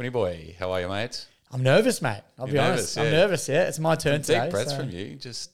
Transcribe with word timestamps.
Quinny 0.00 0.08
boy, 0.08 0.56
how 0.58 0.72
are 0.72 0.80
you, 0.80 0.88
mate? 0.88 1.26
I'm 1.52 1.62
nervous, 1.62 2.00
mate. 2.00 2.22
I'll 2.38 2.46
be 2.46 2.52
You're 2.52 2.62
honest. 2.62 2.96
nervous, 2.96 3.12
I'm 3.12 3.12
nervous. 3.20 3.48
Yeah, 3.50 3.68
it's 3.68 3.78
my 3.78 3.94
turn 3.96 4.20
Deep 4.22 4.28
today. 4.28 4.48
breaths 4.48 4.70
so- 4.70 4.78
from 4.78 4.88
you. 4.88 5.14
Just 5.16 5.50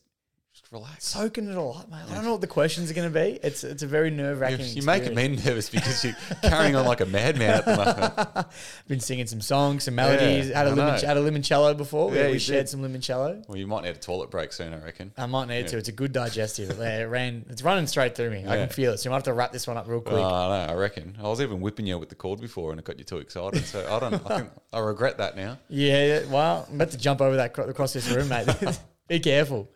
relax. 0.71 1.07
Soaking 1.07 1.51
it 1.51 1.57
all 1.57 1.77
up, 1.79 1.91
mate. 1.91 1.99
I 2.11 2.15
don't 2.15 2.25
know 2.25 2.33
what 2.33 2.41
the 2.41 2.47
questions 2.47 2.91
are 2.91 2.95
going 2.95 3.13
to 3.13 3.15
be. 3.15 3.39
It's 3.43 3.65
it's 3.65 3.83
a 3.83 3.87
very 3.87 4.11
nerve 4.11 4.41
wracking. 4.41 4.67
you're 4.67 4.85
making 4.85 5.15
me 5.15 5.29
nervous 5.29 5.71
because 5.71 6.05
you're 6.05 6.15
carrying 6.43 6.77
on 6.77 6.85
like 6.87 7.01
a 7.01 7.07
madman 7.07 7.51
at 7.51 7.65
the 7.65 7.77
moment. 7.77 8.47
Been 8.89 9.01
singing 9.01 9.27
some 9.27 9.41
songs, 9.41 9.85
some 9.85 9.95
melodies. 9.95 10.49
Yeah, 10.49 10.59
had 10.59 10.67
a 10.67 10.71
I 10.71 10.75
know. 10.75 10.91
had 10.93 11.17
a 11.17 11.21
limoncello 11.21 11.77
before. 11.77 12.15
Yeah, 12.15 12.27
we 12.27 12.35
you 12.35 12.39
shared 12.39 12.67
did. 12.67 12.69
some 12.71 12.83
limoncello. 12.83 13.49
Well, 13.49 13.59
you 13.59 13.67
might 13.67 13.85
need 13.85 13.91
a 13.91 13.99
toilet 13.99 14.31
break 14.31 14.53
soon, 14.53 14.75
I 14.75 14.83
reckon. 14.85 15.13
I 15.17 15.27
might 15.27 15.49
need 15.49 15.69
to. 15.69 15.79
It's 15.79 15.89
a 15.89 15.93
good 15.93 16.13
digestive. 16.13 16.79
it 16.81 17.09
ran. 17.09 17.45
It's 17.49 17.63
running 17.63 17.87
straight 17.87 18.15
through 18.15 18.31
me. 18.31 18.45
I 18.47 18.57
can 18.57 18.69
feel 18.69 18.93
it. 18.93 18.99
So 18.99 19.09
you 19.09 19.11
might 19.11 19.17
have 19.19 19.25
to 19.25 19.33
wrap 19.35 19.53
this 19.53 19.67
one 19.67 19.77
up 19.77 19.89
real 19.89 20.01
quick. 20.01 20.15
Oh, 20.17 20.21
no, 20.21 20.67
I 20.69 20.75
reckon. 20.75 21.17
I 21.19 21.25
was 21.25 21.41
even 21.41 21.61
whipping 21.61 21.87
you 21.87 21.99
with 21.99 22.09
the 22.09 22.15
cord 22.15 22.41
before 22.41 22.71
and 22.71 22.79
it 22.79 22.85
got 22.85 22.99
you 22.99 23.05
too 23.05 23.19
excited. 23.19 23.65
So 23.65 23.87
I 23.91 23.99
don't 23.99 24.15
I 24.15 24.39
think 24.39 24.51
I 24.73 24.79
regret 24.81 25.19
that 25.19 25.37
now. 25.37 25.59
yeah. 25.69 26.23
Well, 26.31 26.67
I'm 26.69 26.77
about 26.77 26.91
to 26.91 26.99
jump 26.99 27.21
over 27.21 27.37
that 27.37 27.53
cro- 27.55 27.67
across 27.67 27.93
this 27.93 28.09
room, 28.11 28.29
mate. 28.29 28.49
Be 29.09 29.21
careful. 29.21 29.69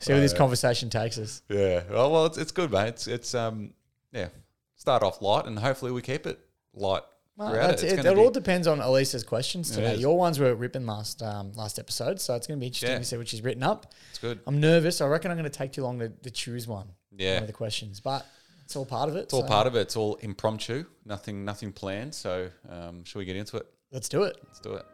See 0.00 0.12
where 0.12 0.20
this 0.20 0.32
conversation 0.34 0.90
takes 0.90 1.18
us. 1.18 1.42
Yeah. 1.48 1.82
Well, 1.90 2.10
well 2.12 2.26
it's, 2.26 2.38
it's 2.38 2.52
good, 2.52 2.70
mate. 2.70 2.88
It's, 2.88 3.06
it's 3.06 3.34
um 3.34 3.74
yeah. 4.12 4.28
Start 4.76 5.02
off 5.02 5.22
light 5.22 5.46
and 5.46 5.58
hopefully 5.58 5.92
we 5.92 6.02
keep 6.02 6.26
it 6.26 6.40
light 6.74 7.02
Well, 7.36 7.50
throughout 7.50 7.70
it. 7.70 7.82
It's 7.84 8.04
it. 8.04 8.14
be- 8.14 8.20
all 8.20 8.30
depends 8.30 8.66
on 8.66 8.80
Elisa's 8.80 9.22
questions 9.24 9.70
today. 9.70 9.94
Your 9.96 10.18
ones 10.18 10.38
were 10.38 10.54
ripping 10.54 10.86
last 10.86 11.22
um, 11.22 11.52
last 11.52 11.78
episode, 11.78 12.20
so 12.20 12.34
it's 12.34 12.46
going 12.46 12.58
to 12.58 12.60
be 12.60 12.66
interesting 12.66 12.90
Yeah. 12.90 12.98
to 12.98 13.04
see 13.04 13.16
what 13.16 13.28
she's 13.28 13.42
written 13.42 13.62
up. 13.62 13.92
it's 14.10 14.18
good. 14.18 14.40
I'm 14.46 14.60
nervous. 14.60 15.00
I 15.00 15.06
reckon 15.06 15.30
I'm 15.30 15.36
going 15.36 15.50
to 15.50 15.56
take 15.56 15.72
too 15.72 15.82
long 15.82 15.98
to, 16.00 16.08
to 16.08 16.30
choose 16.30 16.66
one. 16.66 16.88
Yeah. 17.16 17.34
One 17.34 17.42
of 17.44 17.46
the 17.46 17.52
questions, 17.52 18.00
but 18.00 18.26
it's 18.64 18.74
all 18.74 18.86
part 18.86 19.08
of 19.08 19.16
it. 19.16 19.24
It's 19.24 19.34
all 19.34 19.46
part 19.46 19.66
of 19.66 19.76
it. 19.76 19.80
It's 19.82 19.96
all 19.96 20.16
impromptu. 20.16 20.84
Nothing 21.04 21.44
nothing 21.44 21.72
planned. 21.72 22.14
So 22.14 22.48
um 22.70 23.04
should 23.04 23.18
we 23.18 23.24
get 23.26 23.36
into 23.36 23.58
it? 23.58 23.66
Let's 23.92 24.08
do 24.08 24.22
it. 24.22 24.36
Let's 24.46 24.60
do 24.60 24.74
it. 24.74 24.86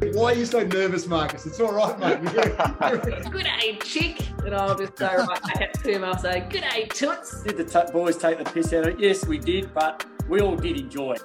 Why 0.00 0.32
are 0.32 0.34
you 0.34 0.44
so 0.44 0.64
nervous, 0.64 1.06
Marcus? 1.06 1.46
It's 1.46 1.60
all 1.60 1.72
right, 1.72 1.98
mate. 1.98 2.32
You're- 2.32 3.30
Good 3.30 3.44
day, 3.44 3.78
chick. 3.84 4.20
And 4.44 4.54
I'll 4.54 4.76
just 4.76 4.96
go 4.96 5.06
right 5.06 5.42
back 5.42 5.60
at 5.60 5.74
to 5.82 5.92
him. 5.92 6.04
I'll 6.04 6.18
say, 6.18 6.40
Good 6.50 6.62
day, 6.62 6.86
toots. 6.92 7.42
Did 7.42 7.56
the 7.56 7.64
t- 7.64 7.92
boys 7.92 8.16
take 8.16 8.38
the 8.38 8.44
piss 8.44 8.72
out 8.72 8.86
of 8.88 8.94
it? 8.94 9.00
Yes, 9.00 9.26
we 9.26 9.38
did, 9.38 9.72
but 9.72 10.04
we 10.28 10.40
all 10.40 10.56
did 10.56 10.78
enjoy 10.78 11.12
it. 11.12 11.22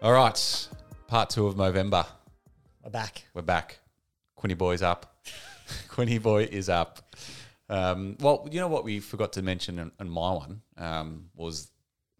All 0.00 0.12
right. 0.12 0.68
Part 1.08 1.30
two 1.30 1.46
of 1.46 1.56
Movember. 1.56 2.06
We're 2.82 2.90
back. 2.90 3.24
We're 3.34 3.42
back. 3.42 3.78
Quinny 4.36 4.54
Boy's 4.54 4.82
up. 4.82 5.16
Quinny 5.88 6.18
Boy 6.18 6.44
is 6.44 6.68
up. 6.68 7.14
Um, 7.68 8.16
well, 8.20 8.48
you 8.50 8.60
know 8.60 8.68
what 8.68 8.84
we 8.84 9.00
forgot 9.00 9.32
to 9.34 9.42
mention 9.42 9.78
in, 9.78 9.92
in 10.00 10.08
my 10.08 10.32
one 10.32 10.62
um, 10.78 11.26
was 11.34 11.70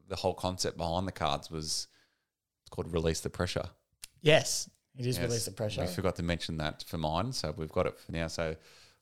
the 0.09 0.17
whole 0.17 0.35
concept 0.35 0.77
behind 0.77 1.07
the 1.07 1.13
cards 1.13 1.51
was 1.51 1.89
it's 1.89 1.89
called 2.73 2.93
release 2.93 3.21
the 3.21 3.31
pressure. 3.31 3.67
Yes, 4.21 4.69
it 4.99 5.07
is 5.07 5.17
Yes, 5.17 5.25
release 5.27 5.45
the 5.45 5.53
pressure. 5.53 5.81
We 5.83 5.87
forgot 5.87 6.17
to 6.17 6.23
mention 6.25 6.57
that 6.57 6.83
for 6.89 6.99
mine, 6.99 7.33
so 7.33 7.55
we've 7.57 7.71
got 7.71 7.87
it 7.87 7.99
for 8.01 8.11
now. 8.13 8.27
So 8.27 8.57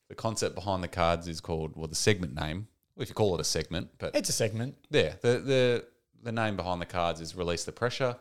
the 0.09 0.15
concept 0.15 0.55
behind 0.55 0.83
the 0.83 0.89
cards 0.89 1.27
is 1.29 1.41
called 1.41 1.77
well 1.77 1.87
the 1.89 1.95
segment 1.95 2.35
name, 2.35 2.69
if 2.99 3.09
you 3.09 3.15
call 3.15 3.35
it 3.35 3.41
a 3.41 3.45
segment, 3.45 3.89
but 3.99 4.15
It's 4.15 4.29
a 4.29 4.33
segment. 4.33 4.77
yeah, 4.91 5.15
the 5.23 5.39
the 5.39 5.85
the 6.23 6.33
name 6.33 6.57
behind 6.57 6.83
the 6.83 6.87
cards 6.87 7.21
is 7.23 7.35
release 7.35 7.65
the 7.65 7.73
pressure, 7.73 8.15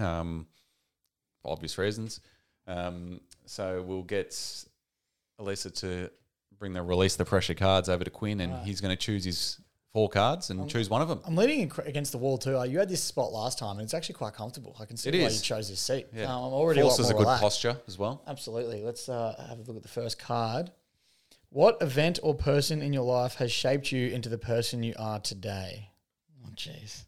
um, 0.00 0.46
for 1.42 1.52
obvious 1.52 1.78
reasons. 1.78 2.20
Um, 2.66 3.20
so 3.46 3.82
we'll 3.82 4.02
get 4.02 4.34
Elisa 5.38 5.70
to 5.70 6.10
bring 6.58 6.72
the 6.72 6.82
release 6.82 7.16
the 7.16 7.24
pressure 7.24 7.54
cards 7.54 7.88
over 7.88 8.04
to 8.04 8.10
Quinn, 8.10 8.40
and 8.40 8.64
he's 8.66 8.80
going 8.80 8.96
to 8.96 9.00
choose 9.00 9.24
his 9.24 9.60
four 9.92 10.08
cards 10.08 10.50
and 10.50 10.68
choose 10.70 10.88
one 10.88 11.02
of 11.02 11.08
them. 11.08 11.20
I'm 11.24 11.36
leaning 11.36 11.70
against 11.84 12.12
the 12.12 12.18
wall 12.18 12.38
too. 12.38 12.56
Uh, 12.58 12.62
You 12.64 12.78
had 12.78 12.88
this 12.88 13.02
spot 13.02 13.32
last 13.32 13.58
time, 13.58 13.76
and 13.76 13.82
it's 13.82 13.94
actually 13.94 14.14
quite 14.14 14.32
comfortable. 14.34 14.74
I 14.80 14.86
can 14.86 14.96
see 14.96 15.10
It 15.10 15.14
why 15.20 15.26
is. 15.26 15.36
you 15.36 15.42
chose 15.42 15.68
this 15.68 15.80
seat. 15.80 16.06
Yeah, 16.14 16.24
Um, 16.34 16.44
I'm 16.44 16.52
already 16.54 16.80
a 16.80 16.84
forces 16.84 17.06
more 17.06 17.10
a 17.10 17.14
good 17.14 17.20
relaxed. 17.24 17.42
posture 17.42 17.76
as 17.86 17.98
well. 17.98 18.22
Absolutely. 18.26 18.82
Let's 18.82 19.08
uh, 19.08 19.34
have 19.48 19.58
a 19.58 19.62
look 19.62 19.76
at 19.76 19.82
the 19.82 19.88
first 19.88 20.18
card. 20.18 20.70
What 21.50 21.76
event 21.82 22.18
or 22.22 22.34
person 22.34 22.80
in 22.80 22.94
your 22.94 23.04
life 23.04 23.34
has 23.34 23.52
shaped 23.52 23.92
you 23.92 24.08
into 24.08 24.30
the 24.30 24.38
person 24.38 24.82
you 24.82 24.94
are 24.98 25.20
today? 25.20 25.90
Oh, 26.44 26.48
jeez. 26.56 27.04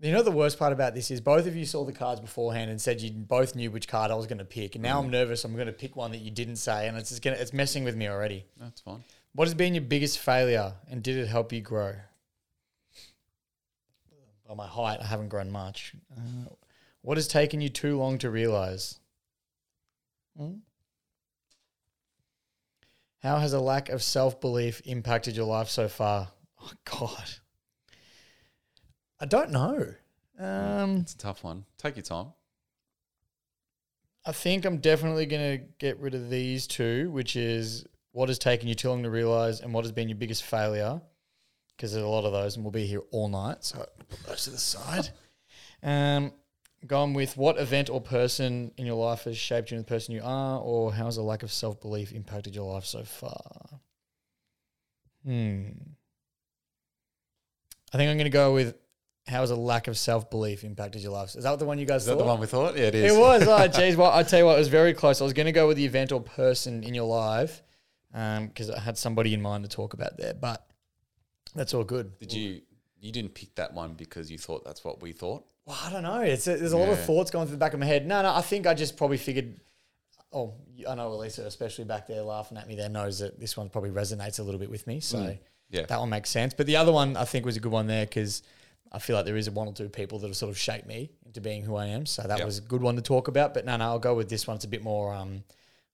You 0.00 0.12
know 0.12 0.22
the 0.22 0.30
worst 0.30 0.58
part 0.58 0.72
about 0.72 0.94
this 0.94 1.10
is 1.10 1.22
both 1.22 1.46
of 1.46 1.56
you 1.56 1.64
saw 1.64 1.84
the 1.84 1.92
cards 1.92 2.20
beforehand 2.20 2.70
and 2.70 2.80
said 2.80 3.00
you 3.00 3.10
both 3.12 3.54
knew 3.54 3.70
which 3.70 3.88
card 3.88 4.10
I 4.10 4.14
was 4.14 4.26
going 4.26 4.38
to 4.38 4.44
pick, 4.44 4.74
and 4.74 4.82
now 4.82 4.98
I'm 5.00 5.10
nervous. 5.10 5.44
I'm 5.44 5.54
going 5.54 5.68
to 5.68 5.72
pick 5.72 5.96
one 5.96 6.10
that 6.10 6.18
you 6.18 6.30
didn't 6.30 6.56
say, 6.56 6.86
and 6.86 6.96
it's 6.98 7.08
just 7.08 7.22
gonna 7.22 7.36
it's 7.36 7.54
messing 7.54 7.82
with 7.82 7.96
me 7.96 8.06
already. 8.08 8.44
That's 8.60 8.80
fine. 8.80 9.02
What 9.32 9.48
has 9.48 9.54
been 9.54 9.74
your 9.74 9.82
biggest 9.82 10.18
failure, 10.18 10.74
and 10.90 11.02
did 11.02 11.16
it 11.16 11.28
help 11.28 11.52
you 11.52 11.60
grow? 11.60 11.94
By 14.46 14.54
my 14.54 14.66
height, 14.66 15.00
I 15.00 15.06
haven't 15.06 15.28
grown 15.28 15.50
much. 15.50 15.94
Uh, 16.16 16.50
what 17.02 17.16
has 17.16 17.26
taken 17.26 17.60
you 17.60 17.68
too 17.68 17.98
long 17.98 18.18
to 18.18 18.30
realize? 18.30 18.98
Hmm? 20.36 20.56
How 23.22 23.38
has 23.38 23.52
a 23.52 23.60
lack 23.60 23.88
of 23.88 24.02
self 24.02 24.40
belief 24.40 24.82
impacted 24.84 25.36
your 25.36 25.46
life 25.46 25.68
so 25.68 25.88
far? 25.88 26.28
Oh 26.62 26.70
God, 26.84 27.30
I 29.20 29.26
don't 29.26 29.50
know. 29.50 29.94
Um, 30.38 30.98
It's 30.98 31.14
a 31.14 31.18
tough 31.18 31.42
one. 31.42 31.64
Take 31.78 31.96
your 31.96 32.02
time. 32.02 32.32
I 34.24 34.32
think 34.32 34.64
I'm 34.64 34.78
definitely 34.78 35.26
going 35.26 35.58
to 35.58 35.64
get 35.78 35.98
rid 35.98 36.14
of 36.14 36.30
these 36.30 36.66
two, 36.66 37.10
which 37.12 37.36
is 37.36 37.86
what 38.12 38.28
has 38.28 38.38
taken 38.38 38.68
you 38.68 38.74
too 38.74 38.88
long 38.88 39.02
to 39.04 39.10
realize 39.10 39.60
and 39.60 39.72
what 39.72 39.84
has 39.84 39.92
been 39.92 40.08
your 40.08 40.18
biggest 40.18 40.42
failure. 40.42 41.00
Because 41.76 41.92
there's 41.92 42.04
a 42.04 42.08
lot 42.08 42.24
of 42.24 42.32
those, 42.32 42.56
and 42.56 42.64
we'll 42.64 42.72
be 42.72 42.86
here 42.86 43.02
all 43.10 43.28
night. 43.28 43.62
So 43.62 43.86
put 44.08 44.20
those 44.24 44.44
to 44.44 44.50
the 44.50 44.58
side. 44.58 45.10
Um, 45.82 46.32
gone 46.86 47.12
with 47.12 47.36
what 47.36 47.58
event 47.58 47.90
or 47.90 48.00
person 48.00 48.72
in 48.76 48.86
your 48.86 48.96
life 48.96 49.24
has 49.24 49.36
shaped 49.36 49.70
you 49.70 49.76
into 49.76 49.86
the 49.86 49.94
person 49.94 50.14
you 50.14 50.22
are, 50.24 50.58
or 50.58 50.92
how 50.92 51.04
has 51.04 51.18
a 51.18 51.22
lack 51.22 51.42
of 51.42 51.52
self 51.52 51.80
belief 51.80 52.12
impacted 52.12 52.54
your 52.54 52.72
life 52.72 52.86
so 52.86 53.04
far? 53.04 53.80
Hmm. 55.24 55.68
I 57.92 57.98
think 57.98 58.10
I'm 58.10 58.16
going 58.16 58.24
to 58.24 58.30
go 58.30 58.54
with 58.54 58.74
how 59.26 59.40
has 59.40 59.50
a 59.50 59.56
lack 59.56 59.88
of 59.88 59.98
self 59.98 60.30
belief 60.30 60.62
impacted 60.64 61.02
your 61.02 61.12
life. 61.12 61.34
Is 61.34 61.44
that 61.44 61.58
the 61.58 61.64
one 61.64 61.78
you 61.78 61.86
guys 61.86 62.02
Is 62.02 62.06
that 62.08 62.18
the 62.18 62.24
one 62.24 62.38
we 62.40 62.46
thought? 62.46 62.76
Yeah, 62.76 62.84
it 62.84 62.94
is. 62.94 63.12
It 63.12 63.18
was. 63.18 63.46
Oh, 63.46 63.66
geez. 63.80 63.96
Well, 63.96 64.12
I 64.12 64.22
tell 64.22 64.38
you 64.38 64.44
what, 64.46 64.54
it 64.54 64.58
was 64.58 64.68
very 64.68 64.94
close. 64.94 65.20
I 65.20 65.24
was 65.24 65.32
going 65.32 65.46
to 65.46 65.52
go 65.52 65.66
with 65.66 65.76
the 65.76 65.84
event 65.84 66.12
or 66.12 66.20
person 66.20 66.84
in 66.84 66.94
your 66.94 67.06
life 67.06 67.62
because 68.12 68.70
I 68.70 68.80
had 68.80 68.96
somebody 68.96 69.34
in 69.34 69.42
mind 69.42 69.64
to 69.64 69.68
talk 69.70 69.92
about 69.94 70.16
there, 70.16 70.32
but 70.34 70.66
that's 71.54 71.74
all 71.74 71.84
good. 71.84 72.18
Did 72.18 72.32
you? 72.32 72.60
You 72.98 73.12
didn't 73.12 73.34
pick 73.34 73.54
that 73.56 73.74
one 73.74 73.92
because 73.94 74.30
you 74.30 74.38
thought 74.38 74.64
that's 74.64 74.82
what 74.82 75.02
we 75.02 75.12
thought. 75.12 75.44
Well, 75.66 75.78
I 75.84 75.90
don't 75.92 76.02
know. 76.02 76.20
It's 76.20 76.44
there's 76.46 76.72
a 76.72 76.76
lot 76.76 76.88
of 76.88 76.98
thoughts 77.00 77.30
going 77.30 77.46
through 77.46 77.56
the 77.56 77.60
back 77.60 77.74
of 77.74 77.80
my 77.80 77.86
head. 77.86 78.06
No, 78.06 78.22
no. 78.22 78.32
I 78.34 78.40
think 78.40 78.66
I 78.66 78.74
just 78.74 78.96
probably 78.96 79.18
figured. 79.18 79.60
Oh, 80.32 80.54
I 80.88 80.94
know 80.94 81.08
Elisa, 81.12 81.42
especially 81.44 81.84
back 81.84 82.06
there 82.06 82.22
laughing 82.22 82.58
at 82.58 82.66
me, 82.66 82.74
there 82.76 82.88
knows 82.88 83.18
that 83.20 83.38
this 83.38 83.56
one 83.56 83.68
probably 83.68 83.90
resonates 83.90 84.38
a 84.38 84.42
little 84.42 84.58
bit 84.60 84.70
with 84.70 84.86
me. 84.86 85.00
So 85.00 85.18
Mm. 85.18 85.38
Yeah. 85.70 85.86
that 85.86 85.98
one 86.00 86.10
makes 86.10 86.30
sense. 86.30 86.54
But 86.54 86.66
the 86.66 86.76
other 86.76 86.92
one 86.92 87.16
I 87.16 87.24
think 87.24 87.44
was 87.44 87.56
a 87.56 87.60
good 87.60 87.72
one 87.72 87.86
there 87.86 88.06
because 88.06 88.42
I 88.92 88.98
feel 88.98 89.16
like 89.16 89.24
there 89.26 89.36
is 89.36 89.50
one 89.50 89.66
or 89.68 89.72
two 89.74 89.88
people 89.88 90.18
that 90.20 90.26
have 90.28 90.36
sort 90.36 90.50
of 90.50 90.58
shaped 90.58 90.86
me 90.86 91.10
into 91.24 91.40
being 91.40 91.62
who 91.62 91.76
I 91.76 91.86
am. 91.86 92.06
So 92.06 92.22
that 92.22 92.38
Yeah. 92.38 92.44
was 92.44 92.58
a 92.58 92.62
good 92.62 92.82
one 92.82 92.96
to 92.96 93.02
talk 93.02 93.28
about. 93.28 93.52
But 93.54 93.64
no, 93.64 93.76
no, 93.76 93.84
I'll 93.84 93.98
go 93.98 94.14
with 94.14 94.28
this 94.28 94.46
one. 94.46 94.56
It's 94.56 94.64
a 94.64 94.68
bit 94.68 94.82
more. 94.82 95.12
Um, 95.14 95.44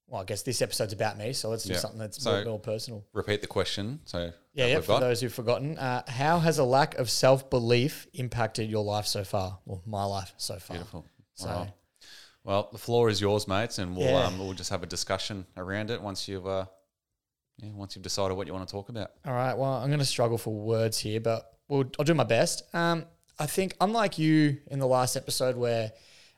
well, 0.09 0.21
I 0.21 0.25
guess 0.25 0.43
this 0.43 0.61
episode's 0.61 0.93
about 0.93 1.17
me, 1.17 1.33
so 1.33 1.49
let's 1.49 1.65
do 1.65 1.73
Yeah. 1.73 1.79
something 1.79 1.99
that's 1.99 2.23
So- 2.23 2.31
more, 2.33 2.45
more 2.45 2.59
personal. 2.61 3.03
Repeat 3.15 3.41
the 3.41 3.47
question. 3.47 4.01
So 4.05 4.33
Yeah, 4.53 4.67
yeah. 4.67 4.81
For 4.81 4.89
got. 4.89 5.01
those 5.01 5.21
who've 5.23 5.33
forgotten, 5.33 5.79
uh, 5.79 6.03
how 6.11 6.39
has 6.41 6.59
a 6.59 6.65
lack 6.65 6.97
of 6.99 7.09
self 7.11 7.49
belief 7.49 8.07
impacted 8.13 8.69
your 8.69 8.85
life 8.85 9.07
so 9.07 9.25
far? 9.25 9.59
Well, 9.65 9.81
my 9.87 10.05
life 10.05 10.35
so 10.37 10.59
far. 10.59 10.77
Beautiful. 10.77 11.07
So 11.35 11.49
right. 11.49 11.73
Well, 12.45 12.69
the 12.73 12.79
floor 12.79 13.09
is 13.09 13.21
yours, 13.21 13.49
mates, 13.49 13.79
and 13.79 13.97
we'll 13.97 14.07
Yeah. 14.11 14.27
um, 14.27 14.39
we'll 14.39 14.53
just 14.53 14.69
have 14.71 14.83
a 14.83 14.87
discussion 14.87 15.47
around 15.57 15.91
it 15.91 16.03
once 16.03 16.29
you've 16.29 16.47
uh, 16.47 16.67
yeah, 17.59 17.71
once 17.73 17.95
you've 17.97 18.03
decided 18.03 18.35
what 18.37 18.47
you 18.47 18.53
want 18.53 18.69
to 18.69 18.73
talk 18.73 18.89
about. 18.89 19.13
All 19.25 19.33
right. 19.33 19.57
Well, 19.57 19.73
I'm 19.75 19.89
going 19.89 19.99
to 20.01 20.05
struggle 20.05 20.37
for 20.39 20.53
words 20.53 20.99
here, 20.99 21.21
but 21.21 21.52
we'll, 21.69 21.85
I'll 21.99 22.05
do 22.05 22.15
my 22.15 22.25
best. 22.25 22.63
Um, 22.75 23.07
I 23.39 23.47
think, 23.47 23.77
unlike 23.81 24.19
you 24.19 24.59
in 24.71 24.79
the 24.79 24.87
last 24.87 25.17
episode, 25.17 25.57
where 25.57 25.93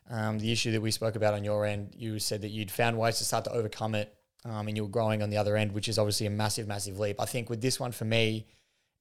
um, 0.09 0.39
the 0.39 0.51
issue 0.51 0.71
that 0.71 0.81
we 0.81 0.91
spoke 0.91 1.15
about 1.15 1.33
on 1.33 1.43
your 1.43 1.65
end, 1.65 1.93
you 1.97 2.19
said 2.19 2.41
that 2.41 2.49
you'd 2.49 2.71
found 2.71 2.97
ways 2.97 3.17
to 3.17 3.23
start 3.23 3.43
to 3.45 3.51
overcome 3.51 3.95
it 3.95 4.15
um, 4.45 4.67
and 4.67 4.77
you 4.77 4.83
were 4.83 4.89
growing 4.89 5.21
on 5.23 5.29
the 5.29 5.37
other 5.37 5.57
end, 5.57 5.71
which 5.71 5.89
is 5.89 5.97
obviously 5.97 6.27
a 6.27 6.29
massive, 6.29 6.67
massive 6.67 6.99
leap. 6.99 7.19
I 7.19 7.25
think 7.25 7.49
with 7.49 7.61
this 7.61 7.79
one, 7.79 7.91
for 7.91 8.05
me, 8.05 8.45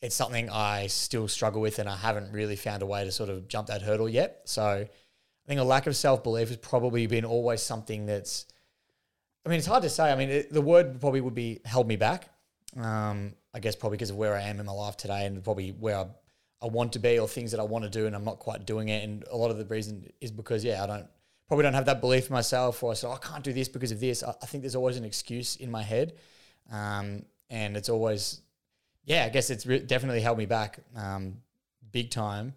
it's 0.00 0.14
something 0.14 0.50
I 0.50 0.86
still 0.86 1.28
struggle 1.28 1.60
with 1.60 1.78
and 1.78 1.88
I 1.88 1.96
haven't 1.96 2.32
really 2.32 2.56
found 2.56 2.82
a 2.82 2.86
way 2.86 3.04
to 3.04 3.12
sort 3.12 3.30
of 3.30 3.48
jump 3.48 3.68
that 3.68 3.82
hurdle 3.82 4.08
yet. 4.08 4.42
So 4.44 4.62
I 4.64 4.88
think 5.46 5.60
a 5.60 5.64
lack 5.64 5.86
of 5.86 5.96
self 5.96 6.22
belief 6.22 6.48
has 6.48 6.56
probably 6.56 7.06
been 7.06 7.24
always 7.24 7.62
something 7.62 8.06
that's, 8.06 8.46
I 9.44 9.50
mean, 9.50 9.58
it's 9.58 9.66
hard 9.66 9.82
to 9.82 9.90
say. 9.90 10.10
I 10.10 10.16
mean, 10.16 10.30
it, 10.30 10.52
the 10.52 10.62
word 10.62 11.00
probably 11.00 11.20
would 11.20 11.34
be 11.34 11.60
held 11.64 11.86
me 11.86 11.96
back. 11.96 12.30
Um, 12.76 13.34
I 13.54 13.60
guess 13.60 13.76
probably 13.76 13.96
because 13.96 14.10
of 14.10 14.16
where 14.16 14.34
I 14.34 14.42
am 14.42 14.60
in 14.60 14.66
my 14.66 14.72
life 14.72 14.96
today 14.96 15.26
and 15.26 15.42
probably 15.42 15.70
where 15.70 15.96
I, 15.96 16.06
I 16.62 16.66
want 16.66 16.92
to 16.94 16.98
be 16.98 17.18
or 17.18 17.28
things 17.28 17.52
that 17.52 17.60
I 17.60 17.62
want 17.62 17.84
to 17.84 17.90
do 17.90 18.06
and 18.06 18.16
I'm 18.16 18.24
not 18.24 18.40
quite 18.40 18.66
doing 18.66 18.88
it. 18.88 19.04
And 19.04 19.24
a 19.30 19.36
lot 19.36 19.50
of 19.50 19.58
the 19.58 19.64
reason 19.66 20.10
is 20.20 20.30
because, 20.30 20.64
yeah, 20.64 20.82
I 20.82 20.86
don't 20.86 21.06
probably 21.46 21.62
don't 21.62 21.74
have 21.74 21.86
that 21.86 22.00
belief 22.00 22.28
in 22.28 22.32
myself 22.32 22.82
or 22.82 22.92
I 22.92 22.96
"Oh, 23.04 23.12
I 23.12 23.18
can't 23.18 23.44
do 23.44 23.52
this 23.52 23.68
because 23.68 23.92
of 23.92 24.00
this. 24.00 24.22
I, 24.22 24.30
I 24.42 24.46
think 24.46 24.62
there's 24.62 24.74
always 24.74 24.96
an 24.96 25.04
excuse 25.04 25.56
in 25.56 25.70
my 25.70 25.82
head. 25.82 26.14
Um, 26.72 27.24
and 27.50 27.76
it's 27.76 27.88
always 27.88 28.40
yeah, 29.04 29.24
I 29.24 29.28
guess 29.28 29.50
it's 29.50 29.66
re- 29.66 29.80
definitely 29.80 30.20
held 30.20 30.38
me 30.38 30.46
back 30.46 30.78
um, 30.96 31.36
big 31.92 32.10
time. 32.10 32.54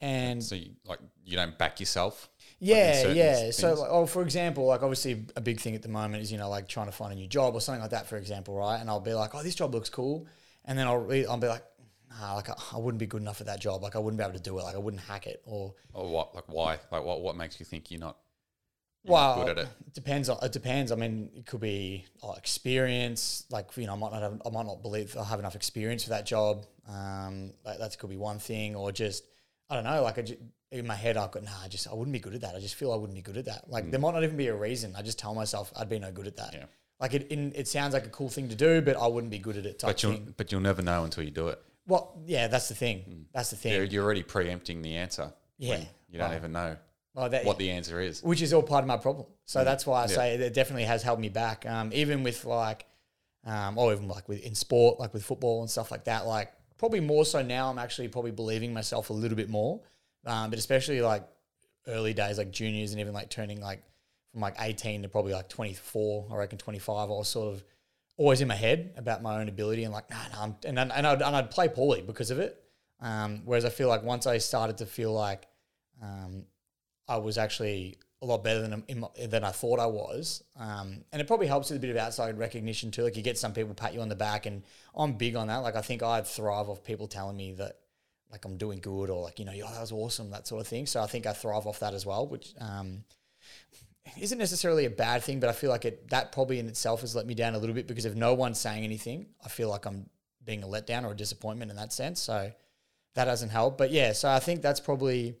And 0.00 0.42
So 0.42 0.54
you, 0.54 0.70
like 0.86 1.00
you 1.24 1.36
don't 1.36 1.58
back 1.58 1.80
yourself. 1.80 2.30
Yeah, 2.60 2.94
certain 2.94 3.16
yeah. 3.16 3.34
things. 3.36 3.56
So, 3.56 3.74
like, 3.74 3.88
oh, 3.90 4.06
for 4.06 4.22
example, 4.22 4.66
like 4.66 4.82
obviously 4.82 5.24
a 5.34 5.40
big 5.40 5.60
thing 5.60 5.74
at 5.74 5.82
the 5.82 5.88
moment 5.88 6.22
is 6.22 6.30
you 6.30 6.38
know 6.38 6.48
like 6.50 6.68
trying 6.68 6.86
to 6.86 6.92
find 6.92 7.12
a 7.12 7.16
new 7.16 7.26
job 7.26 7.54
or 7.54 7.60
something 7.60 7.80
like 7.80 7.90
that. 7.90 8.06
For 8.06 8.18
example, 8.18 8.54
right? 8.54 8.78
And 8.78 8.88
I'll 8.90 9.00
be 9.00 9.14
like, 9.14 9.34
oh, 9.34 9.42
this 9.42 9.54
job 9.54 9.74
looks 9.74 9.88
cool, 9.88 10.26
and 10.66 10.78
then 10.78 10.86
I'll 10.86 10.98
re- 10.98 11.26
I'll 11.26 11.38
be 11.38 11.48
like, 11.48 11.64
nah, 12.10 12.34
like 12.34 12.50
I, 12.50 12.54
I 12.74 12.78
wouldn't 12.78 12.98
be 12.98 13.06
good 13.06 13.22
enough 13.22 13.38
for 13.38 13.44
that 13.44 13.60
job. 13.60 13.82
Like 13.82 13.96
I 13.96 13.98
wouldn't 13.98 14.18
be 14.18 14.24
able 14.24 14.34
to 14.34 14.42
do 14.42 14.58
it. 14.58 14.62
Like 14.62 14.74
I 14.74 14.78
wouldn't 14.78 15.02
hack 15.02 15.26
it 15.26 15.42
or 15.46 15.74
Or 15.94 16.08
what? 16.08 16.34
Like 16.34 16.44
why? 16.48 16.78
Like 16.92 17.04
what? 17.04 17.22
What 17.22 17.36
makes 17.36 17.58
you 17.58 17.66
think 17.66 17.90
you're 17.90 18.00
not? 18.00 18.18
you're 19.04 19.16
not 19.16 19.36
well, 19.36 19.46
good 19.46 19.58
at 19.58 19.64
it. 19.64 19.68
it 19.86 19.94
depends. 19.94 20.28
on 20.28 20.38
It 20.42 20.52
depends. 20.52 20.92
I 20.92 20.96
mean, 20.96 21.30
it 21.34 21.46
could 21.46 21.60
be 21.60 22.04
oh, 22.22 22.34
experience. 22.34 23.44
Like 23.50 23.74
you 23.76 23.86
know, 23.86 23.94
I 23.94 23.96
might 23.96 24.12
not 24.12 24.22
have, 24.22 24.42
I 24.44 24.50
might 24.50 24.66
not 24.66 24.82
believe 24.82 25.16
I 25.16 25.24
have 25.24 25.38
enough 25.38 25.56
experience 25.56 26.04
for 26.04 26.10
that 26.10 26.26
job. 26.26 26.66
Um, 26.86 27.54
that, 27.64 27.78
that 27.78 27.98
could 27.98 28.10
be 28.10 28.18
one 28.18 28.38
thing, 28.38 28.76
or 28.76 28.92
just 28.92 29.24
I 29.70 29.74
don't 29.76 29.84
know. 29.84 30.02
Like 30.02 30.18
I 30.18 30.22
ju- 30.22 30.36
in 30.72 30.86
my 30.86 30.94
head, 30.94 31.16
I've 31.16 31.30
got 31.30 31.44
nah. 31.44 31.50
I 31.64 31.68
just 31.68 31.88
I 31.88 31.94
wouldn't 31.94 32.12
be 32.12 32.18
good 32.20 32.34
at 32.34 32.40
that. 32.42 32.54
I 32.54 32.60
just 32.60 32.74
feel 32.74 32.92
I 32.92 32.96
wouldn't 32.96 33.14
be 33.16 33.22
good 33.22 33.36
at 33.36 33.44
that. 33.46 33.70
Like 33.70 33.90
there 33.90 34.00
might 34.00 34.12
not 34.14 34.24
even 34.24 34.36
be 34.36 34.48
a 34.48 34.54
reason. 34.54 34.94
I 34.96 35.02
just 35.02 35.18
tell 35.18 35.34
myself 35.34 35.72
I'd 35.76 35.88
be 35.88 35.98
no 35.98 36.10
good 36.12 36.26
at 36.26 36.36
that. 36.36 36.52
Mm. 36.52 36.58
Yeah. 36.58 36.64
Like 37.00 37.14
it, 37.14 37.28
in, 37.28 37.52
it 37.54 37.66
sounds 37.66 37.94
like 37.94 38.04
a 38.04 38.10
cool 38.10 38.28
thing 38.28 38.48
to 38.50 38.54
do, 38.54 38.82
but 38.82 38.96
I 38.96 39.06
wouldn't 39.06 39.30
be 39.30 39.38
good 39.38 39.56
at 39.56 39.64
it. 39.64 39.78
Type 39.78 39.88
But 39.88 40.02
you'll 40.02 40.12
thing. 40.12 40.34
but 40.36 40.52
you'll 40.52 40.60
never 40.60 40.82
know 40.82 41.04
until 41.04 41.24
you 41.24 41.30
do 41.30 41.48
it. 41.48 41.58
Well, 41.86 42.20
yeah, 42.26 42.46
that's 42.48 42.68
the 42.68 42.74
thing. 42.74 43.26
That's 43.32 43.50
the 43.50 43.56
thing. 43.56 43.72
You're, 43.72 43.84
you're 43.84 44.04
already 44.04 44.22
preempting 44.22 44.82
the 44.82 44.96
answer. 44.96 45.32
Yeah. 45.56 45.80
You 46.10 46.18
don't 46.18 46.34
even 46.34 46.52
know 46.52 46.76
Well, 47.14 47.28
that- 47.30 47.44
what 47.44 47.56
the 47.58 47.70
answer 47.70 48.00
is. 48.00 48.22
which 48.22 48.42
is 48.42 48.52
all 48.52 48.62
part 48.62 48.84
of 48.84 48.88
my 48.88 48.96
problem. 48.98 49.26
So 49.46 49.64
that's 49.64 49.86
why 49.86 50.00
I 50.00 50.02
Yeah. 50.02 50.06
say 50.14 50.34
it 50.34 50.52
definitely 50.54 50.84
has 50.84 51.02
held 51.02 51.18
me 51.20 51.28
back. 51.30 51.64
Um, 51.66 51.90
even 51.94 52.22
with 52.22 52.44
like, 52.44 52.84
um, 53.44 53.78
or 53.78 53.92
even 53.94 54.06
like 54.08 54.28
with 54.28 54.40
in 54.42 54.54
sport, 54.54 55.00
like 55.00 55.14
with 55.14 55.24
football 55.24 55.60
and 55.62 55.70
stuff 55.70 55.90
like 55.90 56.04
that. 56.04 56.26
Like 56.26 56.52
probably 56.80 57.00
more 57.00 57.26
so 57.26 57.42
now. 57.42 57.70
I'm 57.70 57.78
actually 57.78 58.08
probably 58.08 58.30
believing 58.30 58.72
myself 58.72 59.10
a 59.10 59.12
little 59.12 59.36
bit 59.36 59.50
more. 59.50 59.82
Um, 60.24 60.48
but 60.48 60.58
especially 60.58 61.02
like 61.02 61.28
early 61.86 62.14
days, 62.14 62.38
like 62.38 62.50
juniors 62.50 62.92
and 62.92 63.00
even 63.00 63.12
like 63.12 63.28
turning 63.28 63.60
like 63.60 63.82
from 64.32 64.40
like 64.40 64.56
18 64.58 65.02
to 65.02 65.08
probably 65.08 65.34
like 65.34 65.50
24, 65.50 66.28
I 66.32 66.36
reckon 66.36 66.58
25. 66.58 66.96
I 66.96 67.12
was 67.12 67.28
sort 67.28 67.54
of 67.54 67.62
always 68.16 68.40
in 68.40 68.48
my 68.48 68.54
head 68.54 68.94
about 68.96 69.22
my 69.22 69.40
own 69.40 69.48
ability 69.48 69.84
and 69.84 69.92
like, 69.92 70.08
nah, 70.08 70.16
nah, 70.32 70.52
and, 70.64 70.78
and, 70.78 71.06
I'd, 71.06 71.20
and 71.20 71.36
I'd 71.36 71.50
play 71.50 71.68
poorly 71.68 72.00
because 72.00 72.30
of 72.30 72.38
it. 72.38 72.62
Um, 72.98 73.42
whereas 73.44 73.66
I 73.66 73.70
feel 73.70 73.88
like 73.88 74.02
once 74.02 74.26
I 74.26 74.38
started 74.38 74.78
to 74.78 74.86
feel 74.86 75.12
like 75.12 75.46
um, 76.02 76.44
I 77.06 77.18
was 77.18 77.36
actually 77.36 77.98
a 78.22 78.26
lot 78.26 78.44
better 78.44 78.60
than 78.60 78.84
my, 78.96 79.08
than 79.26 79.44
I 79.44 79.50
thought 79.50 79.78
I 79.78 79.86
was, 79.86 80.44
um, 80.58 81.04
and 81.12 81.22
it 81.22 81.26
probably 81.26 81.46
helps 81.46 81.70
with 81.70 81.78
a 81.78 81.80
bit 81.80 81.90
of 81.90 81.96
outside 81.96 82.38
recognition 82.38 82.90
too. 82.90 83.02
Like 83.02 83.16
you 83.16 83.22
get 83.22 83.38
some 83.38 83.52
people 83.52 83.74
pat 83.74 83.94
you 83.94 84.00
on 84.00 84.08
the 84.08 84.16
back, 84.16 84.46
and 84.46 84.62
I'm 84.94 85.14
big 85.14 85.36
on 85.36 85.48
that. 85.48 85.58
Like 85.58 85.76
I 85.76 85.80
think 85.80 86.02
I 86.02 86.20
thrive 86.22 86.68
off 86.68 86.84
people 86.84 87.06
telling 87.06 87.36
me 87.36 87.52
that 87.52 87.78
like 88.30 88.44
I'm 88.44 88.56
doing 88.56 88.78
good 88.80 89.10
or 89.10 89.22
like 89.22 89.38
you 89.38 89.44
know, 89.44 89.52
oh, 89.52 89.72
that 89.72 89.80
was 89.80 89.92
awesome, 89.92 90.30
that 90.30 90.46
sort 90.46 90.60
of 90.60 90.66
thing. 90.66 90.86
So 90.86 91.02
I 91.02 91.06
think 91.06 91.26
I 91.26 91.32
thrive 91.32 91.66
off 91.66 91.80
that 91.80 91.94
as 91.94 92.04
well, 92.04 92.26
which 92.26 92.52
um, 92.60 93.04
isn't 94.18 94.38
necessarily 94.38 94.84
a 94.84 94.90
bad 94.90 95.22
thing, 95.22 95.40
but 95.40 95.48
I 95.48 95.52
feel 95.52 95.70
like 95.70 95.84
it 95.84 96.10
that 96.10 96.32
probably 96.32 96.58
in 96.58 96.68
itself 96.68 97.00
has 97.00 97.14
let 97.14 97.26
me 97.26 97.34
down 97.34 97.54
a 97.54 97.58
little 97.58 97.74
bit 97.74 97.86
because 97.86 98.04
if 98.04 98.14
no 98.14 98.34
one's 98.34 98.58
saying 98.58 98.84
anything, 98.84 99.26
I 99.44 99.48
feel 99.48 99.68
like 99.68 99.86
I'm 99.86 100.08
being 100.44 100.62
a 100.62 100.66
letdown 100.66 101.04
or 101.04 101.12
a 101.12 101.16
disappointment 101.16 101.70
in 101.70 101.76
that 101.76 101.92
sense. 101.92 102.20
So 102.20 102.50
that 103.14 103.24
doesn't 103.24 103.50
help. 103.50 103.78
But 103.78 103.90
yeah, 103.90 104.12
so 104.12 104.28
I 104.28 104.38
think 104.38 104.62
that's 104.62 104.80
probably 104.80 105.36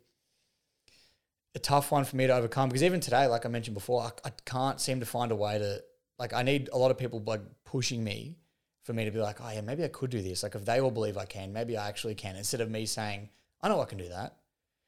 a 1.54 1.58
tough 1.58 1.90
one 1.90 2.04
for 2.04 2.16
me 2.16 2.26
to 2.26 2.34
overcome 2.34 2.68
because 2.68 2.82
even 2.82 3.00
today, 3.00 3.26
like 3.26 3.44
I 3.44 3.48
mentioned 3.48 3.74
before, 3.74 4.02
I, 4.02 4.10
I 4.28 4.32
can't 4.44 4.80
seem 4.80 5.00
to 5.00 5.06
find 5.06 5.32
a 5.32 5.36
way 5.36 5.58
to 5.58 5.82
like. 6.18 6.32
I 6.32 6.42
need 6.42 6.68
a 6.72 6.78
lot 6.78 6.90
of 6.90 6.98
people 6.98 7.22
like 7.26 7.40
pushing 7.64 8.04
me 8.04 8.36
for 8.82 8.92
me 8.92 9.04
to 9.04 9.10
be 9.10 9.18
like, 9.18 9.40
oh 9.40 9.50
yeah, 9.52 9.60
maybe 9.60 9.84
I 9.84 9.88
could 9.88 10.10
do 10.10 10.22
this. 10.22 10.42
Like 10.42 10.54
if 10.54 10.64
they 10.64 10.80
all 10.80 10.90
believe 10.90 11.16
I 11.16 11.24
can, 11.24 11.52
maybe 11.52 11.76
I 11.76 11.88
actually 11.88 12.14
can. 12.14 12.36
Instead 12.36 12.60
of 12.60 12.70
me 12.70 12.86
saying, 12.86 13.28
I 13.62 13.68
know 13.68 13.80
I 13.80 13.84
can 13.84 13.98
do 13.98 14.08
that, 14.08 14.36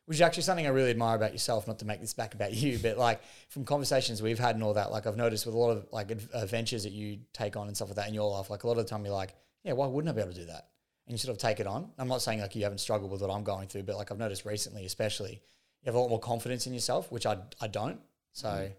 which 0.07 0.17
is 0.17 0.23
actually 0.23 0.45
something 0.45 0.67
I 0.67 0.71
really 0.71 0.91
admire 0.91 1.17
about 1.17 1.33
yourself. 1.33 1.67
Not 1.67 1.81
to 1.81 1.85
make 1.85 2.01
this 2.01 2.15
back 2.15 2.35
about 2.35 2.53
you, 2.55 2.79
but 2.79 2.97
like 2.97 3.21
from 3.49 3.65
conversations 3.65 4.23
we've 4.23 4.39
had 4.39 4.55
and 4.55 4.63
all 4.63 4.75
that, 4.75 4.93
like 4.93 5.07
I've 5.07 5.17
noticed 5.17 5.47
with 5.47 5.55
a 5.55 5.59
lot 5.59 5.71
of 5.71 5.87
like 5.91 6.11
ad- 6.13 6.29
adventures 6.33 6.85
uh, 6.85 6.89
that 6.89 6.93
you 6.93 7.19
take 7.33 7.57
on 7.57 7.67
and 7.67 7.77
stuff 7.77 7.89
like 7.89 7.97
that 7.97 8.09
in 8.09 8.15
your 8.15 8.31
life, 8.31 8.51
like 8.51 8.63
a 8.63 8.67
lot 8.67 8.79
of 8.79 8.85
the 8.85 8.91
time 8.91 9.05
you're 9.05 9.15
like, 9.15 9.35
yeah, 9.65 9.73
why 9.73 9.87
wouldn't 9.87 10.11
I 10.11 10.15
be 10.15 10.23
able 10.23 10.33
to 10.33 10.41
do 10.41 10.47
that? 10.47 10.69
And 11.07 11.15
you 11.15 11.19
sort 11.19 11.37
of 11.37 11.43
take 11.43 11.59
it 11.59 11.67
on. 11.67 11.91
I'm 11.99 12.09
not 12.09 12.23
saying 12.23 12.41
like 12.41 12.55
you 12.55 12.63
haven't 12.63 12.79
struggled 12.79 13.11
with 13.11 13.21
what 13.21 13.31
I'm 13.31 13.43
going 13.43 13.67
through, 13.67 13.83
but 13.83 13.97
like 13.97 14.13
I've 14.13 14.19
noticed 14.19 14.45
recently, 14.45 14.87
especially, 14.87 15.43
you 15.83 15.87
have 15.87 15.95
a 15.95 15.99
lot 15.99 16.11
more 16.11 16.21
confidence 16.21 16.67
in 16.67 16.75
yourself, 16.75 17.11
which 17.11 17.27
I, 17.27 17.39
I 17.61 17.67
don't. 17.67 18.01
So, 18.33 18.71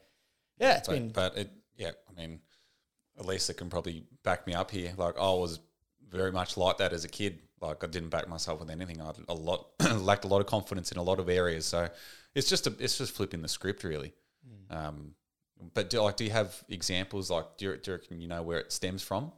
yeah, 0.60 0.78
it's 0.78 0.88
been 0.88 1.10
But, 1.10 1.34
but 1.34 1.42
it, 1.42 1.52
yeah, 1.78 1.92
I 2.10 2.20
mean, 2.20 2.40
Elisa 3.18 3.54
can 3.54 3.70
probably 3.70 4.04
back 4.24 4.48
me 4.48 4.54
up 4.54 4.72
here. 4.72 4.94
Like 4.98 5.18
I 5.18 5.32
was 5.34 5.60
very 6.10 6.32
much 6.32 6.58
like 6.58 6.78
that 6.78 6.94
as 6.94 7.06
a 7.06 7.10
kid. 7.10 7.40
Like 7.62 7.84
I 7.84 7.88
didn't 7.88 8.10
back 8.10 8.28
myself 8.28 8.60
with 8.60 8.70
anything. 8.70 9.02
I 9.02 9.12
a 9.28 9.34
lot 9.34 9.68
lacked 9.96 10.26
a 10.26 10.28
lot 10.28 10.40
of 10.40 10.48
confidence 10.48 10.92
in 10.92 10.98
a 10.98 11.04
lot 11.04 11.20
of 11.20 11.30
areas. 11.30 11.66
So 11.66 11.90
it's 12.36 12.50
just 12.50 12.68
a, 12.68 12.74
it's 12.80 12.98
just 12.98 13.14
flipping 13.14 13.42
the 13.42 13.48
script 13.48 13.84
really. 13.84 14.14
Hmm. 14.46 14.78
Um, 14.78 15.16
but 15.74 15.90
do 15.90 16.02
like 16.02 16.18
do 16.18 16.26
you 16.26 16.32
have 16.32 16.62
examples 16.70 17.30
like 17.30 17.58
do 17.58 17.66
you, 17.66 17.78
do 17.78 17.92
you 17.92 17.98
reckon 17.98 18.22
you 18.22 18.28
know 18.28 18.44
where 18.44 18.60
it 18.60 18.72
stems 18.72 19.02
from? 19.02 19.32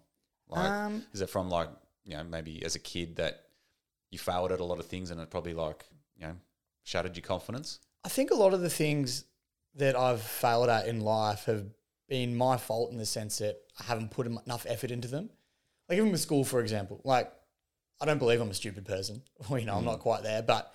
Like 0.47 0.69
Um, 0.69 1.03
is 1.13 1.21
it 1.21 1.29
from 1.29 1.50
like 1.50 1.69
you 2.03 2.15
know 2.15 2.23
maybe 2.23 2.63
as 2.63 2.75
a 2.75 2.79
kid 2.79 3.17
that 3.17 3.41
you 4.12 4.19
failed 4.19 4.51
at 4.51 4.59
a 4.59 4.63
lot 4.63 4.79
of 4.79 4.85
things 4.85 5.12
and 5.12 5.19
it 5.19 5.29
probably 5.29 5.53
like 5.53 5.85
you 6.17 6.27
know 6.27 6.35
shattered 6.85 7.17
your 7.17 7.23
confidence? 7.23 7.79
I 8.05 8.09
think 8.09 8.31
a 8.31 8.35
lot 8.35 8.53
of 8.53 8.61
the 8.61 8.69
things 8.69 9.25
that 9.75 9.97
I've 9.97 10.21
failed 10.21 10.69
at 10.69 10.87
in 10.87 11.01
life 11.01 11.45
have 11.45 11.65
been 12.07 12.35
my 12.35 12.55
fault 12.55 12.91
in 12.91 12.97
the 12.97 13.05
sense 13.05 13.39
that 13.39 13.57
I 13.79 13.83
haven't 13.83 14.11
put 14.11 14.27
enough 14.27 14.65
effort 14.69 14.91
into 14.91 15.09
them. 15.09 15.29
Like 15.89 15.97
even 15.97 16.11
with 16.11 16.21
school, 16.21 16.45
for 16.45 16.61
example, 16.61 17.01
like 17.03 17.31
I 17.99 18.05
don't 18.05 18.19
believe 18.19 18.39
I'm 18.39 18.49
a 18.49 18.53
stupid 18.53 18.85
person. 18.85 19.21
Or, 19.49 19.59
you 19.59 19.65
know, 19.65 19.73
I'm 19.73 19.79
hmm. 19.79 19.87
not 19.87 19.99
quite 19.99 20.23
there, 20.23 20.41
but 20.41 20.73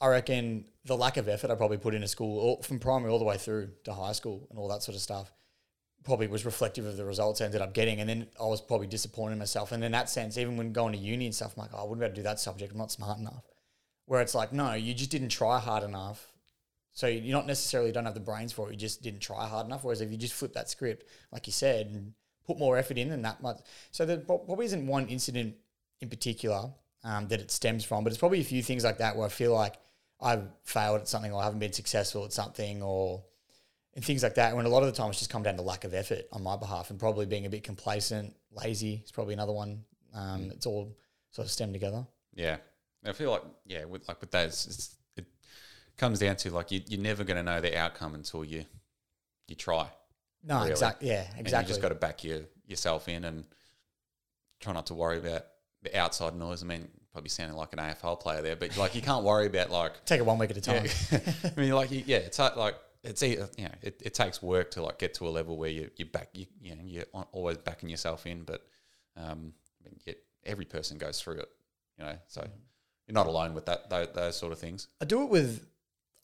I 0.00 0.08
reckon 0.08 0.66
the 0.84 0.96
lack 0.96 1.16
of 1.16 1.28
effort 1.28 1.50
I 1.50 1.54
probably 1.54 1.78
put 1.78 1.94
into 1.94 2.08
school, 2.08 2.38
all, 2.38 2.62
from 2.62 2.78
primary 2.78 3.10
all 3.10 3.18
the 3.18 3.24
way 3.24 3.38
through 3.38 3.70
to 3.84 3.94
high 3.94 4.12
school 4.12 4.46
and 4.50 4.58
all 4.58 4.68
that 4.68 4.82
sort 4.82 4.94
of 4.94 5.00
stuff, 5.00 5.32
probably 6.04 6.26
was 6.26 6.44
reflective 6.44 6.84
of 6.86 6.96
the 6.96 7.04
results 7.04 7.40
I 7.40 7.46
ended 7.46 7.62
up 7.62 7.72
getting. 7.72 8.00
And 8.00 8.08
then 8.08 8.26
I 8.40 8.44
was 8.44 8.60
probably 8.60 8.86
disappointed 8.86 9.32
in 9.32 9.38
myself. 9.38 9.72
And 9.72 9.82
in 9.82 9.92
that 9.92 10.10
sense, 10.10 10.36
even 10.38 10.56
when 10.56 10.72
going 10.72 10.92
to 10.92 10.98
uni 10.98 11.26
and 11.26 11.34
stuff, 11.34 11.54
I'm 11.56 11.62
like, 11.62 11.70
oh, 11.74 11.78
I 11.78 11.82
wouldn't 11.82 12.00
be 12.00 12.04
able 12.04 12.14
to 12.14 12.20
do 12.20 12.24
that 12.24 12.40
subject. 12.40 12.72
I'm 12.72 12.78
not 12.78 12.92
smart 12.92 13.18
enough. 13.18 13.42
Where 14.06 14.20
it's 14.20 14.34
like, 14.34 14.52
no, 14.52 14.72
you 14.72 14.94
just 14.94 15.10
didn't 15.10 15.28
try 15.28 15.58
hard 15.58 15.82
enough. 15.82 16.32
So 16.92 17.06
you're 17.06 17.36
not 17.36 17.46
necessarily 17.46 17.92
don't 17.92 18.06
have 18.06 18.14
the 18.14 18.20
brains 18.20 18.52
for 18.52 18.68
it. 18.68 18.72
You 18.72 18.78
just 18.78 19.02
didn't 19.02 19.20
try 19.20 19.46
hard 19.46 19.66
enough. 19.66 19.84
Whereas 19.84 20.00
if 20.00 20.10
you 20.10 20.16
just 20.16 20.32
flip 20.32 20.54
that 20.54 20.70
script, 20.70 21.08
like 21.30 21.46
you 21.46 21.52
said, 21.52 21.86
and 21.88 22.14
put 22.46 22.58
more 22.58 22.78
effort 22.78 22.96
in, 22.96 23.10
and 23.12 23.24
that 23.24 23.42
much. 23.42 23.58
So 23.90 24.06
there 24.06 24.18
probably 24.18 24.66
isn't 24.66 24.86
one 24.86 25.08
incident 25.08 25.56
in 26.00 26.08
particular 26.08 26.70
um, 27.04 27.28
that 27.28 27.40
it 27.40 27.50
stems 27.50 27.84
from, 27.84 28.04
but 28.04 28.12
it's 28.12 28.18
probably 28.18 28.40
a 28.40 28.44
few 28.44 28.62
things 28.62 28.84
like 28.84 28.98
that 28.98 29.16
where 29.16 29.26
I 29.26 29.28
feel 29.28 29.52
like 29.52 29.74
I've 30.20 30.44
failed 30.64 31.02
at 31.02 31.08
something 31.08 31.32
or 31.32 31.40
I 31.40 31.44
haven't 31.44 31.58
been 31.58 31.72
successful 31.72 32.24
at 32.24 32.32
something 32.32 32.82
or 32.82 33.22
and 33.94 34.04
things 34.04 34.22
like 34.22 34.34
that. 34.36 34.54
When 34.54 34.66
a 34.66 34.68
lot 34.68 34.82
of 34.82 34.86
the 34.86 34.96
time 34.96 35.10
it's 35.10 35.18
just 35.18 35.30
come 35.30 35.42
down 35.42 35.56
to 35.56 35.62
lack 35.62 35.84
of 35.84 35.94
effort 35.94 36.26
on 36.32 36.42
my 36.42 36.56
behalf 36.56 36.90
and 36.90 36.98
probably 36.98 37.26
being 37.26 37.46
a 37.46 37.50
bit 37.50 37.64
complacent, 37.64 38.34
lazy 38.52 39.02
is 39.04 39.10
probably 39.10 39.34
another 39.34 39.52
one. 39.52 39.84
Um, 40.14 40.50
It's 40.52 40.66
all 40.66 40.96
sort 41.30 41.46
of 41.46 41.52
stemmed 41.52 41.72
together. 41.74 42.06
Yeah, 42.34 42.56
I 43.08 43.12
feel 43.12 43.30
like 43.30 43.42
yeah, 43.66 43.84
with 43.84 44.06
like 44.08 44.20
with 44.20 44.30
those, 44.30 44.66
it's, 44.66 44.94
it 45.16 45.26
comes 45.96 46.18
down 46.18 46.36
to 46.36 46.50
like 46.50 46.70
you, 46.72 46.80
you're 46.88 47.00
never 47.00 47.24
going 47.24 47.36
to 47.36 47.42
know 47.42 47.60
the 47.60 47.76
outcome 47.76 48.14
until 48.14 48.44
you 48.44 48.64
you 49.48 49.54
try. 49.56 49.88
No, 50.44 50.58
Really. 50.58 50.70
exactly. 50.72 51.08
Yeah, 51.08 51.26
And 51.30 51.40
exactly. 51.40 51.64
you 51.64 51.68
just 51.68 51.82
got 51.82 51.88
to 51.90 51.94
back 51.94 52.22
your 52.24 52.40
yourself 52.66 53.08
in 53.08 53.24
and 53.24 53.44
try 54.60 54.72
not 54.72 54.86
to 54.86 54.94
worry 54.94 55.18
about 55.18 55.44
the 55.82 55.96
outside 55.98 56.34
noise. 56.36 56.62
I 56.62 56.66
mean, 56.66 56.88
probably 57.12 57.28
sounding 57.30 57.56
like 57.56 57.72
an 57.72 57.78
AFL 57.78 58.20
player 58.20 58.42
there, 58.42 58.56
but 58.56 58.76
like 58.76 58.94
you 58.94 59.02
can't 59.02 59.24
worry 59.24 59.46
about 59.46 59.70
like 59.70 60.04
Take 60.04 60.20
it 60.20 60.26
one 60.26 60.38
week 60.38 60.50
at 60.50 60.56
a 60.56 60.60
time. 60.60 60.86
yeah. 61.10 61.18
I 61.56 61.60
mean, 61.60 61.72
like 61.72 61.90
you- 61.90 62.04
yeah, 62.06 62.18
it's 62.18 62.38
like 62.38 62.56
like 62.56 62.76
it's 63.02 63.22
you 63.22 63.36
know 63.38 63.70
it, 63.82 64.00
it 64.04 64.14
takes 64.14 64.42
work 64.42 64.72
to 64.72 64.82
like 64.82 64.98
get 64.98 65.14
to 65.14 65.28
a 65.28 65.30
level 65.30 65.56
where 65.56 65.70
you 65.70 65.90
you 65.96 66.06
back 66.06 66.28
you 66.32 66.46
you 66.60 66.74
know 66.74 66.82
you're 66.84 67.04
always 67.32 67.56
backing 67.58 67.88
yourself 67.88 68.26
in, 68.26 68.42
but 68.42 68.66
um, 69.16 69.52
I 69.80 69.84
mean, 69.88 69.98
yet 70.04 70.16
every 70.44 70.64
person 70.64 70.98
goes 70.98 71.20
through 71.20 71.38
it, 71.38 71.48
you 71.98 72.04
know. 72.04 72.16
So 72.26 72.46
you're 73.06 73.14
not 73.14 73.26
alone 73.26 73.54
with 73.54 73.66
that 73.66 73.88
those, 73.90 74.08
those 74.14 74.36
sort 74.36 74.52
of 74.52 74.58
things. 74.58 74.88
I 75.00 75.04
do 75.04 75.22
it 75.22 75.30
with, 75.30 75.66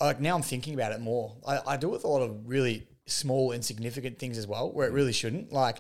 like 0.00 0.20
now 0.20 0.34
I'm 0.34 0.42
thinking 0.42 0.74
about 0.74 0.92
it 0.92 1.00
more. 1.00 1.36
I, 1.46 1.60
I 1.66 1.76
do 1.76 1.88
it 1.88 1.92
with 1.92 2.04
a 2.04 2.08
lot 2.08 2.22
of 2.22 2.48
really 2.48 2.86
small, 3.06 3.52
insignificant 3.52 4.18
things 4.18 4.38
as 4.38 4.46
well, 4.46 4.70
where 4.72 4.86
it 4.86 4.92
really 4.92 5.12
shouldn't. 5.12 5.52
Like, 5.52 5.78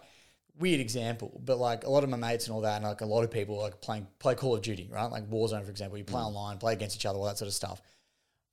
weird 0.58 0.80
example, 0.80 1.40
but 1.44 1.58
like 1.58 1.84
a 1.84 1.90
lot 1.90 2.04
of 2.04 2.10
my 2.10 2.16
mates 2.16 2.46
and 2.46 2.54
all 2.54 2.62
that, 2.62 2.76
and 2.76 2.84
like 2.84 3.00
a 3.00 3.06
lot 3.06 3.24
of 3.24 3.30
people 3.30 3.58
like 3.58 3.80
playing 3.80 4.06
play 4.18 4.34
Call 4.34 4.54
of 4.54 4.62
Duty, 4.62 4.88
right? 4.92 5.10
Like 5.10 5.28
Warzone, 5.28 5.64
for 5.64 5.70
example, 5.70 5.98
you 5.98 6.04
play 6.04 6.20
mm. 6.20 6.26
online, 6.26 6.58
play 6.58 6.72
against 6.72 6.96
each 6.96 7.06
other, 7.06 7.18
all 7.18 7.24
that 7.26 7.38
sort 7.38 7.48
of 7.48 7.54
stuff. 7.54 7.80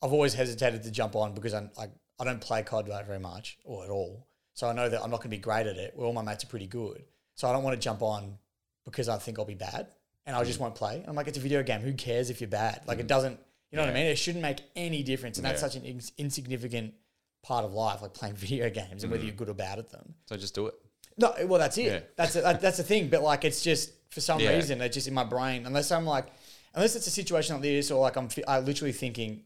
I've 0.02 0.14
always 0.14 0.34
hesitated 0.34 0.84
to 0.84 0.92
jump 0.92 1.16
on 1.16 1.34
because 1.34 1.54
I'm 1.54 1.72
like 1.78 1.92
I 2.20 2.26
don't 2.26 2.42
play 2.42 2.64
COD 2.64 2.88
very 3.06 3.20
much 3.20 3.58
or 3.64 3.84
at 3.84 3.90
all, 3.90 4.28
so 4.54 4.68
I 4.68 4.74
know 4.74 4.90
that 4.90 5.02
I'm 5.04 5.12
not 5.12 5.18
going 5.18 5.30
to 5.32 5.38
be 5.38 5.38
great 5.38 5.68
at 5.68 5.78
it. 5.78 5.94
Where 5.96 6.08
all 6.08 6.14
my 6.14 6.22
mates 6.22 6.44
are 6.44 6.48
pretty 6.48 6.68
good, 6.68 7.04
so 7.36 7.50
I 7.50 7.54
don't 7.54 7.64
want 7.64 7.76
to 7.76 7.82
jump 7.82 8.02
on 8.02 8.38
because 8.86 9.10
I 9.10 9.18
think 9.18 9.40
I'll 9.40 9.46
be 9.46 9.56
bad, 9.56 9.88
and 10.30 10.38
I 10.38 10.44
just 10.44 10.60
mm. 10.60 10.62
won't 10.62 10.76
play. 10.76 10.98
And 10.98 11.08
I'm 11.08 11.16
like, 11.16 11.28
it's 11.28 11.40
a 11.40 11.42
video 11.42 11.64
game. 11.64 11.82
Who 11.82 11.92
cares 11.94 12.30
if 12.30 12.40
you're 12.40 12.48
bad? 12.48 12.84
Like 12.86 13.00
it 13.00 13.06
mm. 13.06 13.08
doesn't. 13.08 13.40
You 13.72 13.78
know 13.78 13.84
what 13.84 13.90
I 13.90 13.94
mean? 13.94 14.06
It 14.06 14.16
shouldn't 14.18 14.44
make 14.44 14.62
any 14.76 15.02
difference, 15.04 15.38
and 15.38 15.46
that's 15.46 15.62
Yeah. 15.62 15.68
such 15.68 15.76
an 15.76 15.86
ins- 15.86 16.12
insignificant 16.18 16.94
part 17.42 17.66
of 17.66 17.74
life, 17.74 18.02
like 18.04 18.14
playing 18.14 18.36
video 18.48 18.70
games 18.70 19.04
and 19.04 19.12
whether 19.12 19.24
mm. 19.24 19.28
you're 19.28 19.36
good 19.36 19.50
or 19.50 19.56
bad 19.56 19.80
at 19.80 19.90
them. 19.90 20.14
So 20.28 20.38
just 20.38 20.54
do 20.54 20.68
it. 20.68 20.76
No, 21.18 21.34
well, 21.46 21.60
that's 21.60 21.78
it. 21.78 21.86
Yeah. 21.86 22.00
That's 22.16 22.36
a, 22.36 22.42
that, 22.42 22.62
that's 22.62 22.78
the 22.78 22.84
thing. 22.84 23.10
But 23.10 23.24
like, 23.24 23.44
it's 23.44 23.64
just 23.64 23.92
for 24.12 24.22
some 24.22 24.40
Yeah. 24.40 24.56
reason, 24.56 24.80
it's 24.82 24.94
just 24.94 25.08
in 25.08 25.16
my 25.16 25.24
brain. 25.24 25.66
Unless 25.66 25.92
I'm 25.92 26.06
like, 26.06 26.28
unless 26.76 26.96
it's 26.96 27.08
a 27.08 27.12
situation 27.12 27.56
like 27.56 27.64
this, 27.64 27.90
or 27.92 28.00
like 28.00 28.16
I'm, 28.16 28.30
fi- 28.30 28.46
I 28.48 28.60
literally 28.60 28.94
thinking, 28.94 29.44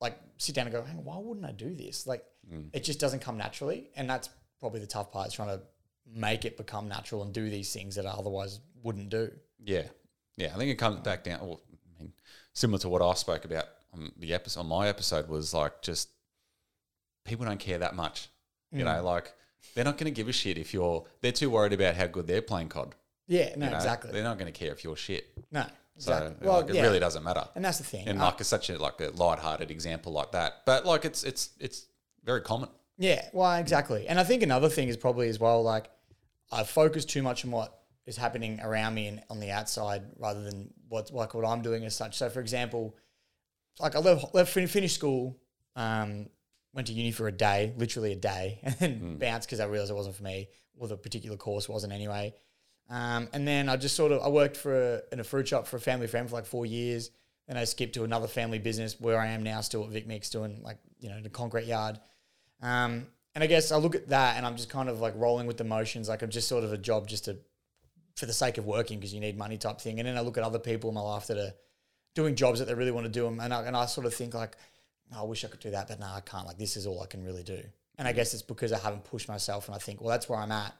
like, 0.00 0.18
sit 0.38 0.54
down 0.56 0.66
and 0.66 0.74
go, 0.74 0.82
hang 0.82 0.98
on, 0.98 1.04
why 1.04 1.16
wouldn't 1.18 1.46
I 1.46 1.52
do 1.52 1.74
this? 1.74 2.06
Like, 2.06 2.24
Mm. 2.52 2.68
it 2.74 2.84
just 2.84 3.00
doesn't 3.00 3.20
come 3.20 3.38
naturally, 3.38 3.88
and 3.96 4.10
that's 4.10 4.28
probably 4.60 4.78
the 4.80 4.86
tough 4.86 5.10
part. 5.10 5.28
Is 5.28 5.32
trying 5.32 5.48
to 5.48 5.62
make 6.06 6.44
it 6.44 6.58
become 6.58 6.88
natural 6.88 7.22
and 7.22 7.32
do 7.32 7.48
these 7.48 7.72
things 7.72 7.94
that 7.94 8.04
I 8.04 8.10
otherwise 8.10 8.60
wouldn't 8.82 9.08
do. 9.08 9.32
Yeah, 9.64 9.84
yeah. 10.36 10.52
I 10.54 10.58
think 10.58 10.70
it 10.70 10.76
comes 10.76 11.00
back 11.00 11.24
down. 11.24 11.40
Well, 11.40 11.60
I 11.70 12.02
mean, 12.02 12.12
similar 12.52 12.78
to 12.80 12.88
what 12.88 13.02
I 13.02 13.14
spoke 13.14 13.44
about 13.44 13.66
on 13.92 14.12
the 14.18 14.34
episode. 14.34 14.60
On 14.60 14.66
my 14.66 14.88
episode 14.88 15.28
was 15.28 15.54
like 15.54 15.82
just 15.82 16.08
people 17.24 17.46
don't 17.46 17.60
care 17.60 17.78
that 17.78 17.94
much. 17.94 18.28
You 18.72 18.80
mm. 18.80 18.84
know, 18.84 19.02
like 19.02 19.32
they're 19.74 19.84
not 19.84 19.98
going 19.98 20.12
to 20.12 20.16
give 20.16 20.28
a 20.28 20.32
shit 20.32 20.58
if 20.58 20.74
you're. 20.74 21.04
They're 21.20 21.32
too 21.32 21.50
worried 21.50 21.72
about 21.72 21.94
how 21.94 22.06
good 22.06 22.26
they're 22.26 22.42
playing 22.42 22.68
COD. 22.68 22.94
Yeah, 23.26 23.54
no, 23.56 23.66
you 23.66 23.70
know? 23.70 23.76
exactly. 23.76 24.12
They're 24.12 24.22
not 24.22 24.38
going 24.38 24.52
to 24.52 24.58
care 24.58 24.72
if 24.72 24.84
you're 24.84 24.96
shit. 24.96 25.26
No, 25.50 25.64
So 25.96 26.12
exactly. 26.12 26.46
like, 26.46 26.68
it 26.68 26.82
really 26.82 27.00
doesn't 27.00 27.24
matter. 27.24 27.46
And 27.54 27.64
that's 27.64 27.78
the 27.78 27.84
thing. 27.84 28.06
And 28.06 28.20
I- 28.20 28.26
like 28.26 28.40
it's 28.40 28.48
such 28.48 28.68
a 28.70 28.78
like 28.78 29.00
a 29.00 29.10
light-hearted 29.14 29.70
example 29.70 30.12
like 30.12 30.32
that, 30.32 30.62
but 30.66 30.84
like 30.84 31.04
it's 31.04 31.24
it's 31.24 31.50
it's 31.58 31.86
very 32.24 32.42
common. 32.42 32.68
Yeah, 32.98 33.26
well, 33.32 33.54
exactly. 33.54 34.06
And 34.06 34.20
I 34.20 34.24
think 34.24 34.42
another 34.42 34.68
thing 34.68 34.88
is 34.88 34.96
probably 34.96 35.28
as 35.28 35.40
well, 35.40 35.62
like 35.62 35.90
I 36.52 36.62
focus 36.64 37.04
too 37.04 37.22
much 37.22 37.44
on 37.44 37.50
what 37.50 37.83
is 38.06 38.16
happening 38.16 38.60
around 38.62 38.94
me 38.94 39.06
and 39.06 39.22
on 39.30 39.40
the 39.40 39.50
outside 39.50 40.02
rather 40.18 40.42
than 40.42 40.72
what 40.88 41.12
like 41.12 41.34
what 41.34 41.44
I'm 41.44 41.62
doing 41.62 41.84
as 41.84 41.96
such. 41.96 42.16
So, 42.16 42.28
for 42.28 42.40
example, 42.40 42.96
like 43.80 43.96
I 43.96 43.98
left, 43.98 44.34
left 44.34 44.52
finished 44.52 44.94
school, 44.94 45.38
um, 45.74 46.26
went 46.72 46.88
to 46.88 46.92
uni 46.92 47.12
for 47.12 47.28
a 47.28 47.32
day, 47.32 47.72
literally 47.76 48.12
a 48.12 48.16
day, 48.16 48.60
and 48.62 48.74
then 48.78 49.18
bounced 49.18 49.48
because 49.48 49.60
I 49.60 49.66
realized 49.66 49.90
it 49.90 49.94
wasn't 49.94 50.16
for 50.16 50.22
me, 50.22 50.48
or 50.76 50.88
the 50.88 50.96
particular 50.96 51.36
course 51.36 51.68
wasn't 51.68 51.92
anyway. 51.92 52.34
Um, 52.90 53.28
and 53.32 53.48
then 53.48 53.68
I 53.68 53.76
just 53.76 53.96
sort 53.96 54.12
of 54.12 54.22
I 54.22 54.28
worked 54.28 54.56
for 54.56 54.96
a, 54.96 55.00
in 55.12 55.20
a 55.20 55.24
fruit 55.24 55.48
shop 55.48 55.66
for 55.66 55.76
a 55.76 55.80
family 55.80 56.06
friend 56.06 56.28
for 56.28 56.36
like 56.36 56.46
four 56.46 56.66
years. 56.66 57.10
Then 57.48 57.56
I 57.56 57.64
skipped 57.64 57.94
to 57.94 58.04
another 58.04 58.26
family 58.26 58.58
business 58.58 58.98
where 58.98 59.18
I 59.18 59.28
am 59.28 59.42
now, 59.42 59.60
still 59.60 59.84
at 59.84 59.90
Vic 59.90 60.06
Mix, 60.06 60.30
doing 60.30 60.60
like 60.62 60.78
you 61.00 61.08
know 61.08 61.20
the 61.20 61.30
concrete 61.30 61.66
yard. 61.66 61.98
Um, 62.60 63.06
and 63.34 63.42
I 63.42 63.46
guess 63.46 63.72
I 63.72 63.76
look 63.76 63.94
at 63.94 64.08
that 64.08 64.36
and 64.36 64.46
I'm 64.46 64.56
just 64.56 64.68
kind 64.68 64.88
of 64.88 65.00
like 65.00 65.14
rolling 65.16 65.46
with 65.46 65.56
the 65.56 65.64
motions, 65.64 66.08
like 66.08 66.22
I'm 66.22 66.30
just 66.30 66.48
sort 66.48 66.64
of 66.64 66.72
a 66.72 66.78
job 66.78 67.08
just 67.08 67.24
to 67.24 67.38
for 68.14 68.26
the 68.26 68.32
sake 68.32 68.58
of 68.58 68.64
working 68.64 68.98
because 68.98 69.12
you 69.12 69.20
need 69.20 69.36
money 69.36 69.58
type 69.58 69.80
thing. 69.80 69.98
And 69.98 70.08
then 70.08 70.16
I 70.16 70.20
look 70.20 70.38
at 70.38 70.44
other 70.44 70.58
people 70.58 70.88
in 70.90 70.94
my 70.94 71.00
life 71.00 71.26
that 71.26 71.38
are 71.38 71.52
doing 72.14 72.36
jobs 72.36 72.60
that 72.60 72.66
they 72.66 72.74
really 72.74 72.92
want 72.92 73.06
to 73.06 73.12
do, 73.12 73.26
and 73.26 73.52
I, 73.52 73.62
and 73.62 73.76
I 73.76 73.86
sort 73.86 74.06
of 74.06 74.14
think 74.14 74.34
like, 74.34 74.56
oh, 75.14 75.20
I 75.20 75.24
wish 75.24 75.44
I 75.44 75.48
could 75.48 75.60
do 75.60 75.72
that, 75.72 75.88
but 75.88 75.98
no, 76.00 76.06
I 76.06 76.20
can't. 76.20 76.46
Like 76.46 76.58
this 76.58 76.76
is 76.76 76.86
all 76.86 77.02
I 77.02 77.06
can 77.06 77.24
really 77.24 77.42
do. 77.42 77.60
And 77.98 78.08
I 78.08 78.12
mm. 78.12 78.16
guess 78.16 78.34
it's 78.34 78.42
because 78.42 78.72
I 78.72 78.78
haven't 78.78 79.04
pushed 79.04 79.28
myself, 79.28 79.66
and 79.66 79.74
I 79.74 79.78
think, 79.78 80.00
well, 80.00 80.10
that's 80.10 80.28
where 80.28 80.38
I'm 80.38 80.52
at. 80.52 80.74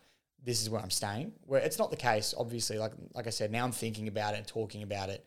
This 0.44 0.62
is 0.62 0.68
where 0.70 0.80
I'm 0.80 0.90
staying. 0.90 1.32
Where 1.46 1.60
it's 1.60 1.78
not 1.78 1.90
the 1.90 1.96
case, 1.96 2.34
obviously. 2.36 2.78
Like 2.78 2.92
like 3.14 3.26
I 3.26 3.30
said, 3.30 3.50
now 3.50 3.64
I'm 3.64 3.72
thinking 3.72 4.08
about 4.08 4.34
it 4.34 4.38
and 4.38 4.46
talking 4.46 4.82
about 4.82 5.08
it. 5.08 5.26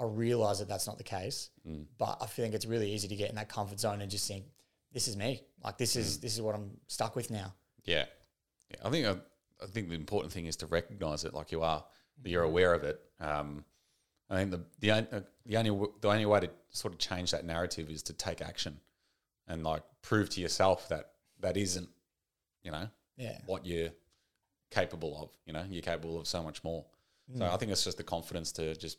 I 0.00 0.04
realize 0.04 0.60
that 0.60 0.68
that's 0.68 0.86
not 0.86 0.98
the 0.98 1.04
case, 1.04 1.50
mm. 1.66 1.84
but 1.96 2.18
I 2.20 2.26
think 2.26 2.54
it's 2.54 2.66
really 2.66 2.92
easy 2.92 3.08
to 3.08 3.16
get 3.16 3.30
in 3.30 3.36
that 3.36 3.48
comfort 3.48 3.80
zone 3.80 4.00
and 4.00 4.10
just 4.10 4.28
think, 4.28 4.44
this 4.92 5.08
is 5.08 5.16
me. 5.16 5.42
Like 5.64 5.78
this 5.78 5.96
is 5.96 6.18
mm. 6.18 6.20
this 6.20 6.34
is 6.34 6.42
what 6.42 6.54
I'm 6.54 6.70
stuck 6.86 7.16
with 7.16 7.30
now. 7.30 7.54
Yeah, 7.84 8.04
yeah. 8.70 8.86
I 8.86 8.90
think 8.90 9.06
uh, 9.06 9.14
I 9.62 9.66
think 9.66 9.88
the 9.88 9.94
important 9.94 10.32
thing 10.32 10.46
is 10.46 10.56
to 10.56 10.66
recognize 10.66 11.24
it 11.24 11.34
like 11.34 11.52
you 11.52 11.62
are, 11.62 11.84
that 12.22 12.30
you're 12.30 12.42
aware 12.44 12.74
of 12.74 12.84
it. 12.84 13.00
Um, 13.20 13.64
I 14.30 14.36
think 14.36 14.50
the 14.50 14.60
the, 14.80 14.90
uh, 14.90 15.20
the 15.46 15.56
only 15.56 15.88
the 16.00 16.08
only 16.08 16.26
way 16.26 16.40
to 16.40 16.50
sort 16.70 16.92
of 16.92 16.98
change 16.98 17.30
that 17.30 17.44
narrative 17.44 17.90
is 17.90 18.02
to 18.04 18.12
take 18.12 18.40
action, 18.42 18.78
and 19.46 19.64
like 19.64 19.82
prove 20.02 20.28
to 20.30 20.40
yourself 20.40 20.88
that 20.90 21.10
that 21.40 21.56
isn't, 21.56 21.88
you 22.62 22.70
know, 22.70 22.88
Yeah. 23.16 23.38
what 23.46 23.64
you're 23.64 23.90
capable 24.70 25.20
of. 25.22 25.30
You 25.46 25.52
know, 25.54 25.64
you're 25.70 25.82
capable 25.82 26.20
of 26.20 26.26
so 26.26 26.42
much 26.42 26.62
more. 26.64 26.84
So 27.36 27.44
I 27.44 27.56
think 27.58 27.70
it's 27.72 27.84
just 27.84 27.98
the 27.98 28.02
confidence 28.04 28.52
to 28.52 28.74
just 28.74 28.96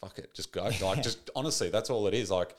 fuck 0.00 0.18
it, 0.18 0.34
just 0.34 0.52
go. 0.52 0.64
Like 0.82 1.02
just 1.02 1.30
honestly, 1.36 1.68
that's 1.70 1.90
all 1.90 2.06
it 2.06 2.14
is. 2.14 2.30
Like 2.30 2.56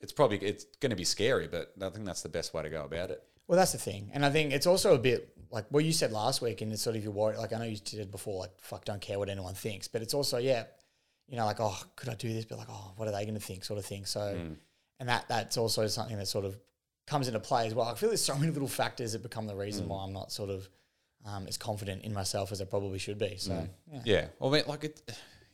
it's 0.00 0.12
probably 0.12 0.38
it's 0.38 0.64
going 0.80 0.90
to 0.90 0.96
be 0.96 1.04
scary, 1.04 1.46
but 1.48 1.72
I 1.80 1.88
think 1.90 2.04
that's 2.06 2.22
the 2.22 2.28
best 2.28 2.54
way 2.54 2.62
to 2.62 2.70
go 2.70 2.84
about 2.84 3.10
it. 3.10 3.22
Well, 3.48 3.58
that's 3.58 3.72
the 3.72 3.78
thing, 3.78 4.10
and 4.12 4.24
I 4.26 4.30
think 4.30 4.52
it's 4.52 4.66
also 4.66 4.94
a 4.94 4.98
bit 4.98 5.35
like 5.50 5.66
what 5.70 5.84
you 5.84 5.92
said 5.92 6.12
last 6.12 6.40
week, 6.42 6.60
and 6.60 6.72
it's 6.72 6.82
sort 6.82 6.96
of 6.96 7.02
your 7.02 7.12
worry. 7.12 7.36
Like 7.36 7.52
I 7.52 7.58
know 7.58 7.64
you 7.64 7.76
said 7.76 8.10
before, 8.10 8.40
like 8.40 8.58
fuck, 8.60 8.84
don't 8.84 9.00
care 9.00 9.18
what 9.18 9.28
anyone 9.28 9.54
thinks, 9.54 9.88
but 9.88 10.02
it's 10.02 10.14
also 10.14 10.38
yeah, 10.38 10.64
you 11.28 11.36
know, 11.36 11.46
like 11.46 11.60
oh, 11.60 11.76
could 11.96 12.08
I 12.08 12.14
do 12.14 12.32
this? 12.32 12.44
But 12.44 12.58
like 12.58 12.68
oh, 12.70 12.92
what 12.96 13.08
are 13.08 13.12
they 13.12 13.24
going 13.24 13.34
to 13.34 13.40
think? 13.40 13.64
Sort 13.64 13.78
of 13.78 13.84
thing. 13.84 14.04
So, 14.04 14.38
and 15.00 15.08
that 15.08 15.28
that's 15.28 15.56
also 15.56 15.86
something 15.86 16.16
that 16.16 16.26
sort 16.26 16.44
of 16.44 16.58
comes 17.06 17.28
into 17.28 17.40
play 17.40 17.66
as 17.66 17.74
well. 17.74 17.86
I 17.86 17.94
feel 17.94 18.08
there's 18.08 18.22
so 18.22 18.36
many 18.36 18.52
little 18.52 18.68
factors 18.68 19.12
that 19.12 19.22
become 19.22 19.46
the 19.46 19.54
reason 19.54 19.88
why 19.88 20.04
I'm 20.04 20.12
not 20.12 20.32
sort 20.32 20.50
of 20.50 20.68
um, 21.24 21.46
as 21.46 21.56
confident 21.56 22.02
in 22.02 22.12
myself 22.12 22.52
as 22.52 22.60
I 22.60 22.64
probably 22.64 22.98
should 22.98 23.18
be. 23.18 23.36
So 23.36 23.68
yeah. 23.92 24.00
Yeah. 24.04 24.26
Well, 24.38 24.54
I 24.54 24.58
mean, 24.58 24.64
like 24.66 24.84
it, 24.84 25.02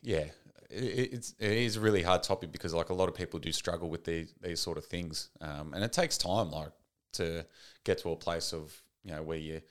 yeah, 0.01 0.25
it, 0.69 1.13
it's 1.13 1.35
it 1.39 1.51
is 1.51 1.77
a 1.77 1.79
really 1.79 2.01
hard 2.01 2.23
topic 2.23 2.51
because 2.51 2.73
like 2.73 2.89
a 2.89 2.93
lot 2.93 3.09
of 3.09 3.15
people 3.15 3.39
do 3.39 3.51
struggle 3.51 3.89
with 3.89 4.03
these 4.03 4.33
these 4.41 4.59
sort 4.59 4.77
of 4.77 4.85
things, 4.85 5.29
um, 5.41 5.73
and 5.73 5.83
it 5.83 5.93
takes 5.93 6.17
time, 6.17 6.51
like 6.51 6.71
to 7.13 7.45
get 7.83 7.99
to 7.99 8.11
a 8.11 8.15
place 8.15 8.53
of 8.53 8.73
you 9.03 9.11
know 9.11 9.23
where 9.23 9.37
you. 9.37 9.61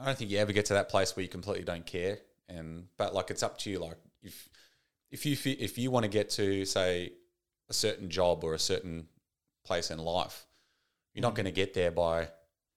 I 0.00 0.06
don't 0.06 0.18
think 0.18 0.30
you 0.30 0.38
ever 0.38 0.52
get 0.52 0.66
to 0.66 0.74
that 0.74 0.88
place 0.88 1.14
where 1.16 1.22
you 1.22 1.28
completely 1.28 1.64
don't 1.64 1.86
care, 1.86 2.18
and 2.48 2.86
but 2.96 3.14
like 3.14 3.30
it's 3.30 3.42
up 3.42 3.58
to 3.58 3.70
you. 3.70 3.78
Like 3.78 3.96
if 4.22 4.48
if 5.10 5.26
you 5.26 5.36
if 5.58 5.78
you 5.78 5.90
want 5.90 6.04
to 6.04 6.08
get 6.10 6.30
to 6.30 6.64
say 6.64 7.12
a 7.68 7.72
certain 7.72 8.10
job 8.10 8.44
or 8.44 8.54
a 8.54 8.58
certain 8.58 9.06
place 9.64 9.90
in 9.90 9.98
life, 9.98 10.46
you're 11.14 11.22
not 11.22 11.32
mm. 11.32 11.36
going 11.36 11.46
to 11.46 11.52
get 11.52 11.74
there 11.74 11.90
by 11.90 12.28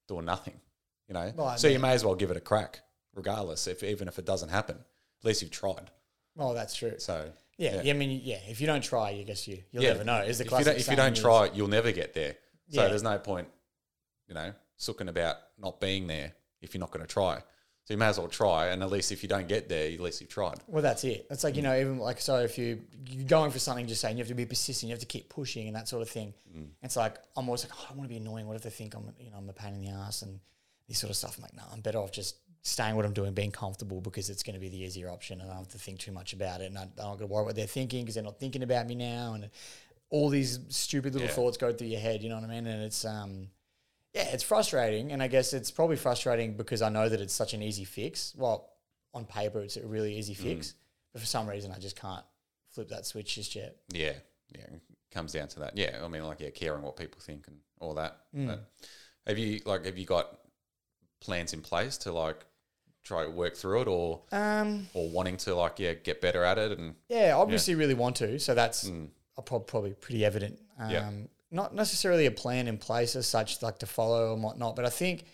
doing 0.08 0.24
nothing. 0.24 0.60
You 1.08 1.14
know, 1.14 1.32
Well, 1.36 1.56
so 1.58 1.68
you 1.68 1.78
may 1.78 1.92
as 1.92 2.04
well 2.04 2.14
give 2.14 2.30
it 2.30 2.36
a 2.36 2.40
crack, 2.40 2.80
regardless. 3.14 3.66
If 3.66 3.82
even 3.82 4.08
if 4.08 4.18
it 4.18 4.24
doesn't 4.24 4.48
happen, 4.48 4.76
at 4.76 5.24
least 5.24 5.42
you've 5.42 5.50
tried. 5.50 5.90
Oh, 6.38 6.54
that's 6.54 6.74
true. 6.74 6.94
So 6.98 7.30
Yeah, 7.58 7.82
yeah. 7.82 7.92
I 7.92 7.96
mean, 7.96 8.20
yeah. 8.24 8.38
If 8.48 8.60
you 8.60 8.66
don't 8.66 8.82
try, 8.82 9.10
I 9.10 9.22
guess 9.22 9.46
you 9.46 9.62
you'll 9.70 9.82
yeah, 9.82 9.92
never 9.92 10.04
know. 10.04 10.22
Is 10.22 10.38
the 10.38 10.46
if 10.46 10.52
you 10.52 10.64
don't, 10.64 10.78
if 10.78 10.88
you 10.88 10.96
don't 10.96 11.16
try, 11.16 11.50
you'll 11.52 11.68
never 11.68 11.92
get 11.92 12.14
there. 12.14 12.36
So 12.70 12.82
Yeah. 12.82 12.88
there's 12.88 13.02
no 13.02 13.18
point, 13.18 13.48
you 14.28 14.34
know, 14.34 14.52
sooking 14.76 15.08
about 15.08 15.36
not 15.58 15.80
being 15.80 16.06
there 16.06 16.32
if 16.64 16.74
you're 16.74 16.80
not 16.80 16.90
going 16.90 17.06
to 17.06 17.12
try. 17.12 17.36
So 17.84 17.92
you 17.92 17.98
may 17.98 18.06
as 18.06 18.18
well 18.18 18.28
try, 18.28 18.68
and 18.68 18.82
at 18.82 18.90
least 18.90 19.12
if 19.12 19.22
you 19.22 19.28
don't 19.28 19.46
get 19.46 19.68
there, 19.68 19.92
at 19.92 20.00
least 20.00 20.20
you've 20.22 20.30
tried. 20.30 20.56
Well, 20.66 20.82
that's 20.82 21.04
it. 21.04 21.26
It's 21.30 21.44
like 21.44 21.54
you 21.54 21.60
know, 21.62 21.78
even 21.78 21.98
like 21.98 22.18
so, 22.18 22.36
if 22.38 22.56
you 22.56 22.80
you're 23.10 23.26
going 23.26 23.50
for 23.50 23.58
something, 23.58 23.86
just 23.86 24.00
saying 24.00 24.16
you 24.16 24.22
have 24.22 24.28
to 24.28 24.34
be 24.34 24.46
persistent, 24.46 24.88
you 24.88 24.94
have 24.94 25.00
to 25.00 25.06
keep 25.06 25.28
pushing, 25.28 25.66
and 25.66 25.76
that 25.76 25.86
sort 25.86 26.00
of 26.00 26.08
thing. 26.08 26.32
It's 26.82 26.96
like 26.96 27.16
I'm 27.36 27.46
always 27.46 27.62
like, 27.62 27.72
oh, 27.76 27.82
I 27.84 27.88
don't 27.88 27.98
want 27.98 28.08
to 28.08 28.14
be 28.14 28.16
annoying. 28.20 28.46
What 28.46 28.56
if 28.56 28.62
they 28.62 28.70
think 28.70 28.94
I'm, 28.94 29.12
you 29.20 29.30
know, 29.30 29.36
I'm 29.36 29.48
a 29.50 29.52
pain 29.52 29.74
in 29.74 29.82
the 29.82 29.90
ass 29.90 30.22
and 30.22 30.40
this 30.88 30.98
sort 30.98 31.10
of 31.10 31.16
stuff? 31.16 31.36
I'm 31.36 31.42
like, 31.42 31.54
no, 31.54 31.62
I'm 31.72 31.80
better 31.82 31.98
off 31.98 32.10
just 32.10 32.36
staying 32.62 32.96
what 32.96 33.04
I'm 33.04 33.12
doing, 33.12 33.34
being 33.34 33.50
comfortable 33.50 34.00
because 34.00 34.30
it's 34.30 34.42
going 34.42 34.54
to 34.54 34.60
be 34.60 34.70
the 34.70 34.82
easier 34.82 35.10
option, 35.10 35.42
and 35.42 35.50
I 35.50 35.52
don't 35.54 35.64
have 35.64 35.72
to 35.72 35.78
think 35.78 35.98
too 35.98 36.12
much 36.12 36.32
about 36.32 36.62
it, 36.62 36.66
and 36.70 36.78
I, 36.78 36.82
I'm 36.84 36.88
not 36.96 37.18
going 37.18 37.28
to 37.28 37.34
worry 37.34 37.44
what 37.44 37.54
they're 37.54 37.66
thinking 37.66 38.00
because 38.04 38.14
they're 38.14 38.24
not 38.24 38.40
thinking 38.40 38.62
about 38.62 38.86
me 38.86 38.94
now, 38.94 39.34
and 39.34 39.50
all 40.08 40.30
these 40.30 40.60
stupid 40.70 41.12
little 41.12 41.28
Yeah. 41.28 41.34
thoughts 41.34 41.58
go 41.58 41.70
through 41.70 41.88
your 41.88 42.00
head. 42.00 42.22
You 42.22 42.30
know 42.30 42.36
what 42.36 42.44
I 42.44 42.46
mean? 42.54 42.66
And 42.66 42.82
it's 42.82 43.04
um, 43.04 43.48
yeah, 44.14 44.28
it's 44.32 44.42
frustrating, 44.44 45.12
and 45.12 45.22
I 45.22 45.28
guess 45.28 45.52
it's 45.52 45.70
probably 45.70 45.96
frustrating 45.96 46.56
because 46.56 46.82
I 46.82 46.88
know 46.88 47.08
that 47.08 47.20
it's 47.20 47.34
such 47.34 47.52
an 47.54 47.62
easy 47.62 47.84
fix. 47.84 48.32
Well, 48.36 48.70
on 49.12 49.24
paper, 49.24 49.60
it's 49.60 49.76
a 49.76 49.86
really 49.86 50.16
easy 50.16 50.34
fix, 50.34 50.74
but 51.12 51.20
for 51.20 51.26
some 51.26 51.48
reason, 51.48 51.72
I 51.72 51.78
just 51.78 52.00
can't 52.00 52.24
flip 52.70 52.88
that 52.88 53.06
switch 53.06 53.34
just 53.34 53.54
yet. 53.54 53.76
Yeah, 53.92 54.12
yeah, 54.54 54.62
it 54.72 54.82
comes 55.12 55.32
down 55.32 55.48
to 55.48 55.60
that. 55.60 55.76
Yeah, 55.76 56.00
I 56.04 56.08
mean, 56.08 56.24
like 56.24 56.40
yeah, 56.40 56.50
caring 56.50 56.82
what 56.82 56.96
people 56.96 57.20
think 57.20 57.46
and 57.48 57.56
all 57.80 57.94
that. 57.94 58.18
Mm. 58.34 58.46
But 58.46 58.70
have 59.26 59.38
you 59.38 59.60
like 59.64 59.84
have 59.84 59.98
you 59.98 60.06
got 60.06 60.38
plans 61.20 61.52
in 61.52 61.60
place 61.60 61.96
to 61.98 62.12
like 62.12 62.44
try 63.02 63.24
to 63.24 63.30
work 63.30 63.56
through 63.56 63.82
it, 63.82 63.88
or 63.88 64.22
Um, 64.32 64.88
or 64.94 65.08
wanting 65.10 65.36
to 65.38 65.54
like 65.54 65.78
yeah 65.78 65.94
get 65.94 66.20
better 66.20 66.42
at 66.44 66.58
it 66.58 66.78
and 66.78 66.94
yeah, 67.08 67.34
obviously, 67.36 67.74
really 67.74 67.94
want 67.94 68.16
to, 68.16 68.38
so 68.38 68.54
that's 68.54 68.88
Mm. 68.88 69.08
prob- 69.44 69.66
probably 69.66 69.92
pretty 69.94 70.24
evident. 70.24 70.58
Um, 70.78 70.90
Yeah. 70.90 71.10
Not 71.54 71.74
necessarily 71.74 72.26
a 72.26 72.30
plan 72.32 72.66
in 72.66 72.78
place 72.78 73.14
as 73.14 73.26
such, 73.26 73.62
like 73.62 73.78
to 73.78 73.86
follow 73.86 74.34
and 74.34 74.42
whatnot, 74.42 74.74
but 74.74 74.84
I 74.84 74.90
think 74.90 75.24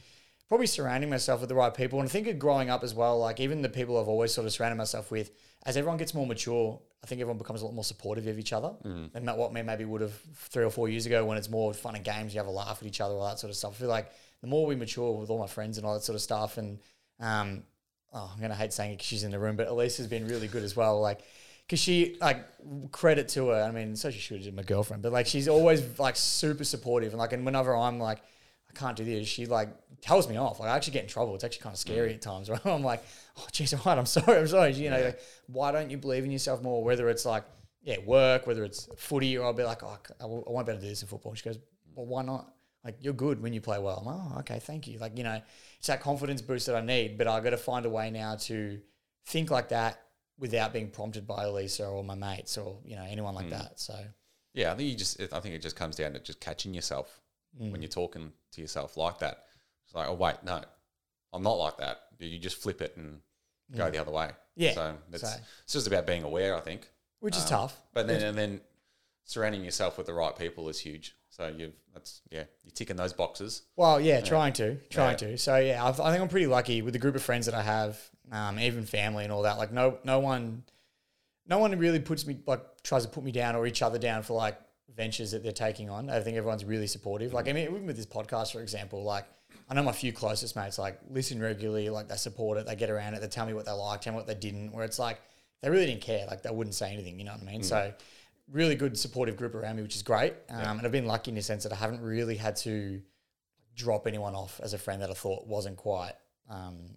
probably 0.48 0.66
surrounding 0.66 1.08
myself 1.08 1.40
with 1.40 1.48
the 1.48 1.54
right 1.54 1.72
people. 1.72 1.98
And 1.98 2.08
I 2.08 2.12
think 2.12 2.26
of 2.26 2.38
growing 2.38 2.68
up 2.68 2.84
as 2.84 2.92
well, 2.92 3.18
like 3.18 3.40
even 3.40 3.62
the 3.62 3.68
people 3.68 3.98
I've 3.98 4.08
always 4.08 4.34
sort 4.34 4.46
of 4.46 4.52
surrounded 4.52 4.76
myself 4.76 5.10
with, 5.10 5.30
as 5.64 5.76
everyone 5.76 5.96
gets 5.96 6.12
more 6.12 6.26
mature, 6.26 6.78
I 7.02 7.06
think 7.06 7.20
everyone 7.22 7.38
becomes 7.38 7.62
a 7.62 7.64
lot 7.64 7.72
more 7.74 7.84
supportive 7.84 8.26
of 8.26 8.38
each 8.38 8.52
other 8.52 8.72
than 8.82 9.24
that 9.24 9.38
what 9.38 9.52
me 9.54 9.62
maybe 9.62 9.84
would 9.86 10.02
have 10.02 10.12
three 10.34 10.64
or 10.64 10.70
four 10.70 10.88
years 10.90 11.06
ago 11.06 11.24
when 11.24 11.38
it's 11.38 11.48
more 11.48 11.72
fun 11.72 11.94
and 11.94 12.04
games, 12.04 12.34
you 12.34 12.40
have 12.40 12.46
a 12.48 12.50
laugh 12.50 12.78
at 12.82 12.86
each 12.86 13.00
other, 13.00 13.14
all 13.14 13.26
that 13.26 13.38
sort 13.38 13.50
of 13.50 13.56
stuff. 13.56 13.72
I 13.76 13.78
feel 13.78 13.88
like 13.88 14.10
the 14.42 14.46
more 14.48 14.66
we 14.66 14.76
mature 14.76 15.12
with 15.12 15.30
all 15.30 15.38
my 15.38 15.46
friends 15.46 15.78
and 15.78 15.86
all 15.86 15.94
that 15.94 16.02
sort 16.02 16.16
of 16.16 16.20
stuff, 16.20 16.58
and 16.58 16.80
um, 17.20 17.62
oh, 18.12 18.30
I'm 18.34 18.40
gonna 18.42 18.54
hate 18.54 18.72
saying 18.74 18.92
it 18.92 18.96
'cause 18.98 19.06
she's 19.06 19.24
in 19.24 19.30
the 19.30 19.38
room, 19.38 19.56
but 19.56 19.68
Elise 19.68 19.96
has 19.98 20.06
been 20.08 20.26
really 20.26 20.48
good 20.48 20.64
as 20.64 20.76
well. 20.76 21.00
Like, 21.00 21.20
because 21.70 21.78
she 21.78 22.16
like 22.20 22.44
credit 22.90 23.28
to 23.28 23.50
her. 23.50 23.62
I 23.62 23.70
mean, 23.70 23.94
so 23.94 24.10
she 24.10 24.18
should 24.18 24.44
have 24.44 24.54
my 24.54 24.64
girlfriend, 24.64 25.04
but 25.04 25.12
like 25.12 25.28
she's 25.28 25.46
always 25.46 26.00
like 26.00 26.16
super 26.16 26.64
supportive, 26.64 27.12
and 27.12 27.20
like, 27.20 27.32
and 27.32 27.46
whenever 27.46 27.76
I'm 27.76 28.00
like. 28.00 28.20
I 28.68 28.78
can't 28.78 28.96
do 28.96 29.04
this. 29.04 29.26
She 29.26 29.46
like 29.46 29.68
tells 30.00 30.28
me 30.28 30.36
off. 30.36 30.60
Like 30.60 30.70
I 30.70 30.76
actually 30.76 30.92
get 30.92 31.02
in 31.02 31.08
trouble. 31.08 31.34
It's 31.34 31.42
actually 31.42 31.62
kind 31.62 31.74
of 31.74 31.80
scary 31.80 32.14
at 32.14 32.22
times. 32.22 32.48
Right? 32.50 32.64
I'm 32.64 32.84
like, 32.84 33.02
oh 33.36 33.46
jeez, 33.50 33.74
all 33.74 33.82
right, 33.84 33.98
I'm 33.98 34.06
sorry, 34.06 34.38
I'm 34.38 34.46
sorry. 34.46 34.74
You 34.74 34.90
know, 34.90 35.02
like, 35.02 35.20
why 35.48 35.72
don't 35.72 35.90
you 35.90 35.98
believe 35.98 36.24
in 36.24 36.30
yourself 36.30 36.62
more? 36.62 36.84
Whether 36.84 37.08
it's 37.08 37.26
like, 37.26 37.42
yeah, 37.82 37.96
work, 38.06 38.46
whether 38.46 38.62
it's 38.62 38.88
footy, 38.96 39.36
or 39.36 39.46
I'll 39.46 39.52
be 39.52 39.64
like, 39.64 39.82
oh, 39.82 39.98
I 40.20 40.24
won't 40.24 40.66
be 40.66 40.72
able 40.72 40.80
to 40.80 40.86
do 40.86 40.88
this 40.88 41.02
in 41.02 41.08
football. 41.08 41.34
She 41.34 41.42
goes, 41.42 41.58
well, 41.96 42.06
why 42.06 42.22
not? 42.22 42.52
Like 42.84 42.98
you're 43.00 43.12
good 43.12 43.42
when 43.42 43.52
you 43.52 43.60
play 43.60 43.80
well. 43.80 44.04
I'm, 44.06 44.36
oh, 44.36 44.38
okay, 44.40 44.60
thank 44.60 44.86
you. 44.86 44.98
Like 44.98 45.18
you 45.18 45.24
know, 45.24 45.40
it's 45.78 45.88
that 45.88 46.00
confidence 46.00 46.40
boost 46.40 46.66
that 46.66 46.76
I 46.76 46.80
need. 46.80 47.18
But 47.18 47.26
I 47.26 47.40
got 47.40 47.50
to 47.50 47.56
find 47.56 47.84
a 47.86 47.90
way 47.90 48.12
now 48.12 48.36
to 48.42 48.78
think 49.26 49.50
like 49.50 49.70
that 49.70 50.00
without 50.40 50.73
being 50.73 50.90
prompted 50.90 51.26
by 51.26 51.44
Elisa 51.44 51.87
or 51.87 52.02
my 52.02 52.14
mates 52.16 52.59
or 52.59 52.78
you 52.85 52.97
know 52.97 53.04
anyone 53.09 53.35
like 53.37 53.50
that. 53.50 53.78
So 53.78 53.94
Yeah, 54.54 54.73
I 54.73 54.75
think 54.76 54.88
you 54.90 54.97
just. 54.97 55.20
I 55.32 55.38
think 55.40 55.54
it 55.54 55.62
just 55.62 55.76
comes 55.76 55.94
down 55.97 56.14
to 56.14 56.18
just 56.18 56.40
catching 56.40 56.75
yourself 56.75 57.20
Mm. 57.61 57.73
when 57.73 57.82
you're 57.82 57.88
talking 57.88 58.32
to 58.52 58.61
yourself 58.61 58.97
like 58.97 59.18
that. 59.18 59.44
It's 59.85 59.94
like, 59.94 60.09
oh 60.09 60.14
wait, 60.14 60.37
no, 60.44 60.61
I'm 61.32 61.42
not 61.42 61.54
like 61.59 61.76
that. 61.78 62.02
You 62.18 62.38
just 62.38 62.56
flip 62.62 62.80
it 62.80 62.97
and 62.97 63.20
go 63.76 63.90
the 63.90 63.99
other 63.99 64.12
way. 64.12 64.30
Yeah, 64.56 64.73
So 64.75 64.97
it's, 65.12 65.23
so- 65.23 65.37
it's 65.64 65.73
just 65.73 65.87
about 65.88 66.06
being 66.06 66.23
aware. 66.23 66.56
I 66.56 66.61
think. 66.61 66.88
which 67.20 67.37
is 67.37 67.42
Um, 67.44 67.49
tough. 67.49 67.80
But 67.92 68.06
then 68.06 68.23
and 68.23 68.37
then 68.38 68.61
surrounding 69.25 69.64
yourself 69.64 69.99
with 69.99 70.06
the 70.06 70.14
right 70.14 70.37
people 70.37 70.68
is 70.68 70.78
huge. 70.80 71.14
So 71.28 71.49
you've 71.49 71.75
that's 71.94 72.23
yeah, 72.30 72.44
you're 72.64 72.73
ticking 72.73 72.97
those 72.97 73.12
boxes. 73.12 73.62
Well, 73.76 74.00
yeah, 74.00 74.20
trying 74.20 74.52
to, 74.54 74.76
trying 74.88 75.12
Yeah. 75.20 75.28
to. 75.30 75.38
So 75.38 75.56
yeah, 75.56 75.85
I've, 75.85 75.99
I 76.00 76.11
think 76.12 76.23
I'm 76.23 76.28
pretty 76.28 76.47
lucky 76.47 76.82
with 76.82 76.92
the 76.92 76.99
group 77.00 77.14
of 77.16 77.23
friends 77.23 77.47
that 77.47 77.54
I 77.54 77.62
have, 77.62 77.99
um, 78.30 78.58
even 78.58 78.84
family 78.84 79.25
and 79.25 79.32
all 79.32 79.42
that. 79.42 79.58
Like 79.58 79.72
no, 79.72 79.99
no 80.04 80.20
one, 80.20 80.64
no 81.46 81.58
one 81.58 81.76
really 81.78 82.00
puts 82.00 82.26
me 82.26 82.38
like 82.46 82.82
tries 82.82 83.04
to 83.04 83.10
put 83.10 83.25
me 83.25 83.32
down 83.32 83.56
or 83.56 83.66
each 83.66 83.82
other 83.82 83.99
down 83.99 84.22
for 84.22 84.34
like 84.34 84.58
ventures 84.94 85.30
that 85.32 85.42
they're 85.42 85.52
taking 85.52 85.90
on. 85.90 86.10
I 86.10 86.20
think 86.20 86.37
everyone's 86.37 86.64
really 86.64 86.87
supportive. 86.87 87.32
Like 87.32 87.49
I 87.49 87.52
mean, 87.52 87.64
even 87.64 87.87
with 87.87 87.96
this 87.96 88.06
podcast, 88.06 88.52
for 88.52 88.60
example, 88.60 89.02
like 89.02 89.26
I 89.68 89.75
know 89.75 89.82
my 89.82 89.92
few 89.92 90.12
closest 90.12 90.56
mates 90.56 90.78
like 90.78 90.99
listen 91.10 91.40
regularly, 91.40 91.90
like 91.90 92.08
they 92.08 92.16
support 92.16 92.58
it, 92.58 92.66
they 92.66 92.76
get 92.76 92.90
around 92.90 93.14
it, 93.14 93.20
they 93.20 93.28
tell 93.28 93.46
me 93.46 93.54
what 93.54 93.66
they 93.66 93.72
like, 93.72 94.00
tell 94.00 94.12
me 94.12 94.16
what 94.16 94.26
they 94.26 94.34
didn't. 94.34 94.72
Where 94.72 94.84
it's 94.84 94.99
like 94.99 95.20
they 95.62 95.70
really 95.70 95.87
didn't 95.87 96.02
care, 96.02 96.26
like 96.26 96.42
they 96.42 96.50
wouldn't 96.50 96.75
say 96.75 96.92
anything. 96.92 97.18
You 97.18 97.25
know 97.25 97.32
what 97.32 97.42
I 97.42 97.44
mean? 97.44 97.62
So 97.62 97.92
really 98.50 98.75
good 98.75 98.99
supportive 98.99 99.37
group 99.37 99.54
around 99.54 99.76
me, 99.76 99.82
which 99.82 99.94
is 99.94 100.02
great. 100.02 100.34
Um, 100.49 100.78
And 100.78 100.87
I've 100.87 100.92
been 100.92 101.06
lucky 101.06 101.30
in 101.30 101.37
the 101.37 101.42
sense 101.42 101.62
that 101.62 101.72
I 101.72 101.76
haven't 101.76 102.00
really 102.00 102.37
had 102.37 102.56
to 102.56 103.00
drop 103.76 104.06
anyone 104.08 104.34
off 104.34 104.60
as 104.62 104.75
a 104.75 104.78
friend 104.78 105.00
that 105.02 105.10
I 105.10 105.14
thought 105.14 105.46
wasn't 105.46 105.76
quite 105.76 106.14
um, 106.49 106.96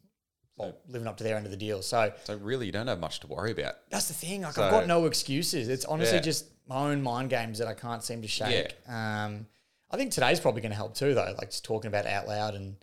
well, 0.58 0.76
living 0.88 1.08
up 1.08 1.18
to 1.18 1.24
their 1.24 1.36
end 1.36 1.46
of 1.46 1.52
the 1.52 1.58
deal. 1.58 1.82
So 1.82 2.14
So 2.26 2.36
really, 2.38 2.66
you 2.68 2.72
don't 2.72 2.88
have 2.88 3.00
much 3.00 3.20
to 3.22 3.28
worry 3.28 3.52
about. 3.52 3.76
that's 3.90 4.08
the 4.08 4.14
thing. 4.14 4.42
Like 4.44 4.54
So- 4.54 4.64
I've 4.64 4.72
got 4.72 4.88
no 4.88 5.06
excuses. 5.06 5.68
It's 5.68 5.86
honestly 5.86 6.18
Yeah. 6.18 6.22
just 6.24 6.46
my 6.68 6.92
own 6.92 7.02
mind 7.02 7.30
games 7.30 7.58
that 7.60 7.68
I 7.68 7.74
can't 7.74 8.04
seem 8.04 8.22
to 8.22 8.28
shake. 8.28 8.76
Um, 8.88 9.48
I 9.92 9.98
think 9.98 10.12
today's 10.12 10.40
probably 10.40 10.62
going 10.62 10.72
to 10.72 10.76
help 10.78 10.96
too, 10.96 11.14
though. 11.14 11.36
Like 11.38 11.52
just 11.52 11.66
talking 11.66 11.88
about 11.88 12.06
it 12.06 12.12
out 12.12 12.28
loud 12.28 12.56
and 12.56 12.76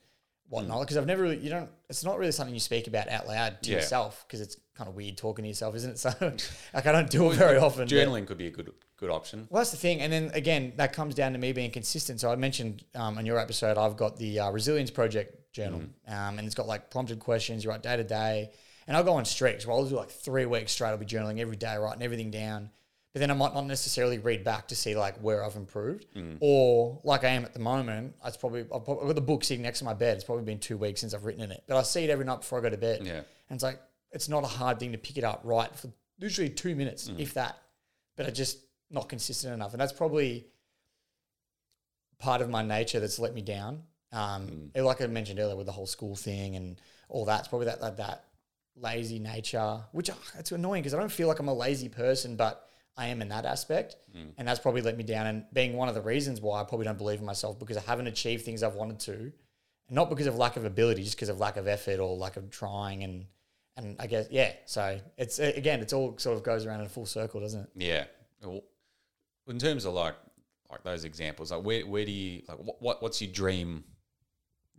whatnot. 0.51 0.81
Because 0.81 0.99
I've 0.99 1.07
never 1.07 1.23
really, 1.23 1.39
you 1.39 1.49
don't. 1.49 1.71
It's 1.89 2.05
not 2.05 2.19
really 2.19 2.33
something 2.33 2.53
you 2.55 2.61
speak 2.61 2.87
about 2.87 3.09
out 3.09 3.27
loud 3.27 3.63
to 3.63 3.71
Yeah. 3.71 3.77
yourself 3.77 4.25
because 4.27 4.43
it's 4.43 4.57
kind 4.77 4.89
of 4.89 4.95
weird 4.95 5.17
talking 5.17 5.43
to 5.45 5.49
yourself, 5.49 5.75
isn't 5.77 5.93
it? 5.93 5.99
So 5.99 6.13
like 6.75 6.87
I 6.87 6.93
don't 6.93 7.09
do 7.11 7.31
it 7.31 7.37
very 7.37 7.57
often. 7.57 7.89
Journaling 7.89 8.27
could 8.27 8.37
be 8.39 8.47
a 8.49 8.51
good 8.51 8.71
good 8.99 9.11
option. 9.11 9.47
well, 9.49 9.61
that's 9.61 9.71
the 9.71 9.79
thing. 9.79 10.01
And 10.03 10.13
then 10.13 10.31
again, 10.35 10.75
that 10.77 10.93
comes 10.93 11.15
down 11.15 11.33
to 11.33 11.39
me 11.39 11.53
being 11.53 11.71
consistent. 11.71 12.21
So 12.21 12.31
I 12.31 12.37
mentioned 12.37 12.85
um, 12.95 13.17
on 13.17 13.25
your 13.25 13.39
episode, 13.39 13.79
I've 13.79 13.97
got 13.97 14.19
the 14.19 14.41
uh, 14.41 14.51
Resilience 14.51 14.91
Project 14.91 15.53
journal, 15.55 15.81
um, 16.07 16.39
and 16.39 16.41
it's 16.41 16.55
got 16.55 16.67
like 16.69 16.91
prompted 16.91 17.19
questions. 17.19 17.65
You 17.65 17.71
write 17.71 17.83
day 17.83 17.97
to 17.97 18.05
day, 18.05 18.51
and 18.87 18.95
I'll 18.97 19.03
go 19.05 19.15
on 19.15 19.25
streaks. 19.25 19.67
Where 19.67 19.75
I'll 19.75 19.87
do 19.87 19.97
like 19.97 20.11
three 20.11 20.45
weeks 20.47 20.73
straight. 20.73 20.91
I'll 20.91 20.99
be 20.99 21.07
journaling 21.07 21.39
every 21.41 21.57
day, 21.57 21.77
writing 21.77 22.03
everything 22.03 22.31
down. 22.31 22.71
But 23.13 23.21
then 23.21 23.31
I 23.31 23.35
might 23.35 23.55
not 23.55 23.67
necessarily 23.67 24.19
read 24.19 24.45
back 24.45 24.69
to 24.69 24.77
see 24.77 24.95
like 24.97 25.17
where 25.19 25.45
I've 25.45 25.57
improved, 25.57 26.07
or 26.41 27.01
like 27.03 27.25
I 27.25 27.31
am 27.31 27.45
at 27.45 27.53
the 27.53 27.59
moment. 27.59 28.15
It's 28.25 28.37
probably 28.37 28.61
I've, 28.61 28.85
probably, 28.85 29.01
I've 29.03 29.09
got 29.09 29.15
the 29.17 29.21
book 29.21 29.43
sitting 29.43 29.63
next 29.63 29.81
to 29.81 29.85
my 29.85 29.95
bed. 29.95 30.15
It's 30.15 30.25
probably 30.25 30.45
been 30.45 30.61
two 30.61 30.77
weeks 30.77 31.01
since 31.01 31.13
I've 31.13 31.25
written 31.25 31.43
in 31.43 31.51
it, 31.51 31.65
but 31.67 31.77
I 31.77 31.83
see 31.83 32.05
it 32.05 32.11
every 32.11 32.25
night 32.25 32.41
before 32.41 32.59
I 32.61 32.63
go 32.63 32.71
to 32.71 32.77
bed. 32.77 33.01
Yeah. 33.05 33.13
and 33.15 33.25
it's 33.57 33.65
like 33.65 33.81
it's 34.13 34.29
not 34.29 34.45
a 34.45 34.49
hard 34.49 34.79
thing 34.79 34.93
to 34.93 34.99
pick 34.99 35.19
it 35.19 35.25
up, 35.25 35.41
right? 35.45 35.75
For 35.75 35.89
literally 36.21 36.51
two 36.51 36.77
minutes, 36.77 37.11
if 37.19 37.35
that 37.35 37.57
but 38.17 38.27
I 38.27 38.31
just 38.31 38.59
not 38.91 39.09
consistent 39.09 39.55
enough. 39.55 39.73
And 39.73 39.81
that's 39.81 39.93
probably 39.93 40.47
part 42.19 42.43
of 42.43 42.51
my 42.51 42.63
nature 42.63 43.01
that's 43.01 43.19
let 43.19 43.35
me 43.35 43.41
down. 43.43 43.83
Um, 44.13 44.71
and 44.75 44.85
Like 44.85 45.01
I 45.01 45.07
mentioned 45.07 45.39
earlier 45.39 45.57
with 45.57 45.67
the 45.67 45.73
whole 45.73 45.87
school 45.87 46.17
thing 46.17 46.57
and 46.57 46.81
all 47.09 47.25
that, 47.27 47.41
it's 47.41 47.49
probably 47.49 47.67
that, 47.67 47.81
that, 47.81 47.97
that 47.97 48.25
lazy 48.77 49.19
nature, 49.19 49.81
which 49.93 50.11
uh, 50.11 50.15
it's 50.39 50.53
annoying 50.53 50.83
because 50.83 50.95
I 50.95 50.99
don't 50.99 51.11
feel 51.13 51.29
like 51.29 51.39
I'm 51.39 51.49
a 51.49 51.55
lazy 51.55 51.89
person, 51.89 52.37
but 52.37 52.69
I 52.97 53.07
am 53.07 53.23
in 53.23 53.29
that 53.29 53.47
aspect. 53.47 53.97
Mm. 54.17 54.33
And 54.39 54.49
that's 54.49 54.61
probably 54.61 54.83
let 54.83 54.97
me 54.97 55.05
down 55.05 55.27
and 55.27 55.45
being 55.53 55.75
one 55.75 55.89
of 55.89 55.95
the 55.95 56.03
reasons 56.03 56.41
why 56.41 56.61
I 56.61 56.65
probably 56.65 56.85
don't 56.85 56.99
believe 56.99 57.21
in 57.21 57.27
myself 57.27 57.59
because 57.59 57.77
I 57.77 57.83
haven't 57.83 58.07
achieved 58.07 58.45
things 58.45 58.63
I've 58.63 58.75
wanted 58.75 59.01
to. 59.01 59.13
And 59.13 59.33
not 59.91 60.11
because 60.11 60.27
of 60.27 60.37
lack 60.37 60.57
of 60.57 60.65
ability, 60.65 61.03
just 61.03 61.17
because 61.17 61.29
of 61.29 61.39
lack 61.39 61.57
of 61.57 61.67
effort 61.67 61.99
or 61.99 62.17
lack 62.17 62.37
of 62.37 62.51
trying 62.51 63.05
and 63.05 63.27
and 63.77 63.97
I 63.99 64.07
guess 64.07 64.27
yeah. 64.31 64.53
So 64.67 65.01
it's 65.17 65.39
again, 65.39 65.81
it's 65.81 65.93
all 65.93 66.17
sort 66.19 66.37
of 66.37 66.43
goes 66.43 66.67
around 66.67 66.81
in 66.81 66.87
a 66.87 66.91
full 66.91 67.07
circle, 67.07 67.41
doesn't 67.41 67.63
it? 67.63 67.69
Yeah. 67.77 68.05
Well, 68.43 68.63
in 69.49 69.59
terms 69.59 69.85
of 69.85 69.95
like 69.95 70.15
like 70.71 70.85
those 70.85 71.05
examples, 71.05 71.51
like 71.51 71.65
where 71.65 71.87
where 71.87 72.05
do 72.05 72.13
you 72.13 72.43
like 72.49 72.59
what, 72.59 72.83
what 72.83 73.03
what's 73.03 73.21
your 73.21 73.33
dream 73.33 73.85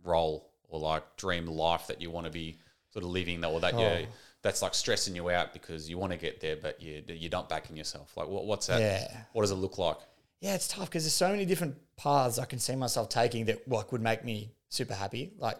role 0.04 0.50
or 0.68 0.80
like 0.80 1.16
dream 1.16 1.46
life 1.46 1.86
that 1.88 2.00
you 2.00 2.10
want 2.10 2.26
to 2.26 2.32
be 2.32 2.58
sort 2.90 3.04
of 3.04 3.10
living 3.10 3.40
that 3.40 3.48
or 3.48 3.60
that 3.60 3.74
you 3.74 3.80
Oh. 3.80 4.06
That's 4.42 4.60
like 4.62 4.74
stressing 4.74 5.14
you 5.14 5.30
out 5.30 5.52
because 5.52 5.88
you 5.88 5.98
want 5.98 6.12
to 6.12 6.18
get 6.18 6.40
there 6.40 6.56
but 6.56 6.82
you 6.82 7.02
you're 7.08 7.30
not 7.30 7.48
backing 7.48 7.76
yourself. 7.76 8.16
Like 8.16 8.28
what 8.28 8.44
what's 8.44 8.66
that? 8.66 8.80
Yeah. 8.80 9.24
What 9.32 9.42
does 9.42 9.50
it 9.52 9.56
look 9.56 9.78
like? 9.78 9.96
Yeah, 10.40 10.54
it's 10.54 10.66
tough 10.68 10.86
because 10.88 11.04
there's 11.04 11.14
so 11.14 11.28
many 11.30 11.44
different 11.44 11.76
paths 11.96 12.38
I 12.38 12.44
can 12.44 12.58
see 12.58 12.74
myself 12.74 13.08
taking 13.08 13.44
that 13.46 13.66
like 13.68 13.92
would 13.92 14.02
make 14.02 14.24
me 14.24 14.50
super 14.68 14.94
happy. 14.94 15.32
Like, 15.38 15.56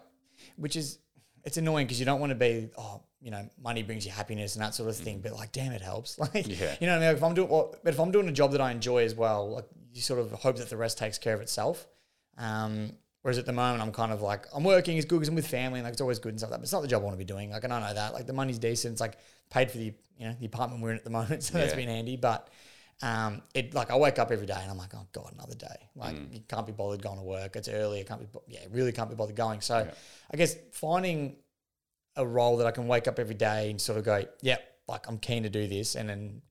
which 0.57 0.75
is 0.77 0.99
it's 1.45 1.57
annoying 1.57 1.87
because 1.87 2.01
you 2.01 2.07
don't 2.07 2.21
want 2.21 2.31
to 2.31 2.37
be 2.37 2.71
oh 2.77 3.03
you 3.21 3.31
know 3.31 3.49
money 3.63 3.85
brings 3.85 4.05
you 4.05 4.11
happiness 4.11 4.57
and 4.57 4.65
that 4.65 4.75
sort 4.75 4.89
of 4.91 4.97
thing. 4.97 5.21
But 5.21 5.35
like, 5.35 5.53
damn, 5.53 5.71
it 5.73 5.83
helps. 5.83 6.19
Like, 6.19 6.49
Yeah. 6.49 6.75
you 6.81 6.89
know, 6.89 6.95
what 6.95 7.03
I 7.05 7.07
mean? 7.09 7.17
if 7.17 7.23
I'm 7.23 7.35
doing 7.35 7.49
well, 7.49 7.75
but 7.85 7.95
if 7.95 8.01
I'm 8.01 8.11
doing 8.11 8.29
a 8.29 8.33
job 8.33 8.51
that 8.53 8.61
I 8.61 8.73
enjoy 8.73 9.05
as 9.05 9.15
well, 9.15 9.49
like 9.51 9.67
you 9.95 10.01
sort 10.03 10.19
of 10.19 10.33
hope 10.33 10.57
that 10.57 10.69
the 10.71 10.77
rest 10.77 10.99
takes 10.99 11.19
care 11.19 11.35
of 11.35 11.41
itself. 11.41 11.87
Um, 12.39 12.93
whereas 13.23 13.39
at 13.39 13.47
the 13.47 13.53
moment, 13.53 13.83
I'm 13.83 13.93
kind 13.93 14.13
of 14.13 14.21
like 14.23 14.47
I'm 14.55 14.65
working 14.65 14.99
as 14.99 15.05
good 15.05 15.17
because 15.17 15.29
I'm 15.29 15.35
with 15.35 15.47
family 15.47 15.79
and 15.81 15.85
like 15.85 15.93
it's 15.93 16.01
always 16.03 16.19
good 16.19 16.31
and 16.31 16.39
stuff 16.39 16.51
like 16.51 16.57
that. 16.57 16.61
But 16.61 16.65
it's 16.65 16.73
not 16.73 16.83
the 16.83 16.89
job 16.89 17.03
I 17.03 17.05
want 17.07 17.15
to 17.15 17.19
be 17.19 17.25
doing. 17.25 17.51
Like, 17.51 17.65
and 17.65 17.73
I 17.73 17.81
know 17.89 17.95
that. 17.95 18.13
Like 18.15 18.27
the 18.27 18.33
money's 18.33 18.59
decent. 18.59 18.93
It's 18.93 19.01
like 19.01 19.19
paid 19.51 19.71
for 19.71 19.79
the 19.79 19.93
you 20.19 20.27
know 20.29 20.37
the 20.39 20.47
apartment 20.47 20.83
we're 20.83 20.91
in 20.93 20.97
at 20.99 21.05
the 21.05 21.11
moment, 21.19 21.43
so 21.43 21.59
that's 21.59 21.73
Yeah. 21.73 21.77
been 21.77 21.89
handy. 21.89 22.17
But 22.17 22.49
um, 23.03 23.43
it 23.55 23.75
like 23.75 23.91
I 23.91 23.97
wake 23.97 24.19
up 24.19 24.31
every 24.31 24.47
day 24.47 24.59
and 24.61 24.71
I'm 24.71 24.79
like, 24.79 24.95
oh 24.95 25.07
god, 25.13 25.33
another 25.35 25.55
day. 25.55 25.89
Like 25.97 26.17
you 26.33 26.41
can't 26.49 26.67
be 26.67 26.73
bothered 26.73 27.03
going 27.03 27.19
to 27.19 27.25
work. 27.25 27.57
It's 27.57 27.69
early. 27.69 28.01
I 28.01 28.05
can't 28.05 28.21
be, 28.21 28.27
yeah, 28.49 28.61
really 28.71 28.93
can't 28.93 29.09
be 29.11 29.17
bothered 29.17 29.35
going. 29.37 29.61
So 29.61 29.89
I 30.33 30.37
guess 30.37 30.57
finding 30.73 31.37
a 32.17 32.27
role 32.27 32.59
that 32.59 32.67
I 32.67 32.71
can 32.71 32.87
wake 32.89 33.09
up 33.09 33.19
every 33.19 33.35
day 33.35 33.71
and 33.71 33.81
sort 33.81 33.99
of 33.99 34.05
go, 34.05 34.23
yep, 34.43 34.63
like 34.87 35.09
I'm 35.09 35.19
keen 35.19 35.45
to 35.45 35.49
do 35.49 35.67
this, 35.67 35.95
and 35.97 36.09
then, 36.09 36.43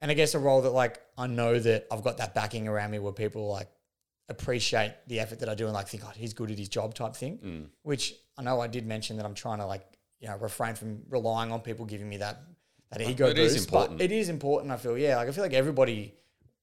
and 0.00 0.10
I 0.10 0.14
guess 0.14 0.34
a 0.34 0.38
role 0.38 0.62
that 0.62 0.70
like 0.70 1.00
I 1.18 1.26
know 1.26 1.58
that 1.58 1.86
I've 1.90 2.02
got 2.04 2.18
that 2.18 2.34
backing 2.34 2.68
around 2.68 2.92
me 2.92 2.98
where 3.00 3.12
people 3.12 3.48
like 3.48 3.68
appreciate 4.30 4.94
the 5.08 5.20
effort 5.20 5.40
that 5.40 5.48
I 5.48 5.54
do 5.54 5.66
and 5.66 5.74
like 5.74 5.88
think, 5.88 6.04
oh, 6.06 6.12
he's 6.14 6.32
good 6.32 6.50
at 6.50 6.58
his 6.58 6.68
job 6.68 6.94
type 6.94 7.14
thing. 7.14 7.38
Mm. 7.38 7.66
Which 7.82 8.14
I 8.38 8.42
know 8.42 8.60
I 8.60 8.68
did 8.68 8.86
mention 8.86 9.18
that 9.18 9.26
I'm 9.26 9.34
trying 9.34 9.58
to 9.58 9.66
like 9.66 9.84
you 10.20 10.28
know 10.28 10.36
refrain 10.38 10.74
from 10.74 11.02
relying 11.08 11.52
on 11.52 11.60
people 11.60 11.84
giving 11.84 12.08
me 12.08 12.18
that 12.18 12.42
that 12.90 13.02
ego 13.02 13.28
It 13.28 13.38
is 13.38 13.52
boost. 13.54 13.68
important. 13.68 13.98
But 13.98 14.04
it 14.04 14.12
is 14.12 14.28
important. 14.28 14.72
I 14.72 14.76
feel 14.76 14.96
yeah, 14.96 15.16
like 15.16 15.28
I 15.28 15.32
feel 15.32 15.44
like 15.44 15.52
everybody 15.52 16.14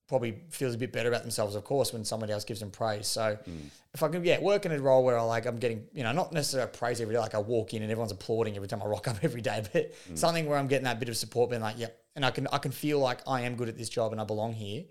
probably 0.07 0.41
feels 0.49 0.73
a 0.73 0.77
bit 0.77 0.93
better 0.93 1.09
about 1.09 1.21
themselves, 1.21 1.55
of 1.55 1.63
course, 1.65 1.91
when 1.91 2.05
somebody 2.05 2.31
else 2.31 2.45
gives 2.45 2.61
them 2.61 2.71
praise. 2.71 3.07
So 3.07 3.37
mm. 3.49 3.59
if 3.93 4.01
I 4.01 4.07
can, 4.07 4.23
yeah, 4.23 4.39
work 4.39 4.65
in 4.65 4.71
a 4.71 4.79
role 4.79 5.03
where 5.03 5.17
I 5.19 5.21
like, 5.21 5.45
I'm 5.45 5.57
getting, 5.57 5.85
you 5.93 6.03
know, 6.03 6.13
not 6.13 6.31
necessarily 6.31 6.71
praise 6.71 7.01
every 7.01 7.13
day, 7.13 7.19
like 7.19 7.35
I 7.35 7.39
walk 7.39 7.73
in 7.73 7.81
and 7.81 7.91
everyone's 7.91 8.13
applauding 8.13 8.55
every 8.55 8.69
time 8.69 8.81
I 8.81 8.85
rock 8.85 9.07
up 9.09 9.17
every 9.21 9.41
day, 9.41 9.63
but 9.73 9.91
mm. 10.09 10.17
something 10.17 10.45
where 10.45 10.57
I'm 10.57 10.67
getting 10.67 10.85
that 10.85 10.99
bit 10.99 11.09
of 11.09 11.17
support, 11.17 11.49
being 11.49 11.61
like, 11.61 11.77
yep, 11.77 11.99
and 12.15 12.25
I 12.25 12.31
can, 12.31 12.47
I 12.53 12.57
can 12.57 12.71
feel 12.71 12.99
like 12.99 13.19
I 13.27 13.41
am 13.41 13.55
good 13.55 13.67
at 13.67 13.77
this 13.77 13.89
job 13.89 14.13
and 14.13 14.21
I 14.21 14.23
belong 14.23 14.53
here. 14.53 14.85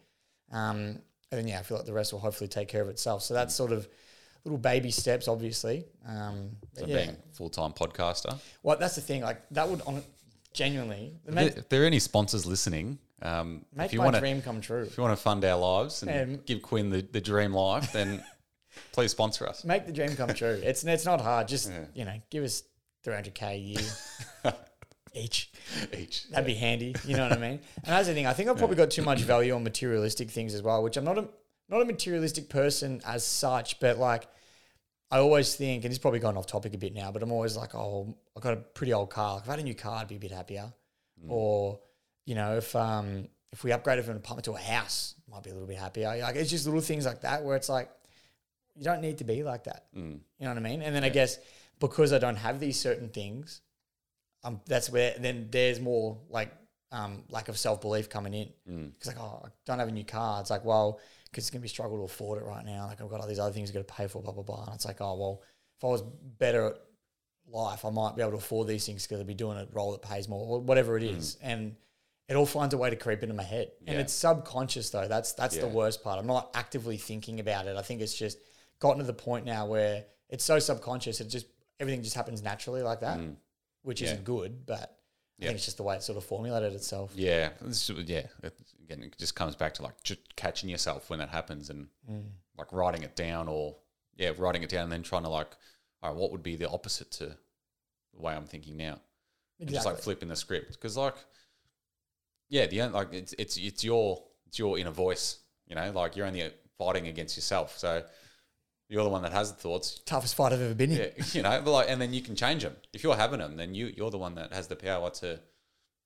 Um, 0.52 1.00
and 1.32 1.38
then 1.40 1.48
yeah, 1.48 1.58
I 1.58 1.62
feel 1.62 1.76
like 1.76 1.86
the 1.86 1.92
rest 1.92 2.12
will 2.12 2.20
hopefully 2.20 2.48
take 2.48 2.68
care 2.68 2.82
of 2.82 2.88
itself. 2.88 3.22
So 3.22 3.34
that's 3.34 3.54
sort 3.54 3.72
of 3.72 3.88
little 4.44 4.58
baby 4.58 4.90
steps, 4.90 5.26
obviously. 5.28 5.84
Um, 6.06 6.56
So 6.78 6.86
yeah, 6.86 6.96
being 7.04 7.16
full 7.32 7.50
time 7.50 7.72
podcaster. 7.72 8.38
well, 8.62 8.76
that's 8.78 8.94
the 8.94 9.00
thing. 9.00 9.22
Like 9.22 9.42
that 9.50 9.68
would 9.68 9.82
on 9.82 10.02
genuinely 10.52 11.18
If 11.26 11.34
there- 11.34 11.48
if 11.58 11.68
there 11.68 11.82
are 11.82 11.86
any 11.86 11.98
sponsors 11.98 12.46
listening, 12.46 12.98
um, 13.22 13.64
make 13.74 13.86
if 13.86 13.92
you 13.92 13.98
my 13.98 14.04
want 14.06 14.14
to 14.16 14.20
dream 14.20 14.40
come 14.42 14.60
true. 14.60 14.82
if 14.82 14.96
you 14.96 15.02
want 15.02 15.16
to 15.16 15.22
fund 15.22 15.44
our 15.44 15.58
lives 15.58 16.02
and 16.02 16.10
Um, 16.36 16.42
give 16.46 16.62
Quinn 16.62 16.90
the, 16.90 17.02
the 17.02 17.20
dream 17.20 17.52
life, 17.54 17.92
then 17.92 18.24
please 18.92 19.10
sponsor 19.10 19.46
us. 19.48 19.64
Make 19.64 19.86
the 19.86 19.92
dream 19.92 20.14
come 20.16 20.32
true. 20.34 20.60
It's 20.62 20.84
it's 20.84 21.04
not 21.04 21.20
hard. 21.20 21.48
Just 21.48 21.70
you 21.94 22.04
know, 22.04 22.20
give 22.30 22.44
us 22.44 22.62
300k 23.04 23.42
a 23.42 23.56
year 23.58 23.80
each. 25.16 25.50
Each. 25.96 26.28
That'd 26.30 26.46
be 26.46 26.54
handy. 26.54 26.94
You 27.04 27.16
know 27.16 27.28
what 27.28 27.32
I 27.32 27.40
mean? 27.40 27.60
And 27.76 27.86
that's 27.86 28.08
the 28.08 28.14
thing. 28.14 28.26
I 28.26 28.32
think 28.32 28.48
I've 28.48 28.58
probably 28.58 28.76
got 28.76 28.90
too 28.90 29.02
much 29.02 29.20
value 29.20 29.54
on 29.54 29.62
materialistic 29.64 30.30
things 30.30 30.54
as 30.54 30.62
well, 30.62 30.82
which 30.82 30.96
I'm 30.96 31.04
not 31.04 31.18
a 31.18 31.28
not 31.68 31.82
a 31.82 31.84
materialistic 31.84 32.48
person 32.48 33.00
as 33.04 33.24
such, 33.24 33.80
but 33.80 33.98
like 33.98 34.28
I 35.10 35.18
always 35.18 35.54
think, 35.54 35.84
and 35.84 35.92
it's 35.92 35.98
probably 36.00 36.20
gone 36.20 36.36
off 36.36 36.46
topic 36.46 36.74
a 36.74 36.78
bit 36.78 36.94
now, 36.94 37.12
but 37.12 37.22
I'm 37.22 37.30
always 37.32 37.56
like, 37.56 37.74
oh, 37.74 38.16
I've 38.36 38.42
got 38.42 38.54
a 38.54 38.56
pretty 38.56 38.92
old 38.92 39.10
car. 39.10 39.34
Like, 39.34 39.42
if 39.44 39.48
I 39.48 39.52
had 39.52 39.60
a 39.60 39.62
new 39.62 39.74
car, 39.74 39.98
I'd 40.00 40.08
be 40.08 40.16
a 40.16 40.20
bit 40.20 40.32
happier. 40.32 40.72
Or, 41.28 41.80
you 42.24 42.34
know, 42.34 42.56
if 42.56 42.74
um 42.76 43.28
if 43.52 43.64
we 43.64 43.70
upgraded 43.70 44.02
from 44.02 44.12
an 44.12 44.16
apartment 44.18 44.44
to 44.46 44.52
a 44.52 44.58
house, 44.58 45.14
might 45.30 45.42
be 45.42 45.50
a 45.50 45.52
little 45.52 45.68
bit 45.68 45.78
happier. 45.78 46.16
Like 46.20 46.36
it's 46.36 46.50
just 46.50 46.66
little 46.66 46.80
things 46.80 47.06
like 47.06 47.22
that 47.22 47.42
where 47.42 47.56
it's 47.56 47.68
like 47.68 47.90
you 48.74 48.84
don't 48.84 49.00
need 49.00 49.18
to 49.18 49.24
be 49.24 49.42
like 49.42 49.64
that. 49.64 49.86
You 50.38 50.44
know 50.44 50.48
what 50.50 50.58
I 50.58 50.60
mean? 50.60 50.82
And 50.82 50.94
then 50.94 51.04
I 51.04 51.08
guess 51.08 51.38
because 51.80 52.12
I 52.12 52.18
don't 52.18 52.36
have 52.36 52.60
these 52.60 52.78
certain 52.78 53.08
things, 53.08 53.60
um, 54.44 54.60
that's 54.66 54.90
where 54.90 55.14
then 55.18 55.48
there's 55.50 55.80
more 55.80 56.18
like 56.28 56.52
um, 56.92 57.24
lack 57.30 57.48
of 57.48 57.58
self 57.58 57.80
belief 57.80 58.08
coming 58.08 58.34
in. 58.34 58.48
Because 58.90 59.08
like, 59.08 59.20
oh, 59.20 59.42
I 59.44 59.48
don't 59.64 59.78
have 59.78 59.88
a 59.88 59.92
new 59.92 60.04
car. 60.04 60.40
It's 60.40 60.50
like, 60.50 60.64
well, 60.64 61.00
because 61.30 61.44
it's 61.44 61.50
gonna 61.50 61.62
be 61.62 61.66
a 61.66 61.70
struggle 61.70 61.98
to 61.98 62.04
afford 62.04 62.40
it 62.40 62.44
right 62.44 62.64
now. 62.64 62.86
Like 62.86 63.00
I've 63.00 63.10
got 63.10 63.20
all 63.20 63.26
these 63.26 63.38
other 63.38 63.52
things 63.52 63.70
I've 63.70 63.74
got 63.74 63.86
to 63.88 63.94
pay 63.94 64.06
for, 64.06 64.22
blah 64.22 64.32
blah 64.32 64.42
blah. 64.42 64.64
And 64.64 64.74
it's 64.74 64.84
like, 64.86 65.00
oh 65.00 65.16
well, 65.16 65.42
if 65.78 65.84
I 65.84 65.88
was 65.88 66.02
better 66.38 66.66
at 66.66 66.74
life, 67.48 67.84
I 67.84 67.90
might 67.90 68.16
be 68.16 68.22
able 68.22 68.32
to 68.32 68.38
afford 68.38 68.68
these 68.68 68.86
things 68.86 69.06
because 69.06 69.20
I'd 69.20 69.26
be 69.26 69.34
doing 69.34 69.58
a 69.58 69.66
role 69.72 69.92
that 69.92 70.02
pays 70.02 70.28
more, 70.28 70.46
or 70.46 70.60
whatever 70.60 70.96
it 70.96 71.02
is. 71.02 71.36
And 71.42 71.76
it 72.28 72.34
all 72.34 72.46
finds 72.46 72.74
a 72.74 72.78
way 72.78 72.90
to 72.90 72.96
creep 72.96 73.22
into 73.22 73.34
my 73.34 73.42
head, 73.44 73.70
and 73.86 73.96
it's 74.00 74.12
subconscious 74.12 74.90
though. 74.90 75.06
That's 75.08 75.32
that's 75.32 75.56
the 75.62 75.68
worst 75.68 76.02
part. 76.02 76.18
I'm 76.18 76.26
not 76.26 76.50
actively 76.54 76.96
thinking 76.96 77.40
about 77.40 77.66
it. 77.66 77.76
I 77.76 77.82
think 77.82 78.00
it's 78.00 78.14
just 78.14 78.38
gotten 78.80 78.98
to 78.98 79.04
the 79.04 79.12
point 79.12 79.44
now 79.44 79.66
where 79.66 80.04
it's 80.28 80.44
so 80.44 80.58
subconscious. 80.58 81.20
It 81.20 81.28
just 81.28 81.46
everything 81.78 82.02
just 82.02 82.16
happens 82.16 82.42
naturally 82.42 82.82
like 82.82 83.00
that, 83.00 83.18
which. 83.86 84.00
Yeah. 84.00 84.08
isn't 84.12 84.24
good. 84.24 84.66
But 84.66 84.96
I 85.40 85.44
think 85.44 85.54
it's 85.56 85.64
just 85.64 85.76
the 85.76 85.82
way 85.82 85.96
it 85.96 86.02
sort 86.02 86.18
of 86.18 86.24
formulated 86.24 86.72
itself. 86.72 87.12
Yeah, 87.14 87.50
it's, 87.66 87.88
yeah. 87.90 88.26
It, 88.42 88.54
again, 88.82 89.02
it 89.02 89.16
just 89.18 89.34
comes 89.34 89.54
back 89.56 89.74
to 89.74 89.82
like 89.82 90.02
just 90.02 90.20
catching 90.36 90.68
yourself 90.70 91.08
when 91.10 91.18
that 91.20 91.28
happens 91.30 91.70
and 91.70 91.88
Mm. 92.10 92.24
like 92.58 92.72
writing 92.72 93.02
it 93.02 93.16
down, 93.16 93.48
or 93.48 93.76
yeah, 94.16 94.32
writing 94.38 94.62
it 94.62 94.70
down 94.70 94.84
and 94.84 94.92
then 94.92 95.02
trying 95.02 95.22
to 95.24 95.28
like, 95.28 95.54
all 96.02 96.10
right, 96.10 96.18
what 96.18 96.30
would 96.32 96.42
be 96.42 96.56
the 96.56 96.68
opposite 96.70 97.10
to 97.12 97.26
the 98.14 98.20
way 98.20 98.34
I'm 98.34 98.46
thinking 98.46 98.76
now? 98.76 99.00
And 99.60 99.68
just 99.70 99.86
like 99.86 99.98
flipping 99.98 100.28
the 100.28 100.36
script 100.36 100.72
because 100.72 100.96
like, 100.96 101.16
yeah, 102.48 102.66
the 102.66 102.82
like 102.88 103.12
it's 103.12 103.34
it's 103.38 103.56
it's 103.56 103.82
your 103.84 104.22
it's 104.46 104.58
your 104.58 104.78
inner 104.78 104.90
voice, 104.90 105.38
you 105.66 105.74
know, 105.74 105.90
like 105.92 106.16
you're 106.16 106.26
only 106.26 106.50
fighting 106.78 107.08
against 107.08 107.36
yourself, 107.36 107.78
so 107.78 108.02
you're 108.88 109.02
the 109.04 109.10
one 109.10 109.22
that 109.22 109.32
has 109.32 109.52
the 109.52 109.58
thoughts. 109.58 110.00
Toughest 110.06 110.34
fight 110.34 110.52
I've 110.52 110.60
ever 110.60 110.74
been 110.74 110.92
in. 110.92 110.98
Yeah, 110.98 111.24
you 111.32 111.42
know, 111.42 111.60
but 111.64 111.70
like, 111.72 111.90
and 111.90 112.00
then 112.00 112.12
you 112.14 112.20
can 112.22 112.36
change 112.36 112.62
them 112.62 112.76
if 112.92 113.02
you're 113.02 113.16
having 113.16 113.40
them. 113.40 113.56
Then 113.56 113.74
you 113.74 113.92
you're 113.96 114.10
the 114.10 114.18
one 114.18 114.34
that 114.36 114.52
has 114.52 114.68
the 114.68 114.76
power 114.76 115.10
to, 115.10 115.40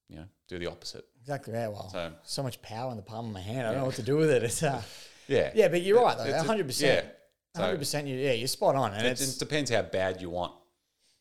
you 0.09 0.17
know, 0.17 0.25
do 0.49 0.59
the 0.59 0.67
opposite. 0.67 1.05
Exactly. 1.21 1.53
Yeah. 1.55 1.69
Well, 1.69 1.91
So- 1.91 2.13
so, 2.25 2.43
much 2.43 2.61
power 2.63 2.91
in 2.91 2.97
the 2.97 3.03
palm 3.03 3.27
of 3.27 3.33
my 3.33 3.41
hand. 3.41 3.67
I 3.67 3.71
don't 3.73 3.81
know 3.81 3.87
what 3.87 3.97
to 3.97 4.03
do 4.03 4.17
with 4.17 4.31
it. 4.31 4.43
It's 4.43 4.63
uh, 4.63 4.83
Yeah, 5.29 5.53
yeah, 5.55 5.69
but 5.69 5.83
you're 5.83 6.03
right 6.03 6.17
though. 6.17 6.25
A- 6.25 6.43
hundred 6.43 6.67
percent. 6.67 7.05
yeah. 7.07 7.11
So- 7.55 7.63
hundred 7.63 7.79
percent. 7.79 8.07
You 8.09 8.17
yeah, 8.17 8.33
you're 8.33 8.49
spot 8.49 8.75
on, 8.77 8.95
and 8.95 9.07
it, 9.07 9.11
it's 9.11 9.37
it 9.37 9.39
depends 9.39 9.71
how 9.71 9.83
bad 9.83 10.21
you 10.21 10.31
want, 10.31 10.53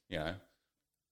you 0.10 0.20
know. 0.20 0.34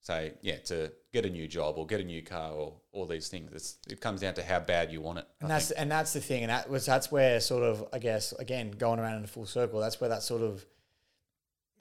Say 0.02 0.34
yeah, 0.42 0.58
to 0.66 0.92
get 1.22 1.26
a 1.26 1.34
new 1.34 1.48
job 1.48 1.78
or 1.78 1.86
get 1.86 2.00
a 2.00 2.04
new 2.04 2.22
car 2.22 2.52
or 2.52 2.74
all 2.92 3.06
these 3.06 3.28
things. 3.28 3.52
It's, 3.54 3.80
it 3.90 4.00
comes 4.00 4.22
down 4.22 4.36
to 4.36 4.44
how 4.44 4.60
bad 4.60 4.92
you 4.92 5.02
want 5.02 5.20
it. 5.20 5.28
and 5.42 5.52
I 5.52 5.56
that's 5.56 5.70
think. 5.70 5.82
and 5.82 5.92
that's 5.92 6.14
the 6.14 6.22
thing, 6.22 6.44
and 6.44 6.52
that 6.52 6.70
was 6.70 6.86
that's 6.86 7.12
where 7.12 7.40
sort 7.40 7.64
of 7.64 7.86
I 7.92 8.00
guess 8.00 8.34
again 8.34 8.72
going 8.72 9.00
around 9.00 9.18
in 9.18 9.24
a 9.24 9.28
full 9.28 9.46
circle. 9.46 9.80
That's 9.80 10.00
where 10.00 10.10
that 10.10 10.22
sort 10.22 10.44
of 10.44 10.66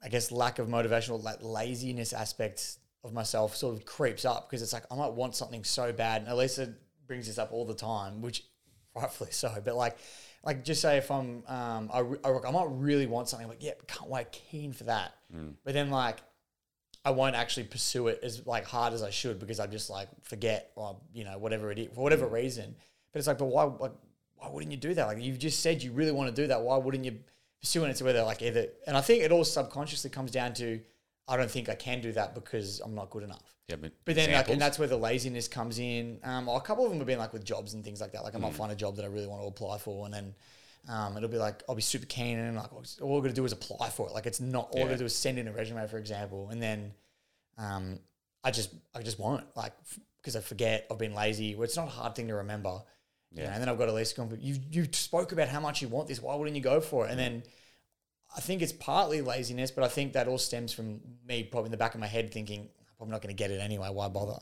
I 0.02 0.08
guess 0.08 0.32
lack 0.32 0.58
of 0.58 0.68
motivational 0.68 1.22
like 1.22 1.38
laziness 1.42 2.12
aspect 2.12 2.78
of 3.04 3.12
myself 3.12 3.54
sort 3.56 3.76
of 3.76 3.84
creeps 3.84 4.24
up 4.24 4.48
because 4.48 4.62
it's 4.62 4.72
like 4.72 4.84
I 4.90 4.96
might 4.96 5.12
want 5.12 5.36
something 5.36 5.64
so 5.64 5.92
bad, 5.92 6.22
and 6.22 6.30
Elisa 6.30 6.72
brings 7.06 7.26
this 7.26 7.38
up 7.38 7.52
all 7.52 7.64
the 7.66 7.74
time, 7.74 8.22
which 8.22 8.42
rightfully 8.94 9.30
so. 9.32 9.52
But 9.62 9.76
like, 9.76 9.98
like 10.44 10.64
just 10.64 10.80
say 10.80 10.96
if 10.96 11.10
I'm 11.10 11.42
um 11.46 11.90
I, 11.92 12.00
I, 12.24 12.38
I 12.48 12.50
might 12.50 12.68
really 12.70 13.06
want 13.06 13.28
something 13.28 13.48
like 13.48 13.62
yeah, 13.62 13.72
can't 13.86 14.08
wait, 14.08 14.32
keen 14.32 14.72
for 14.72 14.84
that, 14.84 15.12
but 15.64 15.74
then 15.74 15.90
like 15.90 16.18
I 17.06 17.10
won't 17.10 17.36
actually 17.36 17.64
pursue 17.64 18.08
it 18.08 18.18
as 18.22 18.44
like 18.46 18.64
hard 18.66 18.92
as 18.92 19.02
I 19.02 19.10
should 19.10 19.38
because 19.38 19.60
I 19.60 19.66
just 19.68 19.88
like 19.88 20.08
forget 20.22 20.72
or 20.74 20.96
you 21.14 21.24
know 21.24 21.38
whatever 21.38 21.70
it 21.70 21.78
is 21.78 21.88
for 21.94 22.02
whatever 22.02 22.26
reason. 22.26 22.74
But 23.12 23.18
it's 23.20 23.28
like, 23.28 23.38
but 23.38 23.46
why 23.46 23.62
like 23.64 23.92
why 24.38 24.48
wouldn't 24.50 24.72
you 24.72 24.78
do 24.78 24.92
that? 24.94 25.06
Like 25.06 25.22
you've 25.22 25.38
just 25.38 25.60
said 25.60 25.82
you 25.84 25.92
really 25.92 26.12
want 26.12 26.34
to 26.34 26.42
do 26.42 26.48
that. 26.48 26.60
Why 26.60 26.76
wouldn't 26.76 27.04
you 27.04 27.18
pursue 27.60 27.84
it? 27.84 27.90
It's 27.90 28.02
whether 28.02 28.22
like 28.24 28.42
either 28.42 28.66
and 28.88 28.96
I 28.96 29.00
think 29.00 29.22
it 29.22 29.30
all 29.32 29.44
subconsciously 29.44 30.10
comes 30.10 30.30
down 30.32 30.52
to 30.54 30.80
I 31.28 31.36
don't 31.36 31.50
think 31.50 31.68
I 31.68 31.74
can 31.76 32.00
do 32.00 32.12
that 32.12 32.34
because 32.34 32.80
I'm 32.84 32.94
not 32.94 33.10
good 33.10 33.22
enough. 33.24 33.54
yeah, 33.68 33.76
but, 33.76 33.92
But 34.04 34.14
then, 34.14 34.32
like, 34.32 34.48
and 34.48 34.60
that's 34.60 34.78
where 34.78 34.86
the 34.86 34.96
laziness 34.96 35.48
comes 35.48 35.78
in. 35.80 36.20
Um, 36.22 36.48
a 36.48 36.60
couple 36.60 36.84
of 36.84 36.90
them 36.90 36.98
have 36.98 37.06
been 37.08 37.18
like 37.18 37.32
with 37.32 37.44
jobs 37.44 37.74
and 37.74 37.82
things 37.84 38.00
like 38.00 38.12
that. 38.12 38.22
Like, 38.22 38.36
I 38.36 38.38
might 38.38 38.52
Mm. 38.52 38.56
find 38.62 38.70
a 38.72 38.76
job 38.76 38.94
that 38.96 39.04
I 39.04 39.08
really 39.08 39.26
want 39.26 39.42
to 39.42 39.48
apply 39.48 39.78
for, 39.78 40.04
and 40.04 40.14
then 40.14 40.34
um, 40.88 41.16
it'll 41.16 41.28
be 41.28 41.36
like 41.38 41.62
I'll 41.68 41.74
be 41.74 41.82
super 41.82 42.06
keen, 42.06 42.38
and 42.38 42.56
like 42.56 42.72
all 43.02 43.18
I 43.18 43.22
got 43.22 43.28
to 43.28 43.32
do 43.34 43.44
is 43.44 43.52
apply 43.52 43.90
for 43.90 44.08
it. 44.08 44.12
Like, 44.12 44.26
it's 44.26 44.40
not 44.40 44.68
all 44.72 44.80
I 44.80 44.82
got 44.82 44.86
Yeah. 44.90 44.92
to 44.94 44.98
do 44.98 45.04
is 45.06 45.16
send 45.16 45.38
in 45.38 45.48
a 45.48 45.52
resume, 45.52 45.86
for 45.88 45.98
example, 45.98 46.48
and 46.50 46.62
then 46.62 46.92
um, 47.58 47.98
I 48.44 48.50
just 48.50 48.70
I 48.94 49.02
just 49.02 49.18
won't 49.18 49.44
like 49.56 49.72
because 50.18 50.36
I 50.36 50.40
forget. 50.40 50.86
I've 50.90 50.98
been 50.98 51.14
lazy. 51.14 51.54
Well, 51.54 51.64
it's 51.64 51.76
not 51.76 51.88
a 51.88 51.90
hard 51.90 52.14
thing 52.14 52.28
to 52.28 52.34
remember. 52.36 52.80
Yeah. 53.32 53.44
Yeah. 53.44 53.52
and 53.52 53.60
then 53.60 53.68
I've 53.68 53.78
got 53.78 53.88
a 53.88 53.92
list 53.92 54.16
going, 54.16 54.36
you 54.40 54.56
you 54.70 54.88
spoke 54.92 55.32
about 55.32 55.48
how 55.48 55.60
much 55.60 55.82
you 55.82 55.88
want 55.88 56.08
this. 56.08 56.22
Why 56.22 56.34
wouldn't 56.36 56.56
you 56.56 56.62
go 56.62 56.80
for 56.80 57.06
it? 57.06 57.10
And 57.10 57.18
then 57.18 57.42
I 58.36 58.40
think 58.40 58.62
it's 58.62 58.72
partly 58.72 59.20
laziness, 59.20 59.70
but 59.70 59.84
I 59.84 59.88
think 59.88 60.12
that 60.14 60.28
all 60.28 60.38
stems 60.38 60.72
from 60.72 61.00
me 61.26 61.42
probably 61.44 61.66
in 61.68 61.70
the 61.72 61.76
back 61.76 61.94
of 61.94 62.00
my 62.00 62.06
head 62.06 62.32
thinking, 62.32 62.60
I'm 62.62 62.96
probably 62.96 63.12
not 63.12 63.22
going 63.22 63.34
to 63.34 63.38
get 63.38 63.50
it 63.50 63.60
anyway. 63.60 63.88
Why 63.90 64.08
bother? 64.08 64.38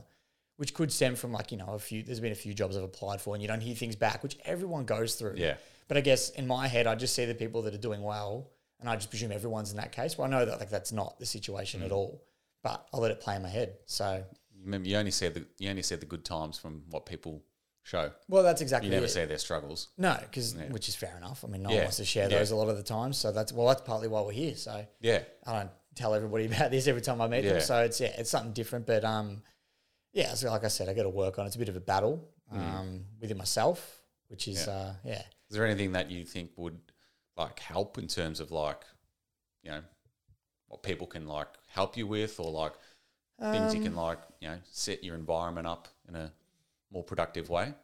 Which 0.56 0.72
could 0.72 0.92
stem 0.92 1.16
from 1.16 1.32
like, 1.32 1.50
you 1.50 1.58
know, 1.58 1.70
a 1.74 1.78
few, 1.78 2.02
there's 2.04 2.20
been 2.20 2.30
a 2.32 2.36
few 2.36 2.54
jobs 2.54 2.76
I've 2.76 2.84
applied 2.84 3.20
for 3.20 3.34
and 3.34 3.42
you 3.42 3.48
don't 3.48 3.60
hear 3.60 3.74
things 3.74 3.96
back, 3.96 4.22
which 4.22 4.36
everyone 4.44 4.84
goes 4.84 5.16
through. 5.16 5.34
Yeah. 5.36 5.56
But 5.88 5.96
I 5.96 6.00
guess 6.00 6.30
in 6.30 6.46
my 6.46 6.68
head, 6.68 6.86
I 6.86 6.94
just 6.94 7.14
see 7.14 7.24
the 7.24 7.34
people 7.34 7.62
that 7.62 7.74
are 7.74 7.78
doing 7.78 8.02
well 8.02 8.50
and 8.78 8.88
I 8.88 8.94
just 8.94 9.10
presume 9.10 9.32
everyone's 9.32 9.70
in 9.72 9.78
that 9.78 9.90
case. 9.92 10.16
Well, 10.16 10.26
I 10.26 10.30
know 10.30 10.44
that 10.44 10.60
like 10.60 10.70
that's 10.70 10.92
not 10.92 11.18
the 11.18 11.26
situation 11.26 11.80
Mm. 11.80 11.86
at 11.86 11.92
all, 11.92 12.22
but 12.62 12.86
I 12.92 12.98
let 12.98 13.10
it 13.10 13.20
play 13.20 13.34
in 13.36 13.42
my 13.42 13.48
head. 13.48 13.78
So, 13.86 14.24
Remember, 14.62 14.88
you 14.88 14.96
only 14.96 15.10
see 15.10 15.28
the 15.28 15.44
you 15.58 15.68
only 15.70 15.82
see 15.82 15.96
the 15.96 16.06
good 16.06 16.24
times 16.24 16.56
from 16.56 16.84
what 16.88 17.04
people 17.04 17.42
show. 17.82 18.12
well, 18.28 18.42
that's 18.44 18.62
exactly 18.62 18.88
You 18.88 18.94
never 18.94 19.06
it. 19.06 19.10
see 19.10 19.24
their 19.26 19.38
struggles. 19.38 19.88
No, 19.98 20.16
because 20.20 20.54
which 20.70 20.88
is 20.88 20.94
fair 20.94 21.16
enough. 21.18 21.44
I 21.44 21.48
mean, 21.48 21.62
no 21.64 21.68
one 21.70 21.78
wants 21.80 21.96
to 21.98 22.04
share 22.04 22.30
Yeah. 22.30 22.38
those 22.38 22.50
a 22.52 22.56
lot 22.56 22.68
of 22.68 22.76
the 22.76 22.82
time. 22.84 23.12
So 23.12 23.32
that's 23.32 23.52
well, 23.52 23.66
that's 23.66 23.82
partly 23.82 24.08
why 24.08 24.20
we're 24.22 24.30
here. 24.32 24.54
So 24.56 24.86
Yeah, 25.00 25.22
I 25.46 25.58
don't 25.58 25.70
tell 25.96 26.14
everybody 26.14 26.46
about 26.52 26.70
this 26.70 26.86
every 26.86 27.02
time 27.02 27.20
I 27.20 27.26
meet 27.28 27.42
them. 27.42 27.60
So 27.60 27.80
it's 27.82 28.00
yeah, 28.00 28.14
it's 28.16 28.30
something 28.30 28.52
different. 28.52 28.86
But 28.86 29.04
um, 29.04 29.42
yeah, 30.14 30.34
so 30.34 30.50
like 30.50 30.64
I 30.64 30.68
said, 30.68 30.88
I 30.88 30.94
got 30.94 31.02
to 31.04 31.10
work 31.10 31.38
on. 31.38 31.44
it. 31.44 31.48
It's 31.48 31.56
a 31.56 31.58
bit 31.58 31.68
of 31.68 31.76
a 31.76 31.80
battle 31.80 32.16
Mm. 32.52 32.58
um 32.60 33.04
within 33.20 33.38
myself, 33.38 34.02
which 34.28 34.48
is 34.48 34.68
uh 34.68 34.94
yeah. 35.04 35.22
Is 35.50 35.56
there 35.56 35.66
anything 35.66 35.92
that 35.92 36.10
you 36.10 36.24
think 36.24 36.50
would 36.56 36.78
like 37.36 37.58
help 37.58 37.98
in 37.98 38.06
terms 38.06 38.38
of 38.40 38.50
like, 38.52 38.82
you 39.62 39.70
know, 39.70 39.82
what 40.68 40.82
people 40.82 41.06
can 41.06 41.26
like 41.26 41.48
help 41.68 41.96
you 41.96 42.06
with 42.06 42.38
or 42.38 42.50
like 42.52 42.74
things 43.52 43.72
you 43.74 43.80
Um, 43.80 43.86
can 43.86 43.96
like, 43.96 44.20
you 44.40 44.48
know, 44.48 44.58
set 44.70 45.02
your 45.02 45.16
environment 45.16 45.66
up 45.66 45.88
in 46.08 46.14
a 46.16 46.32
more 46.90 47.02
productive 47.02 47.48
way? 47.50 47.74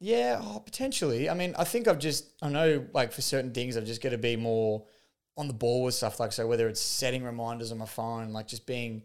Yeah, 0.00 0.40
oh, 0.42 0.60
potentially. 0.60 1.28
I 1.28 1.34
mean, 1.34 1.54
I 1.58 1.64
think 1.64 1.86
I've 1.86 1.98
just 1.98 2.24
I 2.42 2.48
know 2.48 2.86
like 2.94 3.12
for 3.12 3.20
certain 3.22 3.52
things 3.52 3.76
I've 3.76 3.84
just 3.84 4.02
got 4.02 4.10
to 4.10 4.18
be 4.18 4.34
more 4.36 4.86
on 5.36 5.46
the 5.46 5.54
ball 5.54 5.84
with 5.84 5.94
stuff 5.94 6.18
like 6.20 6.32
so 6.32 6.46
whether 6.46 6.68
it's 6.68 6.80
setting 6.80 7.22
reminders 7.22 7.70
on 7.70 7.78
my 7.78 7.86
phone, 7.86 8.32
like 8.32 8.46
just 8.48 8.66
being 8.66 9.02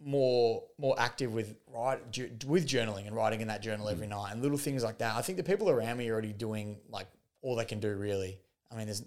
more 0.00 0.62
more 0.78 0.94
active 0.98 1.32
with 1.34 1.56
write 1.66 2.00
with 2.46 2.66
journaling 2.68 3.06
and 3.06 3.16
writing 3.16 3.40
in 3.40 3.48
that 3.48 3.62
journal 3.62 3.88
every 3.88 4.06
night 4.06 4.30
and 4.32 4.42
little 4.42 4.58
things 4.58 4.84
like 4.84 4.98
that. 4.98 5.16
I 5.16 5.22
think 5.22 5.38
the 5.38 5.44
people 5.44 5.68
around 5.70 5.96
me 5.98 6.08
are 6.08 6.12
already 6.12 6.32
doing 6.32 6.78
like 6.88 7.08
all 7.42 7.56
they 7.56 7.64
can 7.64 7.80
do 7.80 7.94
really. 7.94 8.38
I 8.70 8.76
mean, 8.76 8.86
there's 8.86 9.02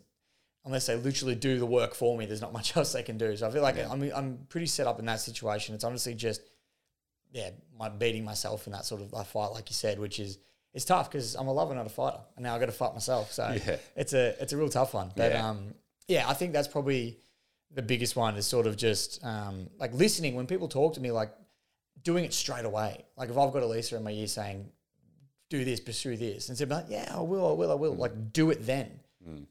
unless 0.65 0.85
they 0.87 0.95
literally 0.95 1.35
do 1.35 1.57
the 1.59 1.65
work 1.65 1.95
for 1.95 2.17
me, 2.17 2.25
there's 2.25 2.41
not 2.41 2.51
much 2.59 2.75
else 2.75 2.91
they 2.93 3.03
can 3.03 3.17
do. 3.17 3.35
So 3.37 3.47
I 3.47 3.51
feel 3.51 3.61
like 3.61 3.77
I'm 3.77 4.11
I'm 4.13 4.39
pretty 4.49 4.67
set 4.67 4.85
up 4.87 4.99
in 4.99 5.05
that 5.05 5.19
situation. 5.21 5.75
It's 5.75 5.83
honestly 5.83 6.13
just 6.13 6.41
yeah, 7.31 7.51
my 7.79 7.87
beating 7.87 8.25
myself 8.25 8.67
in 8.67 8.73
that 8.73 8.83
sort 8.85 9.01
of 9.01 9.13
like 9.13 9.25
fight, 9.27 9.51
like 9.53 9.69
you 9.69 9.73
said, 9.75 9.97
which 9.99 10.19
is 10.19 10.37
it's 10.73 10.83
tough 10.85 11.09
because 11.09 11.35
I'm 11.35 11.47
a 11.47 11.53
lover, 11.53 11.73
not 11.73 11.85
a 11.85 11.89
fighter, 11.89 12.19
and 12.35 12.43
now 12.43 12.55
I 12.55 12.59
got 12.59 12.65
to 12.65 12.71
fight 12.73 12.93
myself. 12.93 13.31
So 13.31 13.43
Yeah. 13.65 13.77
it's 13.95 14.11
a 14.13 14.35
it's 14.41 14.51
a 14.51 14.57
real 14.57 14.69
tough 14.69 14.93
one. 14.93 15.11
But 15.15 15.31
Yeah. 15.31 15.49
um, 15.49 15.73
yeah, 16.07 16.27
I 16.27 16.33
think 16.33 16.51
that's 16.51 16.67
probably 16.67 17.17
the 17.73 17.81
biggest 17.81 18.15
one 18.15 18.35
is 18.35 18.45
sort 18.45 18.67
of 18.67 18.75
just 18.77 19.23
um, 19.23 19.69
like 19.79 19.93
listening 19.93 20.35
when 20.35 20.47
people 20.47 20.67
talk 20.67 20.93
to 20.95 20.99
me, 21.01 21.11
like 21.11 21.31
doing 22.03 22.25
it 22.25 22.33
straight 22.33 22.65
away. 22.65 23.05
Like 23.15 23.29
if 23.29 23.37
I've 23.37 23.53
got 23.53 23.63
Elisa 23.63 23.95
in 23.97 24.03
my 24.03 24.11
ear 24.11 24.27
saying, 24.27 24.69
"Do 25.49 25.63
this, 25.63 25.79
pursue 25.79 26.17
this," 26.17 26.49
and 26.49 26.57
say, 26.57 26.65
"Like, 26.65 26.85
yeah, 26.89 27.13
I 27.15 27.21
will, 27.21 27.47
I 27.49 27.53
will, 27.53 27.71
I 27.71 27.75
Mm. 27.75 27.79
will," 27.79 27.95
like 27.95 28.33
do 28.33 28.49
it 28.51 28.65
then. 28.65 28.99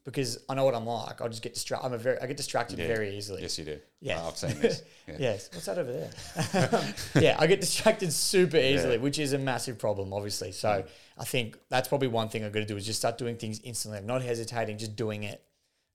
Because 0.04 0.36
I 0.48 0.54
know 0.54 0.64
what 0.64 0.74
I'm 0.74 0.84
like. 0.84 1.20
I 1.20 1.28
just 1.28 1.42
get 1.42 1.54
distracted. 1.54 1.86
I'm 1.86 1.92
a 1.92 1.98
very, 1.98 2.18
I 2.18 2.26
get 2.26 2.36
distracted 2.36 2.76
very 2.78 3.16
easily. 3.16 3.40
Yes, 3.42 3.56
you 3.56 3.64
do. 3.64 3.78
Yeah. 4.00 4.20
I've 4.26 4.36
seen 4.36 4.58
this. 4.60 4.82
Yeah. 5.06 5.14
Yes. 5.20 5.48
What's 5.52 5.66
that 5.66 5.78
over 5.78 5.92
there? 5.92 6.94
yeah, 7.22 7.36
I 7.38 7.46
get 7.46 7.60
distracted 7.60 8.12
super 8.12 8.56
easily, 8.56 8.94
Yeah. 8.94 8.98
Mm. 8.98 9.02
which 9.02 9.20
is 9.20 9.32
a 9.32 9.38
massive 9.38 9.78
problem, 9.78 10.12
obviously. 10.12 10.50
So 10.50 10.82
I 11.16 11.24
think 11.24 11.56
that's 11.68 11.86
probably 11.86 12.08
one 12.08 12.28
thing 12.28 12.42
I've 12.44 12.50
got 12.50 12.58
to 12.60 12.66
do 12.66 12.76
is 12.76 12.84
just 12.84 12.98
start 12.98 13.16
doing 13.16 13.36
things 13.36 13.60
instantly, 13.62 13.98
I'm 13.98 14.06
not 14.06 14.22
hesitating, 14.22 14.76
just 14.76 14.96
doing 14.96 15.22
it. 15.22 15.40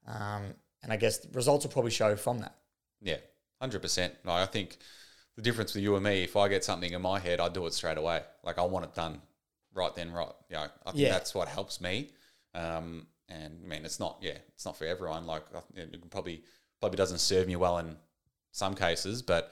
Um, 0.07 0.53
and 0.85 0.93
I 0.93 0.95
guess 0.97 1.17
the 1.17 1.27
results 1.33 1.65
will 1.65 1.71
probably 1.73 1.91
show 1.91 2.15
from 2.15 2.39
that. 2.39 2.55
Yeah, 3.01 3.17
hundred 3.59 3.81
percent. 3.81 4.13
No, 4.23 4.31
I 4.31 4.45
think 4.45 4.77
the 5.35 5.41
difference 5.41 5.73
with 5.73 5.83
you 5.83 5.95
and 5.95 6.03
me, 6.03 6.23
if 6.23 6.37
I 6.37 6.47
get 6.47 6.63
something 6.63 6.93
in 6.93 7.01
my 7.01 7.19
head, 7.19 7.39
I 7.41 7.49
do 7.49 7.65
it 7.65 7.73
straight 7.73 7.97
away. 7.97 8.21
Like 8.43 8.57
I 8.57 8.63
want 8.63 8.85
it 8.85 8.93
done 8.95 9.21
right 9.73 9.93
then, 9.95 10.11
right. 10.11 10.31
Yeah, 10.49 10.67
I 10.85 10.91
think 10.91 11.01
Yeah. 11.01 11.09
that's 11.11 11.35
what 11.35 11.47
helps 11.49 11.81
me. 11.81 12.11
Um, 12.53 13.07
and 13.27 13.59
I 13.63 13.67
mean, 13.67 13.83
it's 13.83 13.99
not. 13.99 14.19
Yeah, 14.21 14.37
it's 14.53 14.63
not 14.65 14.77
for 14.77 14.85
everyone. 14.85 15.25
Like 15.25 15.43
I- 15.53 15.79
it 15.81 16.09
probably 16.11 16.43
probably 16.79 16.97
doesn't 16.97 17.17
serve 17.19 17.47
me 17.47 17.55
well 17.55 17.79
in 17.79 17.97
some 18.51 18.75
cases, 18.75 19.21
but 19.23 19.51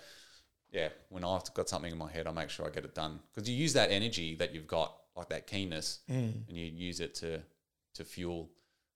yeah, 0.71 0.89
when 1.09 1.23
I've 1.23 1.51
got 1.53 1.67
something 1.67 1.91
in 1.91 1.97
my 1.97 2.11
head, 2.11 2.27
I 2.27 2.31
make 2.31 2.49
sure 2.49 2.65
I 2.65 2.69
get 2.69 2.85
it 2.85 2.93
done 2.95 3.19
because 3.33 3.49
you 3.49 3.55
use 3.55 3.73
that 3.73 3.91
energy 3.91 4.35
that 4.35 4.53
you've 4.53 4.67
got, 4.67 4.95
like 5.15 5.29
that 5.29 5.47
keenness, 5.47 5.99
Mm. 6.09 6.47
and 6.47 6.57
you 6.57 6.65
use 6.65 6.99
it 6.99 7.15
to 7.15 7.41
to 7.95 8.05
fuel 8.05 8.49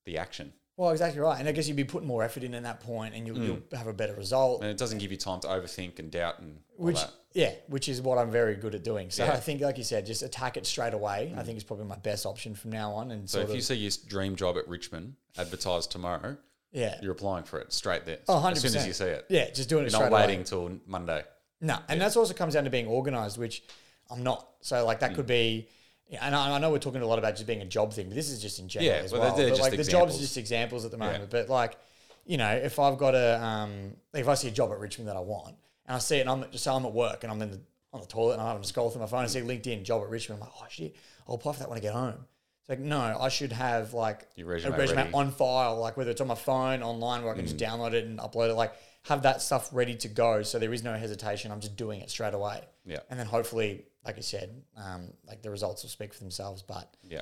the 0.06 0.18
action. 0.18 0.54
Well, 0.78 0.92
exactly 0.92 1.20
right. 1.20 1.40
And 1.40 1.50
I 1.50 1.52
guess 1.52 1.68
you'd 1.68 1.76
be 1.76 1.84
putting 1.84 2.08
more 2.08 2.24
effort 2.24 2.44
in 2.44 2.54
at 2.54 2.62
that 2.64 2.80
point, 2.82 3.16
and 3.16 3.26
you'll, 3.26 3.40
you'll 3.40 3.60
have 3.74 3.88
a 3.88 3.94
better 3.94 4.14
result. 4.14 4.62
and 4.62 4.70
it 4.70 4.78
doesn't 4.78 5.00
give 5.00 5.12
you 5.12 5.18
time 5.18 5.40
to 5.42 5.48
overthink 5.48 5.98
and 5.98 6.12
doubt 6.12 6.40
and 6.40 6.60
all 6.78 6.86
Which, 6.86 6.98
that. 6.98 7.12
yeah, 7.34 7.52
which 7.68 7.90
is 7.90 8.00
what 8.00 8.20
I'm 8.20 8.30
very 8.30 8.56
good 8.56 8.76
at 8.76 8.84
doing. 8.84 9.10
So 9.10 9.26
Yeah. 9.26 9.34
I 9.34 9.38
think, 9.38 9.62
like 9.62 9.80
you 9.80 9.84
said, 9.84 10.06
just 10.06 10.22
attack 10.22 10.56
it 10.56 10.68
straight 10.68 10.94
away. 10.94 11.34
I 11.36 11.42
think 11.42 11.58
is 11.58 11.64
probably 11.64 11.86
my 11.86 11.96
best 11.98 12.28
option 12.28 12.54
from 12.54 12.72
now 12.72 12.92
on. 12.92 13.10
And 13.10 13.28
So 13.28 13.40
if 13.42 13.50
you 13.56 13.62
see 13.62 13.74
your 13.74 13.92
dream 14.08 14.36
job 14.36 14.56
at 14.56 14.68
Richmond 14.68 15.16
advertised 15.36 15.92
tomorrow, 15.92 16.38
yeah, 16.72 17.00
you're 17.02 17.14
applying 17.14 17.44
for 17.46 17.60
it 17.60 17.74
straight 17.74 18.06
there. 18.06 18.20
Oh, 18.28 18.36
100%. 18.36 18.52
As 18.52 18.62
soon 18.62 18.76
as 18.76 18.86
you 18.86 18.94
see 18.94 19.06
it. 19.06 19.26
yeah, 19.30 19.50
just 19.50 19.70
doing 19.70 19.82
it 19.86 19.92
You're 19.92 19.98
straight 20.00 20.12
not 20.12 20.18
away. 20.20 20.28
waiting 20.28 20.44
till 20.44 20.80
Monday. 20.86 21.24
No, 21.60 21.80
and 21.90 22.00
that's 22.00 22.16
also 22.16 22.36
comes 22.36 22.54
down 22.54 22.66
to 22.66 22.70
being 22.70 22.86
organized, 22.86 23.40
which 23.40 23.64
I'm 24.12 24.22
not. 24.22 24.48
So 24.62 24.86
like 24.86 25.00
that 25.00 25.16
could 25.16 25.26
Mm. 25.26 25.66
Be, 26.10 26.18
and 26.18 26.36
I, 26.36 26.56
I 26.56 26.60
know 26.60 26.72
we're 26.72 26.80
talking 26.80 27.02
a 27.02 27.06
lot 27.08 27.20
about 27.20 27.36
just 27.36 27.48
being 27.48 27.62
a 27.62 27.66
job 27.66 27.94
thing, 27.94 28.08
but 28.08 28.16
this 28.16 28.30
is 28.30 28.42
just 28.42 28.60
in 28.60 28.68
general 28.68 28.92
Yeah, 28.94 29.04
as 29.04 29.12
well, 29.12 29.22
well. 29.22 29.36
they're 29.36 29.50
But 29.50 29.58
just 29.58 29.62
like 29.72 29.78
the 29.78 29.84
jobs 29.84 30.16
are 30.16 30.20
just 30.20 30.38
examples 30.38 30.86
at 30.86 30.92
the 30.92 30.98
moment. 30.98 31.22
Yeah. 31.24 31.28
But 31.30 31.50
like, 31.50 31.78
you 32.26 32.38
know, 32.38 32.50
if 32.50 32.80
I've 32.80 32.98
got 32.98 33.16
a, 33.16 33.42
um, 33.44 33.94
if 34.14 34.28
I 34.28 34.34
see 34.36 34.48
a 34.48 34.52
job 34.52 34.72
at 34.72 34.80
Richmond 34.80 35.08
that 35.10 35.16
I 35.18 35.22
want, 35.22 35.56
and 35.86 35.96
I 35.96 36.00
see 36.00 36.18
it, 36.18 36.22
and 36.22 36.30
I'm 36.30 36.52
just 36.52 36.64
so 36.64 36.74
I'm 36.76 36.86
at 36.86 36.94
work 36.94 37.24
and 37.24 37.32
I'm 37.32 37.42
in 37.42 37.52
the 37.52 37.60
on 37.94 38.02
the 38.02 38.08
toilet 38.08 38.34
and 38.34 38.42
I'm 38.42 38.62
to 38.62 38.68
scroll 38.68 38.90
through 38.90 39.00
my 39.02 39.08
phone 39.08 39.22
and 39.24 39.32
see 39.32 39.40
LinkedIn 39.40 39.84
job 39.84 40.04
at 40.04 40.10
Richmond, 40.10 40.42
I'm 40.42 40.48
like, 40.50 40.56
oh 40.62 40.66
shit, 40.70 40.96
I'll 41.28 41.36
apply 41.36 41.54
for 41.54 41.60
that 41.60 41.70
when 41.70 41.78
I 41.78 41.82
get 41.82 41.94
home. 41.94 42.26
It's 42.60 42.70
like 42.70 42.80
no, 42.80 43.00
I 43.00 43.30
should 43.30 43.54
have 43.54 43.94
like 43.94 44.28
Your 44.36 44.48
resume 44.48 44.76
a 44.76 44.78
resume 44.78 44.98
ready. 44.98 45.14
on 45.14 45.32
file, 45.32 45.78
like 45.80 45.96
whether 45.96 46.12
it's 46.12 46.20
on 46.20 46.28
my 46.28 46.36
phone, 46.36 46.84
online, 46.84 47.24
where 47.24 47.32
I 47.32 47.36
can 47.38 47.46
Mm. 47.46 47.50
just 47.50 47.58
download 47.58 47.94
it 47.94 48.04
and 48.06 48.20
upload 48.20 48.50
it, 48.50 48.56
like 48.56 48.74
have 49.04 49.22
that 49.24 49.42
stuff 49.42 49.70
ready 49.72 49.96
to 49.96 50.10
go. 50.10 50.44
So 50.44 50.60
there 50.60 50.74
is 50.74 50.84
no 50.84 50.94
hesitation. 50.98 51.50
I'm 51.54 51.62
just 51.62 51.78
doing 51.78 52.02
it 52.02 52.10
straight 52.10 52.34
away. 52.34 52.62
Yeah. 52.86 53.00
And 53.10 53.18
then 53.18 53.26
hopefully, 53.26 53.86
like 54.08 54.18
I 54.18 54.22
said, 54.22 54.50
um, 54.78 55.12
like 55.28 55.42
the 55.44 55.52
results 55.52 55.84
will 55.84 55.90
speak 55.90 56.14
for 56.14 56.22
themselves. 56.22 56.64
But 56.64 56.96
Yeah. 57.04 57.22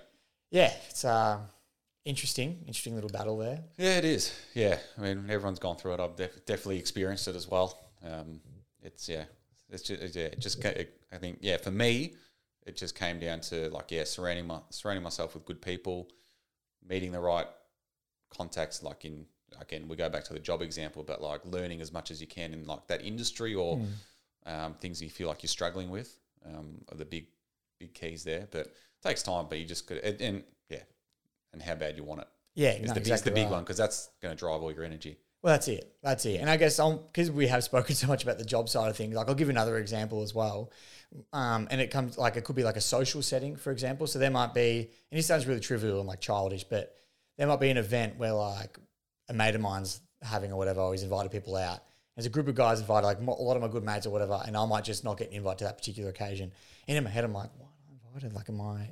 yeah, 0.52 0.72
it's 0.90 1.04
uh, 1.04 1.40
interesting, 2.06 2.60
interesting 2.68 2.94
little 2.96 3.10
battle 3.10 3.38
there. 3.38 3.60
Yeah, 3.78 3.98
it 3.98 4.06
is. 4.06 4.34
Yeah, 4.54 4.78
I 4.98 5.02
mean, 5.02 5.26
everyone's 5.30 5.60
gone 5.60 5.78
through 5.78 5.96
it. 5.96 6.00
I've 6.00 6.16
def- 6.16 6.46
definitely 6.46 6.78
experienced 6.80 7.28
it 7.28 7.36
as 7.36 7.48
well. 7.50 7.78
Um, 8.04 8.40
it's 8.84 9.10
yeah, 9.10 9.24
it's 9.70 9.82
just 9.84 10.16
yeah, 10.16 10.26
it 10.26 10.40
just 10.40 10.62
ca- 10.62 10.86
I 11.12 11.18
think 11.18 11.40
yeah, 11.42 11.58
for 11.58 11.72
me, 11.72 12.14
it 12.68 12.78
just 12.78 12.94
came 12.94 13.20
down 13.20 13.40
to 13.50 13.70
like 13.70 13.90
yeah, 13.92 14.04
surrounding 14.04 14.46
my 14.46 14.60
surrounding 14.70 15.04
myself 15.04 15.34
with 15.34 15.44
good 15.46 15.62
people, 15.62 16.08
meeting 16.88 17.12
the 17.12 17.20
right 17.20 17.48
contacts. 18.30 18.84
Like 18.84 19.06
in 19.06 19.26
again, 19.60 19.88
we 19.88 19.96
go 19.96 20.10
back 20.10 20.24
to 20.26 20.34
the 20.34 20.40
job 20.40 20.62
example, 20.62 21.02
but 21.04 21.20
like 21.22 21.42
learning 21.46 21.82
as 21.82 21.92
much 21.92 22.12
as 22.12 22.22
you 22.22 22.28
can 22.28 22.54
in 22.54 22.66
like 22.68 22.86
that 22.88 23.04
industry 23.04 23.56
or 23.56 23.82
um, 24.46 24.76
things 24.76 25.02
you 25.02 25.10
feel 25.10 25.28
like 25.28 25.42
you're 25.42 25.48
struggling 25.48 25.90
with 25.90 26.16
um, 26.46 26.82
are 26.92 26.98
the 26.98 27.06
big 27.06 27.28
big 27.80 27.94
keys 27.94 28.24
there. 28.24 28.48
But 28.50 28.68
it 28.68 28.76
takes 29.04 29.24
time, 29.24 29.46
but 29.50 29.60
you 29.60 29.66
just 29.66 29.88
could 29.88 29.98
and, 30.00 30.22
and 30.22 30.44
yeah, 30.70 30.84
and 31.54 31.62
how 31.62 31.76
bad 31.76 31.98
you 31.98 32.04
want 32.04 32.22
it 32.22 32.28
Yeah, 32.56 32.72
is 32.72 32.88
no, 32.88 32.94
the, 32.94 33.00
exactly 33.00 33.32
the 33.32 33.36
big 33.36 33.46
right. 33.46 33.54
one 33.54 33.64
because 33.64 33.78
that's 33.78 34.10
going 34.22 34.36
to 34.36 34.40
drive 34.40 34.62
all 34.62 34.72
your 34.72 34.84
energy. 34.84 35.18
Well, 35.42 35.54
that's 35.54 35.68
it. 35.68 35.94
That's 36.02 36.26
it. 36.26 36.42
And 36.42 36.50
I 36.50 36.58
guess 36.58 36.78
because 36.78 37.30
we 37.30 37.48
have 37.48 37.64
spoken 37.64 37.94
so 38.04 38.08
much 38.08 38.24
about 38.24 38.38
the 38.40 38.46
job 38.46 38.68
side 38.68 38.90
of 38.90 38.98
things, 38.98 39.16
like 39.16 39.28
I'll 39.28 39.36
give 39.36 39.50
another 39.50 39.78
example 39.78 40.24
as 40.24 40.34
well. 40.34 40.72
Um, 41.34 41.68
and 41.70 41.80
it 41.80 41.92
comes 41.92 42.18
like 42.18 42.36
it 42.36 42.44
could 42.44 42.56
be 42.56 42.64
like 42.64 42.78
a 42.78 42.82
social 42.82 43.22
setting, 43.22 43.56
for 43.56 43.72
example. 43.72 44.08
So 44.08 44.20
there 44.20 44.32
might 44.32 44.54
be, 44.54 44.90
and 45.12 45.18
this 45.18 45.28
sounds 45.28 45.46
really 45.46 45.60
trivial 45.60 46.00
and 46.00 46.08
like 46.08 46.20
childish, 46.20 46.64
but 46.64 46.96
there 47.38 47.48
might 47.48 47.60
be 47.60 47.70
an 47.70 47.78
event 47.78 48.18
where 48.18 48.34
like 48.34 48.78
a 49.30 49.34
mate 49.34 49.56
of 49.56 49.62
mine's 49.62 50.02
having 50.22 50.52
or 50.52 50.58
whatever, 50.58 50.82
or 50.82 50.94
he's 50.94 51.04
invited 51.04 51.32
people 51.32 51.56
out. 51.56 51.80
There's 52.16 52.26
a 52.26 52.30
group 52.30 52.48
of 52.48 52.56
guys 52.56 52.80
invited, 52.80 53.06
like 53.08 53.20
a 53.20 53.24
lot 53.24 53.58
of 53.58 53.62
my 53.62 53.68
good 53.68 53.84
mates 53.84 54.06
or 54.06 54.10
whatever, 54.10 54.42
and 54.46 54.56
I 54.56 54.66
might 54.66 54.86
just 54.86 55.04
not 55.04 55.18
get 55.18 55.30
an 55.30 55.36
invite 55.36 55.58
to 55.58 55.66
that 55.66 55.78
particular 55.78 56.10
occasion. 56.10 56.52
And 56.88 56.98
in 56.98 57.04
my 57.04 57.10
head, 57.10 57.26
I'm 57.26 57.34
like, 57.34 57.50
why 57.58 57.68
am 57.68 58.00
I 58.02 58.08
invited? 58.08 58.34
Like, 58.34 58.48
am 58.48 58.62
I, 58.62 58.90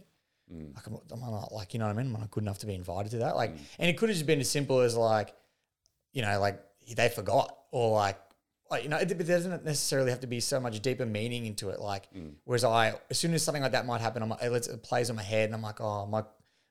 mm. 0.54 0.76
like, 0.76 0.88
am 0.88 0.96
I- 0.96 1.14
am 1.14 1.24
I 1.24 1.32
not, 1.32 1.54
like, 1.54 1.74
you 1.74 1.80
know 1.80 1.86
what 1.86 1.92
I 1.92 2.04
mean? 2.04 2.08
Am 2.08 2.18
I 2.18 2.20
not 2.20 2.32
good 2.32 2.44
enough 2.44 2.60
to 2.60 2.66
be 2.66 2.76
invited 2.76 3.12
to 3.12 3.20
that? 3.20 3.38
Like, 3.38 3.56
mm. 3.56 3.60
and 3.80 3.90
it 3.90 3.98
could 3.98 4.10
have 4.10 4.18
just 4.18 4.28
been 4.28 4.42
as 4.42 4.50
simple 4.50 4.82
as 4.82 4.98
like, 4.98 5.34
you 6.12 6.22
know, 6.22 6.38
like 6.40 6.62
they 6.96 7.08
forgot 7.08 7.56
or 7.72 7.96
like, 7.96 8.20
like, 8.70 8.84
you 8.84 8.90
know, 8.90 8.98
it, 8.98 9.10
it 9.10 9.24
doesn't 9.24 9.64
necessarily 9.64 10.10
have 10.10 10.20
to 10.22 10.28
be 10.28 10.42
so 10.42 10.60
much 10.60 10.82
deeper 10.82 11.06
meaning 11.06 11.46
into 11.46 11.70
it. 11.70 11.80
Like, 11.80 12.14
mm. 12.14 12.34
whereas 12.44 12.66
I, 12.66 12.96
as 13.10 13.20
soon 13.20 13.34
as 13.34 13.42
something 13.44 13.64
like 13.64 13.72
that 13.72 13.86
might 13.86 14.02
happen, 14.02 14.22
I'm 14.22 14.30
like, 14.30 14.42
it, 14.42 14.68
it 14.68 14.84
plays 14.84 15.10
on 15.10 15.16
my 15.16 15.24
head 15.24 15.46
and 15.46 15.56
I'm 15.56 15.62
like, 15.62 15.80
oh, 15.80 16.04
am 16.04 16.14
I, 16.14 16.20
am 16.20 16.26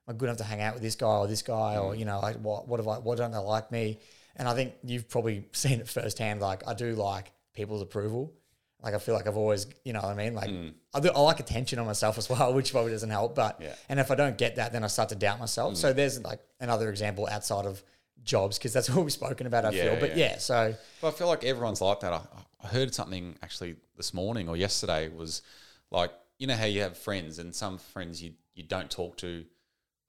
I 0.09 0.13
good 0.13 0.25
enough 0.25 0.37
to 0.37 0.43
hang 0.43 0.61
out 0.61 0.75
with 0.75 0.83
this 0.83 0.95
guy 0.95 1.17
or 1.17 1.27
this 1.27 1.41
guy 1.41 1.77
or, 1.77 1.95
you 1.95 2.05
know, 2.05 2.19
like 2.19 2.35
what, 2.35 2.67
what 2.67 2.79
have 2.79 2.87
I, 2.87 2.99
what 2.99 3.17
don't 3.17 3.31
they 3.31 3.37
like 3.39 3.71
me? 3.71 3.97
And 4.35 4.47
I 4.47 4.53
think 4.55 4.73
you've 4.83 5.09
probably 5.09 5.45
seen 5.51 5.79
it 5.79 5.87
firsthand. 5.87 6.41
Like 6.41 6.67
I 6.67 6.73
do 6.73 6.93
like 6.95 7.31
people's 7.53 7.81
approval. 7.81 8.33
Like 8.81 8.93
I 8.95 8.97
feel 8.99 9.15
like 9.15 9.27
I've 9.27 9.37
always, 9.37 9.67
you 9.85 9.93
know 9.93 10.01
what 10.01 10.09
I 10.09 10.13
mean? 10.15 10.33
Like 10.35 10.49
I, 10.93 10.99
do, 10.99 11.09
I 11.15 11.19
like 11.21 11.39
attention 11.39 11.79
on 11.79 11.85
myself 11.85 12.17
as 12.17 12.29
well, 12.29 12.53
which 12.57 12.71
probably 12.73 12.91
doesn't 12.91 13.09
help. 13.09 13.33
But 13.35 13.61
Yeah. 13.61 13.73
and 13.87 13.99
if 13.99 14.11
I 14.11 14.15
don't 14.15 14.37
get 14.37 14.57
that, 14.57 14.73
then 14.73 14.83
I 14.83 14.87
start 14.87 15.09
to 15.09 15.15
doubt 15.15 15.39
myself. 15.39 15.77
So 15.77 15.93
there's 15.93 16.21
like 16.21 16.39
another 16.59 16.89
example 16.89 17.27
outside 17.31 17.65
of 17.65 17.81
jobs 18.23 18.57
because 18.57 18.73
that's 18.73 18.89
what 18.93 19.03
we've 19.03 19.13
spoken 19.13 19.47
about. 19.47 19.63
I 19.65 19.71
Yeah, 19.71 19.83
feel, 19.91 19.99
but 19.99 20.17
yeah. 20.17 20.31
yeah. 20.31 20.37
So 20.39 20.75
But 21.01 21.07
I 21.09 21.11
feel 21.11 21.27
like 21.27 21.43
everyone's 21.45 21.79
like 21.81 22.01
that. 22.01 22.11
I, 22.13 22.21
I 22.63 22.67
heard 22.67 22.93
something 22.93 23.35
actually 23.41 23.75
this 23.95 24.13
morning 24.13 24.49
or 24.49 24.57
yesterday 24.57 25.07
was 25.09 25.43
like, 25.91 26.11
you 26.37 26.47
know 26.47 26.55
how 26.55 26.65
you 26.65 26.81
have 26.81 26.97
friends 26.97 27.39
and 27.39 27.55
some 27.55 27.77
friends 27.77 28.21
you, 28.21 28.33
you 28.53 28.63
don't 28.63 28.89
talk 28.91 29.15
to 29.17 29.45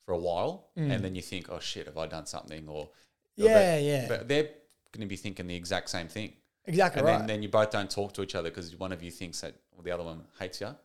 for 0.05 0.13
a 0.15 0.19
while 0.19 0.69
and 0.77 1.05
then 1.05 1.15
you 1.15 1.23
think, 1.23 1.49
oh 1.49 1.61
shit, 1.61 1.87
have 1.87 1.97
I 1.97 2.07
done 2.07 2.27
something? 2.27 2.69
Or 2.69 2.87
Mm. 2.87 2.89
Yeah, 3.37 3.77
but, 3.77 3.83
yeah. 3.83 4.07
But 4.09 4.29
they're 4.29 4.45
going 4.93 5.01
to 5.01 5.07
be 5.07 5.17
thinking 5.17 5.47
the 5.47 5.57
exact 5.57 5.91
same 5.91 6.09
thing. 6.09 6.33
exactly 6.67 7.01
And 7.01 7.09
right. 7.09 7.19
then, 7.19 7.27
then 7.27 7.43
you 7.43 7.49
both 7.49 7.71
don't 7.71 7.91
talk 7.91 8.13
to 8.15 8.23
each 8.23 8.35
other 8.35 8.51
because 8.51 8.77
one 8.77 8.93
of 8.93 9.03
you 9.03 9.11
thinks 9.11 9.41
that 9.41 9.55
the 9.83 9.91
other 9.91 10.05
one 10.05 10.23
hates 10.39 10.61
you 10.61 10.69
or 10.69 10.77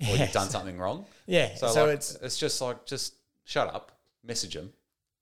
Yeah, 0.00 0.14
you've 0.24 0.32
done 0.32 0.48
something 0.48 0.78
wrong. 0.78 1.06
yeah. 1.26 1.54
So, 1.56 1.68
So, 1.68 1.84
like, 1.86 1.94
it's 1.96 2.14
it's 2.16 2.38
just 2.38 2.60
like, 2.60 2.86
just 2.86 3.14
shut 3.44 3.72
up, 3.74 3.92
message 4.24 4.54
them. 4.54 4.72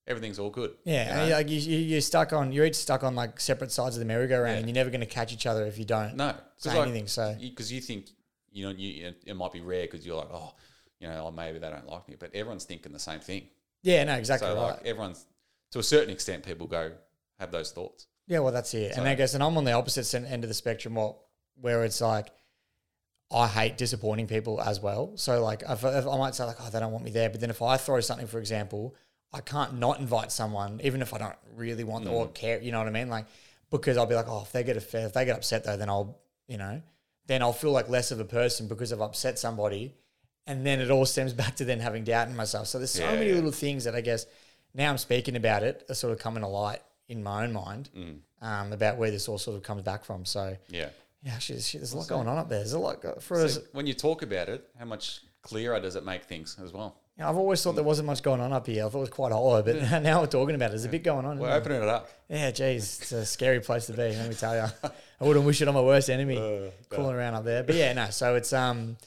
Everything's 0.06 0.38
all 0.38 0.50
good. 0.50 0.74
yeah, 0.84 0.92
you 1.06 1.10
and 1.10 1.18
know? 1.18 1.26
you're 1.26 1.36
like 1.38 1.48
you, 1.50 1.58
you- 1.58 1.78
you're 1.78 2.00
stuck 2.00 2.32
on 2.32 2.52
you're 2.52 2.64
each 2.66 2.76
stuck 2.76 3.02
on 3.02 3.16
like 3.16 3.40
separate 3.40 3.72
sides 3.72 3.96
of 3.96 4.00
the 4.00 4.06
merry-go-round, 4.06 4.52
Yeah. 4.52 4.58
and 4.58 4.68
you're 4.68 4.74
never 4.74 4.90
going 4.90 5.00
to 5.00 5.06
catch 5.06 5.32
each 5.32 5.46
other 5.46 5.66
if 5.66 5.78
you 5.80 5.84
don't 5.84 6.14
No, 6.14 6.32
say 6.58 6.78
anything. 6.80 7.08
So 7.08 7.34
because 7.40 7.72
you 7.72 7.80
think 7.80 8.06
you 8.52 8.66
know 8.66 8.70
you, 8.70 9.12
it 9.26 9.34
might 9.34 9.52
be 9.52 9.60
rare 9.60 9.82
because 9.82 10.06
you're 10.06 10.16
like 10.16 10.28
oh 10.32 10.54
you 11.00 11.08
know 11.08 11.26
oh, 11.26 11.32
maybe 11.32 11.58
they 11.58 11.68
don't 11.68 11.88
like 11.88 12.08
me, 12.08 12.14
but 12.16 12.32
everyone's 12.36 12.62
thinking 12.64 12.92
the 12.92 13.00
same 13.00 13.18
thing. 13.18 13.48
yeah, 13.82 14.04
no, 14.04 14.14
exactly 14.14 14.46
So 14.48 14.54
right. 14.54 14.62
like 14.74 14.86
everyone's 14.86 15.26
to 15.72 15.78
a 15.78 15.82
certain 15.82 16.10
extent, 16.10 16.44
people 16.44 16.66
go 16.66 16.92
have 17.38 17.50
those 17.50 17.70
thoughts. 17.72 18.06
Yeah, 18.26 18.40
well, 18.40 18.52
that's 18.52 18.72
it. 18.74 18.86
and 18.92 18.96
So- 18.96 19.04
I 19.04 19.14
guess, 19.14 19.34
and 19.34 19.42
I'm 19.42 19.56
on 19.56 19.64
the 19.64 19.72
opposite 19.72 20.12
end 20.14 20.42
of 20.44 20.48
the 20.48 20.54
spectrum, 20.54 20.94
what, 20.94 21.16
where 21.60 21.84
it's 21.84 22.00
like, 22.00 22.28
I 23.30 23.48
hate 23.48 23.76
disappointing 23.76 24.28
people 24.28 24.60
as 24.60 24.80
well. 24.80 25.12
So, 25.16 25.42
like, 25.42 25.62
if, 25.68 25.82
if 25.84 26.06
I 26.06 26.16
might 26.18 26.34
say, 26.34 26.44
like, 26.44 26.56
oh, 26.60 26.70
they 26.70 26.78
don't 26.78 26.92
want 26.92 27.04
me 27.04 27.10
there. 27.10 27.28
But 27.28 27.40
then 27.40 27.50
if 27.50 27.60
I 27.60 27.76
throw 27.76 28.00
something, 28.00 28.28
for 28.28 28.38
example, 28.38 28.94
I 29.32 29.40
can't 29.40 29.78
not 29.78 29.98
invite 29.98 30.30
someone, 30.30 30.80
even 30.84 31.02
if 31.02 31.12
I 31.12 31.18
don't 31.18 31.34
really 31.56 31.82
want 31.82 32.04
them 32.04 32.14
Mm. 32.14 32.16
or 32.18 32.28
care, 32.28 32.60
you 32.62 32.70
know 32.70 32.78
what 32.78 32.86
I 32.86 32.92
mean? 32.92 33.08
Like, 33.08 33.26
because 33.70 33.96
I'll 33.96 34.06
be 34.06 34.14
like, 34.14 34.28
oh, 34.28 34.42
if 34.42 34.52
they 34.52 34.62
get 34.62 34.76
a, 34.76 35.04
if 35.04 35.12
they 35.12 35.24
get 35.24 35.36
upset 35.36 35.64
though, 35.64 35.76
then 35.76 35.88
I'll, 35.90 36.20
you 36.46 36.56
know, 36.56 36.80
then 37.26 37.42
I'll 37.42 37.52
feel 37.52 37.72
like 37.72 37.88
less 37.88 38.12
of 38.12 38.20
a 38.20 38.24
person 38.24 38.68
because 38.68 38.92
I've 38.92 39.00
upset 39.00 39.40
somebody. 39.40 39.94
And 40.46 40.64
then 40.64 40.80
it 40.80 40.92
all 40.92 41.04
stems 41.04 41.32
back 41.42 41.56
to 41.56 41.64
then 41.64 41.80
having 41.80 42.04
doubt 42.04 42.28
in 42.28 42.36
myself. 42.36 42.68
So 42.68 42.78
there's 42.78 42.92
so 42.92 43.02
Yeah, 43.04 43.14
many 43.16 43.30
yeah. 43.30 43.34
little 43.34 43.50
things 43.50 43.82
that 43.84 43.96
I 43.96 44.00
guess 44.02 44.26
now 44.76 44.90
I'm 44.90 44.98
speaking 44.98 45.34
about 45.36 45.62
it 45.64 45.84
are 45.88 45.94
sort 45.94 46.12
of 46.12 46.18
coming 46.20 46.42
to 46.42 46.48
light 46.48 46.82
in 47.08 47.22
my 47.22 47.44
own 47.44 47.52
mind 47.52 47.88
um, 48.42 48.72
about 48.72 48.96
where 48.98 49.10
this 49.10 49.28
all 49.28 49.38
sort 49.38 49.56
of 49.56 49.62
comes 49.62 49.82
back 49.82 50.04
from. 50.04 50.24
So 50.24 50.56
Yeah. 50.68 50.90
yeah, 51.22 51.38
there's, 51.48 51.72
there's 51.72 51.92
a 51.92 51.96
lot 51.96 52.06
going 52.08 52.28
on 52.28 52.36
up 52.38 52.48
there. 52.48 52.58
There's 52.58 52.72
a 52.74 52.78
lot 52.78 53.00
go- 53.00 53.18
for 53.20 53.40
us. 53.42 53.58
When 53.72 53.86
you 53.86 53.94
talk 53.94 54.22
about 54.22 54.48
it, 54.48 54.68
how 54.78 54.84
much 54.84 55.20
clearer 55.42 55.80
does 55.80 55.96
it 55.96 56.04
make 56.04 56.24
things 56.24 56.56
as 56.62 56.72
well? 56.72 56.96
You 57.16 57.22
know, 57.24 57.30
I've 57.30 57.36
always 57.38 57.62
thought 57.62 57.76
there 57.76 57.84
wasn't 57.84 58.06
much 58.06 58.22
going 58.22 58.42
on 58.42 58.52
up 58.52 58.66
here. 58.66 58.84
I 58.84 58.88
thought 58.90 58.98
it 58.98 59.00
was 59.00 59.08
quite 59.10 59.32
hollow, 59.32 59.62
but 59.62 59.76
now 60.02 60.20
we're 60.20 60.26
talking 60.26 60.54
about 60.54 60.66
it. 60.66 60.70
There's 60.72 60.84
a 60.84 60.90
bit 60.90 61.02
going 61.02 61.24
on. 61.24 61.38
We're 61.38 61.50
opening 61.50 61.80
it 61.82 61.88
up. 61.88 62.10
Yeah, 62.28 62.50
geez, 62.50 62.98
it's 63.00 63.12
a 63.12 63.24
scary 63.24 63.60
place 63.60 63.86
to 63.86 63.92
be. 63.94 64.02
Let 64.02 64.28
me 64.28 64.34
tell 64.34 64.54
you, 64.54 64.66
I 65.20 65.24
wouldn't 65.24 65.46
wish 65.46 65.62
it 65.62 65.68
on 65.68 65.72
my 65.74 65.80
worst 65.80 66.10
enemy, 66.10 66.36
Uh, 66.36 66.70
crawling 66.90 67.16
around 67.16 67.34
up 67.34 67.44
there. 67.44 67.62
But 67.62 67.76
yeah, 67.76 67.94
no. 67.94 68.10
So 68.10 68.34
it's 68.34 68.52
um, 68.52 68.98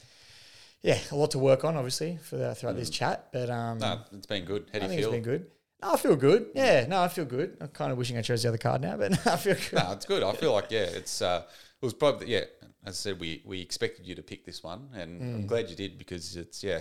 yeah, 0.81 0.97
a 1.11 1.15
lot 1.15 1.31
to 1.31 1.39
work 1.39 1.63
on, 1.65 1.75
obviously, 1.75 2.17
for 2.23 2.37
the, 2.37 2.55
throughout 2.55 2.77
this 2.77 2.89
chat. 2.89 3.27
But 3.31 3.49
um, 3.51 3.77
Mm. 3.77 3.81
No, 3.81 3.99
it's 4.13 4.25
been 4.25 4.45
good. 4.45 4.65
How 4.73 4.79
I 4.79 4.79
do 4.79 4.85
you 4.85 4.89
think 4.89 4.99
feel? 5.01 5.09
it's 5.09 5.15
been 5.15 5.23
good. 5.23 5.45
No, 5.81 5.93
I 5.93 5.97
feel 5.97 6.15
good. 6.15 6.47
Yeah, 6.55 6.85
no, 6.87 7.01
I 7.01 7.07
feel 7.07 7.25
good. 7.25 7.57
I'm 7.61 7.69
kind 7.69 7.91
of 7.91 7.97
wishing 7.97 8.17
I 8.17 8.21
chose 8.21 8.43
the 8.43 8.49
other 8.49 8.57
card 8.57 8.81
now, 8.81 8.97
but 8.97 9.13
I 9.27 9.37
feel 9.37 9.55
good. 9.55 9.73
No, 9.73 9.91
it's 9.93 10.05
good. 10.05 10.23
I 10.23 10.33
feel 10.33 10.53
like 10.53 10.71
yeah, 10.71 10.81
it's 10.81 11.21
uh, 11.21 11.43
it 11.81 11.85
was 11.85 11.93
probably 11.93 12.27
yeah. 12.31 12.41
As 12.85 12.93
I 12.93 13.11
said, 13.11 13.19
we 13.19 13.41
we 13.45 13.61
expected 13.61 14.05
you 14.05 14.15
to 14.15 14.21
pick 14.23 14.45
this 14.45 14.63
one, 14.63 14.89
and 14.95 15.21
Mm. 15.21 15.35
I'm 15.35 15.47
glad 15.47 15.69
you 15.69 15.75
did 15.75 15.97
because 15.97 16.35
it's 16.35 16.63
yeah. 16.63 16.79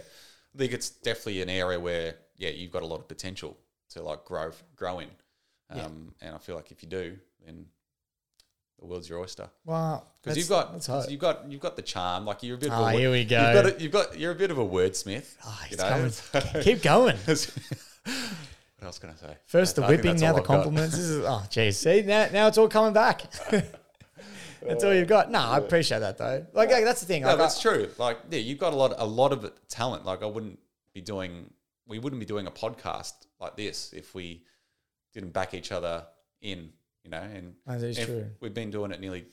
I 0.55 0.59
think 0.59 0.73
it's 0.73 0.91
definitely 0.91 1.43
an 1.43 1.49
area 1.51 1.79
where 1.79 2.15
yeah 2.37 2.51
you've 2.51 2.73
got 2.73 2.83
a 2.83 2.87
lot 2.87 3.01
of 3.01 3.07
potential 3.09 3.57
to 3.91 4.03
like 4.03 4.25
grow 4.25 4.51
grow 4.77 4.99
in, 5.01 5.09
um, 5.71 6.15
and 6.21 6.35
I 6.35 6.39
feel 6.39 6.57
like 6.57 6.71
if 6.73 6.83
you 6.83 6.89
do, 6.89 7.17
then 7.45 7.67
the 8.81 8.87
world's 8.87 9.09
your 9.09 9.19
oyster. 9.21 9.49
Wow, 9.65 10.05
Because 10.23 10.39
you've 10.39 10.49
got 10.49 10.73
you've 11.11 11.21
got 11.21 11.51
you've 11.51 11.61
got 11.61 11.77
the 11.77 11.83
charm. 11.83 12.25
Like 12.25 12.43
you're 12.43 12.57
a 12.57 12.59
bit. 12.59 12.69
of 12.73 12.75
Ah, 12.81 12.89
a, 12.89 12.93
here 12.93 13.11
we 13.11 13.25
go. 13.25 13.41
You've 13.45 13.55
got, 13.55 13.67
a, 13.67 13.83
you've 13.83 13.93
got 13.93 14.19
you're 14.19 14.33
a 14.33 14.37
bit 14.37 14.51
of 14.51 14.59
a 14.59 14.65
wordsmith. 14.65 15.35
Ah, 15.45 15.67
you 15.71 15.77
know? 15.77 16.11
Keep 16.63 16.83
going. 16.83 17.17
else 18.89 18.99
can 18.99 19.11
I 19.11 19.15
say? 19.15 19.37
First 19.47 19.77
the 19.77 19.85
I 19.85 19.89
whipping, 19.91 20.17
now 20.17 20.33
the 20.33 20.41
I've 20.41 20.45
compliments. 20.47 20.97
This 20.97 21.05
is 21.07 21.25
oh 21.25 21.45
geez, 21.51 21.79
see 21.79 22.03
now 22.03 22.29
now 22.33 22.49
it's 22.49 22.59
all 22.59 22.69
coming 22.69 22.93
back. 22.93 23.23
that's 24.63 24.85
all 24.85 24.95
you've 24.95 25.09
got. 25.09 25.31
No, 25.31 25.39
I 25.39 25.59
appreciate 25.59 26.01
that 26.01 26.19
though. 26.19 26.47
Like, 26.53 26.71
like, 26.71 26.85
that's 26.85 27.01
the 27.01 27.07
thing. 27.07 27.23
No, 27.23 27.29
Like, 27.29 27.39
that's 27.39 27.59
I- 27.59 27.71
true. 27.71 27.89
Like, 27.99 28.19
yeah, 28.31 28.39
you've 28.39 28.59
got 28.59 28.73
a 28.73 28.77
lot, 28.77 28.95
a 28.99 29.07
lot 29.07 29.33
of 29.33 29.51
talent. 29.69 30.05
Like, 30.05 30.23
I 30.23 30.27
wouldn't 30.27 30.59
be 30.93 31.01
doing, 31.01 31.51
we 31.87 31.99
wouldn't 31.99 32.21
be 32.21 32.27
doing 32.27 32.47
a 32.47 32.51
podcast 32.51 33.13
like 33.41 33.57
this 33.57 33.93
if 33.93 34.15
we 34.15 34.43
didn't 35.15 35.33
back 35.33 35.55
each 35.55 35.73
other 35.73 36.07
in, 36.41 36.71
you 37.05 37.11
know. 37.11 37.21
And 37.21 37.55
oh, 37.67 37.79
That 37.79 37.87
is 37.87 37.99
true. 38.05 38.27
We've 38.41 38.55
been 38.55 38.71
doing 38.71 38.91
it 38.91 39.01
nearly, 39.01 39.27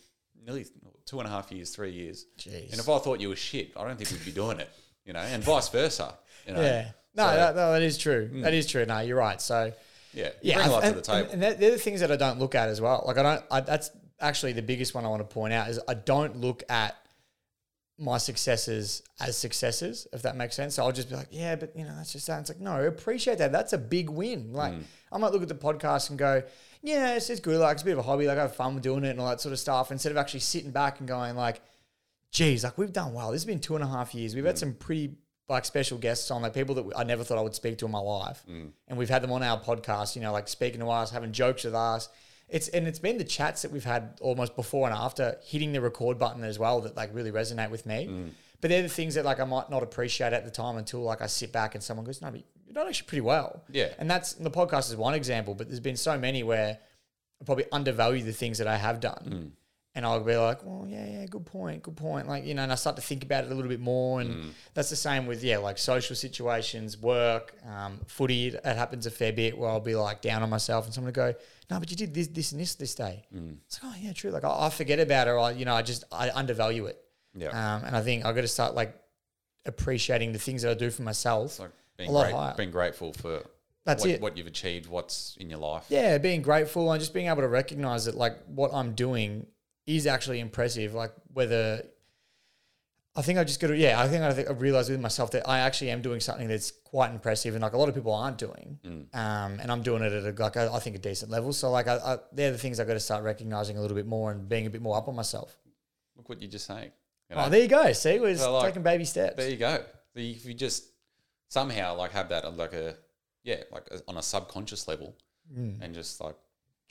nearly 0.45 0.65
two 1.05 1.19
and 1.19 1.27
a 1.27 1.31
half 1.31 1.51
years, 1.51 1.73
three 1.75 1.91
years. 1.91 2.25
Jeez. 2.37 2.71
And 2.71 2.79
if 2.79 2.87
I 2.87 2.97
thought 2.99 3.19
you 3.19 3.29
were 3.29 3.35
shit, 3.35 3.71
I 3.75 3.83
don't 3.87 3.97
think 3.97 4.11
we'd 4.11 4.25
be 4.25 4.31
doing 4.31 4.59
it, 4.59 4.69
you 5.05 5.13
know, 5.13 5.19
and 5.19 5.43
vice 5.43 5.69
versa. 5.69 6.13
You 6.47 6.53
know? 6.53 6.61
Yeah. 6.61 6.91
No, 7.15 7.27
So, 7.27 7.35
that, 7.35 7.55
no, 7.55 7.71
that 7.73 7.81
is 7.81 7.97
true. 7.97 8.29
That 8.35 8.53
is 8.53 8.67
true. 8.67 8.85
No, 8.85 8.99
you're 8.99 9.17
right. 9.17 9.41
So 9.41 9.71
yeah, 10.13 10.29
yeah, 10.41 10.55
bring 10.55 10.67
a 10.67 10.71
lot 10.71 10.83
and, 10.83 10.93
to 10.95 11.01
the 11.01 11.05
table. 11.05 11.31
and, 11.31 11.43
and 11.43 11.59
they're, 11.61 11.71
the 11.71 11.77
things 11.77 11.99
that 12.01 12.11
I 12.11 12.15
don't 12.15 12.39
look 12.39 12.55
at 12.55 12.69
as 12.69 12.79
well. 12.81 13.03
Like 13.07 13.17
I 13.17 13.23
don't. 13.23 13.43
I, 13.51 13.61
that's 13.61 13.91
actually 14.19 14.53
the 14.53 14.61
biggest 14.61 14.93
one 14.95 15.05
I 15.05 15.09
want 15.09 15.21
to 15.27 15.33
point 15.33 15.53
out 15.53 15.69
is 15.69 15.79
I 15.87 15.93
don't 15.93 16.37
look 16.41 16.63
at 16.69 16.95
my 17.97 18.17
successes 18.17 19.01
as 19.21 19.37
successes, 19.37 20.05
if 20.11 20.21
that 20.23 20.35
makes 20.35 20.55
sense. 20.55 20.75
So 20.75 20.83
I'll 20.83 20.91
just 20.91 21.09
be 21.09 21.15
like, 21.15 21.29
yeah, 21.31 21.55
but 21.55 21.73
you 21.77 21.85
know, 21.85 21.95
that's 21.95 22.11
just 22.11 22.27
that. 22.27 22.41
It's 22.41 22.49
like, 22.49 22.59
no, 22.59 22.83
appreciate 22.85 23.37
that. 23.37 23.53
That's 23.53 23.71
a 23.73 23.77
big 23.77 24.09
win. 24.09 24.51
Like 24.51 24.73
Mm. 24.73 24.83
I 25.13 25.17
might 25.17 25.31
look 25.31 25.41
at 25.41 25.47
the 25.47 25.55
podcast 25.55 26.09
and 26.09 26.19
go, 26.19 26.43
yeah, 26.81 27.15
it's, 27.15 27.29
it's 27.29 27.39
good. 27.39 27.57
Like 27.57 27.73
it's 27.75 27.83
a 27.83 27.85
bit 27.85 27.93
of 27.93 27.99
a 27.99 28.03
hobby. 28.03 28.27
Like 28.27 28.37
I 28.37 28.41
have 28.41 28.55
fun 28.55 28.77
doing 28.79 29.05
it 29.05 29.11
and 29.11 29.21
all 29.21 29.29
that 29.29 29.39
sort 29.39 29.53
of 29.53 29.59
stuff. 29.59 29.91
Instead 29.91 30.11
of 30.11 30.17
actually 30.17 30.41
sitting 30.41 30.71
back 30.71 30.99
and 30.99 31.07
going 31.07 31.37
like, 31.37 31.61
geez, 32.31 32.65
like 32.65 32.77
we've 32.77 32.91
done 32.91 33.13
well. 33.13 33.31
This 33.31 33.41
has 33.41 33.45
been 33.45 33.61
two 33.61 33.75
and 33.75 33.83
a 33.83 33.87
half 33.87 34.13
years. 34.13 34.35
We've 34.35 34.43
Mm. 34.43 34.47
had 34.47 34.57
some 34.57 34.73
pretty 34.73 35.15
like 35.47 35.65
special 35.65 35.97
guests 35.97 36.31
on, 36.31 36.41
like 36.41 36.53
people 36.53 36.75
that 36.75 36.85
I 36.95 37.03
never 37.03 37.23
thought 37.23 37.37
I 37.37 37.41
would 37.41 37.55
speak 37.55 37.77
to 37.79 37.85
in 37.85 37.91
my 37.91 37.99
life, 37.99 38.43
and 38.47 38.97
we've 38.97 39.09
had 39.09 39.21
them 39.21 39.31
on 39.31 39.43
our 39.43 39.59
podcast. 39.59 40.15
You 40.15 40.21
know, 40.21 40.31
like 40.31 40.47
speaking 40.47 40.79
to 40.79 40.87
us, 40.89 41.11
having 41.11 41.31
jokes 41.31 41.63
with 41.63 41.75
us. 41.75 42.09
It's 42.47 42.67
and 42.69 42.87
it's 42.87 42.99
been 42.99 43.17
the 43.17 43.23
chats 43.23 43.63
that 43.63 43.71
we've 43.71 43.83
had 43.83 44.19
almost 44.21 44.55
before 44.55 44.87
and 44.87 44.95
after 44.95 45.37
hitting 45.43 45.73
the 45.73 45.81
record 45.81 46.19
button 46.19 46.43
as 46.43 46.59
well 46.59 46.81
that 46.81 46.95
like 46.95 47.09
really 47.13 47.31
resonate 47.31 47.71
with 47.71 47.85
me. 47.85 48.07
Mm. 48.07 48.29
But 48.61 48.69
they're 48.69 48.83
the 48.83 48.89
things 48.89 49.15
that 49.15 49.25
like 49.25 49.39
I 49.39 49.45
might 49.45 49.69
not 49.69 49.83
appreciate 49.83 50.31
at 50.31 50.45
the 50.45 50.51
time 50.51 50.77
until 50.77 51.01
like 51.01 51.21
I 51.21 51.27
sit 51.27 51.51
back 51.51 51.75
and 51.75 51.83
someone 51.83 52.05
goes, 52.05 52.21
"No, 52.21 52.29
but 52.31 52.43
you're 52.65 52.73
done 52.73 52.87
actually 52.87 53.07
pretty 53.07 53.21
well." 53.21 53.63
Yeah. 53.71 53.89
and 53.97 54.09
that's 54.09 54.33
the 54.33 54.51
podcast 54.51 54.89
is 54.89 54.95
one 54.95 55.15
example, 55.15 55.55
but 55.55 55.67
there's 55.67 55.79
been 55.79 55.97
so 55.97 56.17
many 56.17 56.43
where 56.43 56.77
I 57.41 57.45
probably 57.45 57.65
undervalue 57.71 58.23
the 58.23 58.31
things 58.33 58.59
that 58.59 58.67
I 58.67 58.77
have 58.77 58.99
done. 58.99 59.23
Mm. 59.27 59.51
And 59.97 60.05
I'll 60.05 60.19
be 60.19 60.35
like, 60.35 60.61
well, 60.65 60.85
yeah, 60.89 61.05
yeah, 61.07 61.25
good 61.25 61.45
point, 61.45 61.81
good 61.83 61.95
point. 61.95 62.27
Like, 62.27 62.43
you 62.43 62.53
know, 62.53 62.63
and 62.63 62.71
I 62.71 62.75
start 62.75 62.97
to 62.97 63.01
think 63.01 63.23
about 63.23 63.45
it 63.45 63.51
a 63.51 63.55
little 63.55 63.69
bit 63.69 63.79
more. 63.79 64.19
And 64.19 64.29
Mm. 64.35 64.49
that's 64.73 64.89
the 64.89 64.97
same 64.97 65.25
with, 65.25 65.41
yeah, 65.41 65.57
like 65.59 65.77
social 65.77 66.17
situations, 66.17 66.97
work, 66.97 67.53
um, 67.65 68.01
footy. 68.05 68.47
It 68.49 68.65
happens 68.65 69.05
a 69.05 69.11
fair 69.11 69.31
bit 69.31 69.57
where 69.57 69.69
I'll 69.69 69.79
be 69.79 69.95
like 69.95 70.21
down 70.21 70.43
on 70.43 70.49
myself 70.49 70.83
and 70.83 70.93
someone 70.93 71.13
will 71.13 71.31
go, 71.31 71.33
no, 71.71 71.79
but 71.79 71.89
you 71.89 71.95
did 71.95 72.13
this, 72.13 72.27
this, 72.27 72.51
and 72.51 72.59
this 72.59 72.75
this 72.75 72.93
day. 72.93 73.23
Mm. 73.33 73.55
It's 73.67 73.81
like, 73.81 73.93
oh, 73.95 73.97
yeah, 74.01 74.11
true. 74.11 74.31
Like, 74.31 74.43
I, 74.43 74.65
I 74.65 74.69
forget 74.69 74.99
about 74.99 75.27
it 75.27 75.31
or, 75.31 75.39
I, 75.39 75.51
you 75.51 75.63
know, 75.63 75.73
I 75.75 75.81
just, 75.81 76.03
I 76.11 76.29
undervalue 76.29 76.87
it. 76.87 77.01
Yeah. 77.33 77.49
Um, 77.49 77.85
and 77.85 77.95
I 77.95 78.01
think 78.01 78.25
I've 78.25 78.35
got 78.35 78.41
to 78.41 78.47
start 78.49 78.75
like 78.75 78.93
appreciating 79.65 80.31
the 80.33 80.39
things 80.39 80.61
that 80.61 80.71
I 80.71 80.73
do 80.73 80.89
for 80.89 81.03
myself. 81.03 81.45
It's 81.51 81.59
like 81.59 81.71
being, 81.97 82.09
a 82.09 82.13
lot 82.13 82.23
great, 82.23 82.35
higher. 82.35 82.53
being 82.55 82.71
grateful 82.71 83.13
for 83.13 83.43
That's 83.85 84.03
what, 84.03 84.09
it. 84.09 84.21
what 84.21 84.37
you've 84.37 84.47
achieved, 84.47 84.87
what's 84.89 85.37
in 85.39 85.49
your 85.49 85.59
life. 85.59 85.85
yeah, 85.89 86.17
being 86.17 86.41
grateful 86.41 86.91
and 86.91 86.99
just 86.99 87.13
being 87.13 87.27
able 87.27 87.41
to 87.41 87.47
recognize 87.47 88.05
that 88.05 88.15
like 88.15 88.37
what 88.47 88.73
I'm 88.73 88.93
doing 88.93 89.47
is 89.85 90.07
actually 90.07 90.39
impressive. 90.39 90.93
Like 90.93 91.11
whether 91.33 91.83
I 93.17 93.21
think 93.21 93.39
I 93.39 93.43
just 93.45 93.59
got 93.61 93.67
to 93.67 93.77
yeah, 93.77 93.99
I 94.01 94.07
think 94.07 94.23
I 94.23 94.33
think 94.33 94.49
I 94.49 94.51
realized 94.53 94.89
with 94.89 94.99
myself 94.99 95.31
that 95.31 95.47
I 95.47 95.59
actually 95.59 95.91
am 95.91 96.01
doing 96.01 96.19
something 96.19 96.47
that's 96.47 96.71
quite 96.71 97.11
impressive 97.11 97.53
and 97.55 97.61
like 97.61 97.73
a 97.73 97.77
lot 97.77 97.87
of 97.87 97.95
people 97.95 98.13
aren't 98.13 98.37
doing. 98.37 98.77
Um, 99.13 99.59
and 99.61 99.71
I'm 99.71 99.83
doing 99.83 100.03
it 100.03 100.11
at 100.11 100.23
a 100.37 100.41
like 100.43 100.57
I, 100.57 100.73
I 100.73 100.79
think 100.79 100.95
a 100.97 100.99
decent 100.99 101.31
level. 101.31 101.53
So 101.53 101.71
like 101.71 101.87
I, 101.87 101.95
I, 101.95 102.17
they're 102.33 102.51
the 102.51 102.57
things 102.57 102.79
I 102.79 102.83
got 102.85 102.93
to 102.93 102.99
start 102.99 103.23
recognizing 103.23 103.77
a 103.77 103.81
little 103.81 103.95
bit 103.95 104.05
more 104.05 104.31
and 104.31 104.49
being 104.49 104.65
a 104.65 104.69
bit 104.69 104.81
more 104.81 104.97
up 104.97 105.07
on 105.07 105.15
myself. 105.15 105.55
Look 106.17 106.27
what 106.29 106.41
you're 106.41 106.51
just 106.51 106.65
saying. 106.65 106.91
you 107.29 107.35
know? 107.35 107.43
Oh, 107.45 107.49
there 107.49 107.61
you 107.61 107.67
go. 107.67 107.91
See, 107.93 108.19
we're 108.19 108.35
So, 108.35 108.53
like, 108.53 108.65
taking 108.67 108.83
baby 108.83 109.05
steps. 109.05 109.35
There 109.37 109.49
you 109.49 109.57
go. 109.57 109.83
If 110.15 110.45
you 110.45 110.53
just 110.53 110.85
somehow 111.47 111.95
like 111.95 112.11
have 112.11 112.29
that 112.29 112.51
like 112.57 112.73
a 112.73 112.95
yeah, 113.43 113.63
like 113.71 113.87
a, 113.91 113.99
on 114.07 114.17
a 114.17 114.21
subconscious 114.23 114.87
level, 114.87 115.15
Mm. 115.55 115.77
and 115.79 115.93
just 115.93 116.19
like 116.19 116.35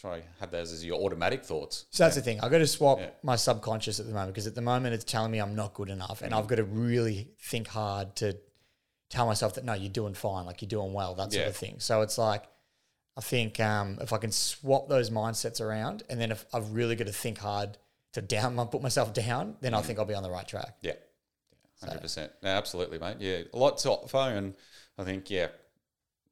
try 0.04 0.22
have 0.40 0.50
those 0.50 0.72
as 0.72 0.84
your 0.84 1.00
automatic 1.00 1.44
thoughts. 1.44 1.86
So 1.90 2.04
that's 2.04 2.16
the 2.16 2.22
thing. 2.22 2.40
I've 2.40 2.50
got 2.50 2.58
to 2.58 2.66
swap 2.66 2.98
Yeah. 3.00 3.10
my 3.22 3.36
subconscious 3.36 4.00
at 4.00 4.06
the 4.06 4.12
moment 4.12 4.34
because 4.34 4.46
at 4.46 4.54
the 4.54 4.60
moment 4.60 4.94
it's 4.94 5.04
telling 5.04 5.30
me 5.30 5.38
I'm 5.38 5.54
not 5.54 5.74
good 5.74 5.88
enough. 5.88 6.22
And 6.22 6.34
I've 6.34 6.46
got 6.46 6.56
to 6.56 6.64
really 6.64 7.28
think 7.40 7.68
hard 7.68 8.14
to 8.16 8.36
tell 9.08 9.26
myself 9.26 9.54
that 9.54 9.64
no, 9.64 9.72
you're 9.74 9.90
doing 9.92 10.14
fine, 10.14 10.44
like 10.44 10.60
you're 10.62 10.68
doing 10.68 10.92
well, 10.92 11.14
that 11.14 11.32
sort 11.32 11.44
Yeah. 11.44 11.48
of 11.48 11.56
thing. 11.56 11.76
So 11.78 12.02
it's 12.02 12.18
like, 12.18 12.44
I 13.16 13.20
think 13.20 13.60
um, 13.60 13.98
if 14.00 14.12
I 14.12 14.18
can 14.18 14.32
swap 14.32 14.88
those 14.88 15.08
mindsets 15.10 15.60
around 15.60 16.02
and 16.10 16.20
then 16.20 16.30
if 16.32 16.44
I've 16.52 16.70
really 16.72 16.96
got 16.96 17.06
to 17.06 17.12
think 17.12 17.38
hard 17.38 17.78
to 18.12 18.20
down, 18.22 18.56
put 18.70 18.82
myself 18.82 19.12
down, 19.12 19.56
then 19.60 19.72
I 19.74 19.80
think 19.82 19.98
I'll 19.98 20.04
be 20.04 20.14
on 20.14 20.22
the 20.22 20.30
right 20.30 20.46
track. 20.46 20.76
Yeah, 20.82 20.94
hundred 21.80 22.00
percent. 22.00 22.32
No, 22.42 22.50
absolutely, 22.50 22.98
mate. 22.98 23.16
Yeah, 23.20 23.38
a 23.52 23.56
lot 23.56 23.78
to 23.78 24.18
and 24.36 24.54
I 24.98 25.04
think 25.04 25.30
yeah, 25.30 25.48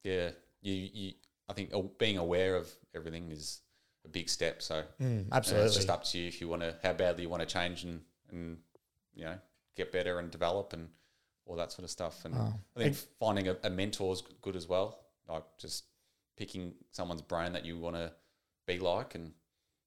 yeah, 0.03 0.31
you, 0.61 0.89
you 0.93 1.13
I 1.53 1.55
think 1.55 1.99
being 1.99 2.17
aware 2.17 2.57
of 2.57 2.67
everything 2.95 3.31
is 3.31 3.61
a 4.07 4.09
big 4.09 4.29
step. 4.31 4.63
So 4.63 4.83
Mm, 5.01 5.27
absolutely. 5.31 5.67
it's 5.67 5.77
just 5.77 5.91
up 5.91 6.03
to 6.05 6.19
you 6.19 6.27
if 6.27 6.41
you 6.41 6.49
want 6.49 6.63
to 6.63 6.75
how 6.83 6.95
badly 6.95 7.23
you 7.25 7.29
want 7.29 7.43
to 7.47 7.47
change 7.47 7.85
and 7.85 8.01
and 8.31 8.57
you 9.15 9.25
know 9.25 9.37
get 9.77 9.93
better 9.93 10.19
and 10.19 10.31
develop 10.31 10.73
and 10.73 10.89
all 11.45 11.57
that 11.57 11.71
sort 11.73 11.85
of 11.85 11.91
stuff. 11.91 12.25
And 12.25 12.35
Oh. 12.35 12.55
I 12.77 12.83
think 12.83 12.97
finding 13.21 13.49
a, 13.49 13.57
a 13.65 13.71
mentor 13.71 14.13
is 14.15 14.23
good 14.41 14.57
as 14.57 14.67
well. 14.67 14.99
Like 15.29 15.45
just 15.59 15.85
picking 16.39 16.75
someone's 16.91 17.21
brain 17.23 17.53
that 17.53 17.65
you 17.67 17.77
want 17.79 17.97
to 17.97 18.13
be 18.67 18.79
like 18.79 19.15
and 19.15 19.33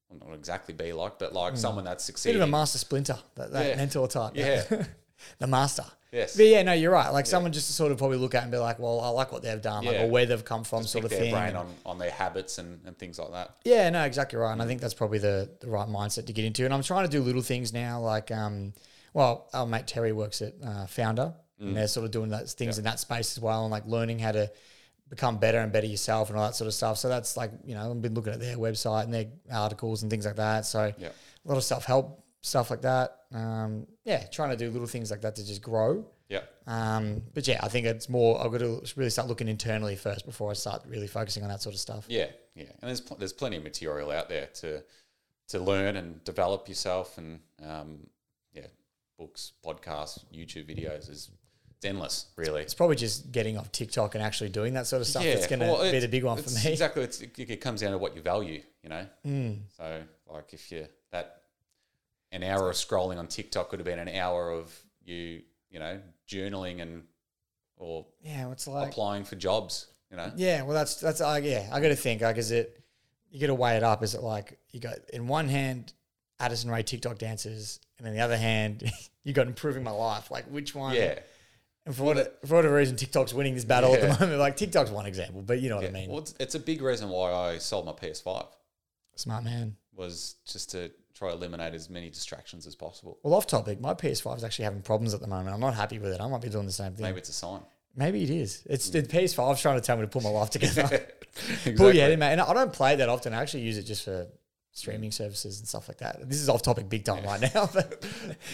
well, 0.10 0.30
not 0.30 0.36
exactly 0.38 0.74
be 0.76 0.94
like, 0.94 1.18
but 1.18 1.34
like 1.34 1.58
someone 1.58 1.84
that's 1.84 2.08
Mm. 2.10 2.24
Bit 2.26 2.36
of 2.36 2.42
a 2.44 2.48
master 2.48 2.78
splinter, 2.78 3.18
that, 3.36 3.52
that 3.52 3.70
Yeah. 3.70 3.76
mentor 3.76 4.08
type. 4.08 4.34
Yeah. 4.36 4.64
the 5.40 5.48
master. 5.48 5.86
Yes. 6.16 6.36
But 6.38 6.46
yeah, 6.46 6.64
no, 6.64 6.72
you're 6.74 6.92
right. 6.92 7.10
Like 7.10 7.26
someone 7.26 7.52
just 7.52 7.68
to 7.68 7.74
sort 7.74 7.92
of 7.92 7.98
probably 7.98 8.18
look 8.18 8.34
at 8.36 8.44
and 8.44 8.52
be 8.52 8.58
like, 8.58 8.80
well, 8.80 9.02
I 9.02 9.10
like 9.10 9.32
what 9.34 9.42
they've 9.44 9.62
done, 9.62 9.84
like, 9.86 9.98
or 10.00 10.08
where 10.10 10.26
they've 10.26 10.46
come 10.46 10.64
from, 10.64 10.82
Just 10.84 10.94
sort 10.94 11.04
of 11.04 11.12
their 11.12 11.20
thing. 11.20 11.32
brain 11.34 11.56
on, 11.56 11.68
on 11.86 11.98
their 11.98 12.10
habits 12.12 12.58
and, 12.58 12.80
and 12.86 12.98
things 12.98 13.20
like 13.20 13.32
that. 13.32 13.58
Yeah, 13.66 13.90
no, 13.90 14.04
exactly 14.04 14.40
right. 14.40 14.54
And 14.54 14.62
I 14.62 14.66
think 14.66 14.80
that's 14.82 14.94
probably 14.94 15.20
the, 15.20 15.50
the 15.60 15.68
right 15.70 15.88
mindset 15.90 16.28
to 16.28 16.34
get 16.34 16.46
into. 16.46 16.64
And 16.66 16.74
I'm 16.74 16.84
trying 16.84 17.06
to 17.06 17.12
do 17.12 17.22
little 17.22 17.42
things 17.42 17.74
now, 17.74 18.00
like, 18.00 18.32
um, 18.32 18.74
well, 19.14 19.50
our 19.54 19.66
mate 19.68 19.88
Terry 19.88 20.14
works 20.14 20.42
at 20.42 20.54
uh, 20.66 20.86
Founder, 20.88 21.34
and 21.60 21.76
they're 21.76 21.88
sort 21.88 22.06
of 22.06 22.12
doing 22.12 22.30
those 22.30 22.54
things 22.54 22.78
in 22.78 22.84
that 22.86 23.00
space 23.00 23.38
as 23.38 23.42
well, 23.42 23.64
and 23.64 23.72
like 23.72 23.86
learning 23.86 24.20
how 24.20 24.32
to 24.34 24.52
become 25.10 25.38
better 25.38 25.60
and 25.60 25.72
better 25.72 25.86
yourself 25.88 26.30
and 26.30 26.38
all 26.38 26.46
that 26.46 26.56
sort 26.56 26.68
of 26.68 26.74
stuff. 26.74 26.98
So 26.98 27.08
that's 27.10 27.38
like, 27.38 27.52
you 27.64 27.76
know, 27.76 27.90
I've 27.92 28.02
been 28.02 28.14
looking 28.14 28.34
at 28.34 28.40
their 28.40 28.58
website 28.58 29.04
and 29.04 29.14
their 29.14 29.28
articles 29.52 30.02
and 30.02 30.10
things 30.10 30.26
like 30.26 30.36
that. 30.38 30.66
So 30.66 30.92
Yeah. 30.98 31.10
a 31.10 31.48
lot 31.48 31.58
of 31.58 31.64
self 31.64 31.86
help 31.86 32.25
stuff 32.46 32.70
like 32.70 32.82
that. 32.82 33.22
Um, 33.34 33.88
yeah, 34.04 34.24
trying 34.28 34.52
to 34.52 34.56
do 34.56 34.70
little 34.70 34.88
things 34.88 35.10
like 35.10 35.22
that 35.22 35.36
to 35.36 35.46
just 35.46 35.62
grow. 35.62 36.06
Yeah. 36.30 36.42
Um, 36.68 37.24
but 37.34 37.48
yeah, 37.48 37.60
I 37.62 37.68
think 37.68 37.88
it's 37.88 38.08
more. 38.08 38.44
I've 38.44 38.52
got 38.52 38.60
to 38.60 38.82
really 38.96 39.10
start 39.10 39.28
looking 39.28 39.48
internally 39.48 39.96
first 39.96 40.26
before 40.26 40.52
I 40.52 40.54
start 40.54 40.84
really 40.88 41.08
focusing 41.08 41.44
on 41.44 41.50
that 41.50 41.62
sort 41.62 41.76
of 41.76 41.82
stuff. 41.82 42.06
Yeah. 42.08 42.28
Yeah. 42.56 42.66
And 42.82 42.90
there's, 42.90 43.02
pl- 43.02 43.18
there's 43.18 43.34
plenty 43.34 43.58
of 43.58 43.64
material 43.64 44.12
out 44.12 44.30
there 44.30 44.48
to, 44.62 44.84
to 45.50 45.60
learn 45.60 45.98
and 45.98 46.24
develop 46.24 46.70
yourself. 46.70 47.18
And 47.18 47.40
um, 47.64 48.08
yeah, 48.54 48.68
books, 49.18 49.54
podcasts, 49.66 50.24
YouTube 50.34 50.66
videos 50.66 51.10
is 51.10 51.30
it's 51.76 51.86
endless, 51.86 52.28
really. 52.38 52.62
It's 52.62 52.74
probably 52.74 52.96
just 52.96 53.32
getting 53.32 53.58
off 53.58 53.72
TikTok 53.72 54.16
and 54.16 54.24
actually 54.24 54.50
doing 54.50 54.74
that 54.76 54.88
sort 54.88 55.02
of 55.02 55.08
stuff 55.08 55.24
that's 55.24 55.48
going 55.48 55.60
to 55.60 55.66
well, 55.66 55.92
be 55.92 56.00
the 56.00 56.08
big 56.08 56.24
one 56.24 56.42
for 56.42 56.50
me. 56.52 56.72
Exactly. 56.72 57.04
It's, 57.04 57.22
it, 57.22 57.38
it 57.38 57.62
comes 57.62 57.82
down 57.82 57.92
to 57.92 57.98
what 57.98 58.16
you 58.16 58.22
value, 58.22 58.62
you 58.82 58.90
know? 58.90 59.06
Mm. 59.26 59.60
So, 59.76 60.02
like, 60.32 60.54
if 60.54 60.72
you 60.72 60.88
that 61.12 61.42
an 62.36 62.44
hour 62.44 62.70
of 62.70 62.76
scrolling 62.76 63.18
on 63.18 63.28
TikTok 63.28 63.70
could 63.70 63.80
have 63.80 63.86
been 63.86 64.00
an 64.00 64.10
hour 64.10 64.52
of 64.52 64.78
you, 65.04 65.42
you 65.70 65.80
know, 65.80 66.00
journaling 66.28 66.82
and 66.82 67.04
or 67.78 68.06
Yeah, 68.22 68.52
it's 68.52 68.68
like 68.68 68.90
applying 68.90 69.24
for 69.24 69.36
jobs, 69.36 69.88
you 70.12 70.18
know? 70.18 70.32
yeah. 70.36 70.62
Well, 70.64 70.74
that's 70.74 70.96
that's 70.96 71.22
uh, 71.22 71.40
yeah. 71.42 71.70
I 71.72 71.80
got 71.80 71.90
to 71.90 71.96
think 71.96 72.22
like, 72.22 72.38
is 72.38 72.52
it 72.52 72.82
you 73.30 73.40
got 73.40 73.48
to 73.48 73.56
weigh 73.56 73.78
it 73.78 73.84
up? 73.84 74.04
Is 74.04 74.16
it 74.16 74.22
like 74.22 74.60
you 74.72 74.80
got 74.80 74.96
in 75.14 75.28
one 75.28 75.48
hand 75.48 75.94
Addison 76.40 76.70
Rae 76.70 76.84
TikTok 76.84 77.18
dances, 77.18 77.80
and 77.98 78.08
in 78.08 78.14
the 78.14 78.22
other 78.22 78.38
hand 78.38 78.90
you 79.24 79.34
got 79.34 79.48
improving 79.48 79.84
my 79.84 79.92
life? 79.92 80.30
Like 80.30 80.46
which 80.46 80.76
one? 80.76 80.96
Yeah. 80.96 81.20
And 81.86 81.96
for 81.96 82.04
what 82.04 82.40
for 82.46 82.56
whatever 82.56 82.76
reason, 82.76 82.96
TikTok's 82.98 83.34
winning 83.34 83.54
this 83.56 83.66
battle 83.66 83.94
at 83.94 84.02
the 84.02 84.08
moment. 84.20 84.40
Like 84.40 84.58
TikTok's 84.58 84.92
one 84.92 85.06
example, 85.06 85.42
but 85.42 85.62
you 85.62 85.70
know 85.70 85.76
what 85.76 85.84
yeah. 85.84 85.90
I 85.90 85.94
mean. 85.94 86.10
Well, 86.10 86.20
it's, 86.20 86.34
it's 86.40 86.56
a 86.56 86.60
big 86.60 86.82
reason 86.82 87.10
why 87.10 87.32
I 87.32 87.60
sold 87.60 87.86
my 87.86 87.92
PS5 87.94 88.48
Smart 89.16 89.44
man. 89.44 89.76
was 89.94 90.36
just 90.46 90.72
to 90.72 90.92
try 91.16 91.30
to 91.30 91.36
eliminate 91.36 91.74
as 91.74 91.90
many 91.90 92.10
distractions 92.10 92.68
as 92.68 92.76
possible. 92.76 93.18
Well, 93.24 93.34
off 93.34 93.48
topic, 93.48 93.80
my 93.80 93.94
PS5 93.94 94.38
is 94.38 94.44
actually 94.44 94.66
having 94.66 94.82
problems 94.82 95.14
at 95.14 95.22
the 95.22 95.28
moment. 95.28 95.54
I'm 95.54 95.62
not 95.62 95.74
happy 95.74 95.98
with 95.98 96.12
it. 96.12 96.22
I 96.22 96.28
might 96.28 96.42
be 96.42 96.50
doing 96.50 96.66
the 96.66 96.72
same 96.72 96.94
thing. 96.94 97.04
Maybe 97.04 97.20
it's 97.20 97.30
a 97.30 97.34
sign. 97.34 97.62
Maybe 97.96 98.24
it 98.24 98.30
is. 98.30 98.64
It's 98.70 98.90
the 98.90 99.02
PS5's 99.02 99.62
trying 99.62 99.80
to 99.80 99.82
tell 99.82 99.96
me 99.96 100.02
to 100.02 100.08
put 100.08 100.24
my 100.24 100.30
life 100.30 100.50
together. 100.52 100.84
exactly. 101.32 101.74
Pull 101.76 101.94
your 101.94 102.04
head 102.04 102.12
in, 102.12 102.20
mate. 102.20 102.34
And 102.34 102.42
I 102.42 102.54
don't 102.54 102.74
play 102.74 102.98
that 102.98 103.08
often. 103.08 103.34
I 103.34 103.42
actually 103.42 103.64
use 103.64 103.78
it 103.78 103.84
just 103.84 104.04
for 104.04 104.28
streaming 104.76 105.10
services 105.10 105.60
and 105.60 105.68
stuff 105.68 105.88
like 105.88 105.98
that. 106.00 106.30
This 106.30 106.42
is 106.42 106.50
off 106.50 106.62
topic 106.62 106.90
big 106.90 107.06
time 107.06 107.24
right 107.24 107.40
now. 107.54 107.70
But 107.74 108.04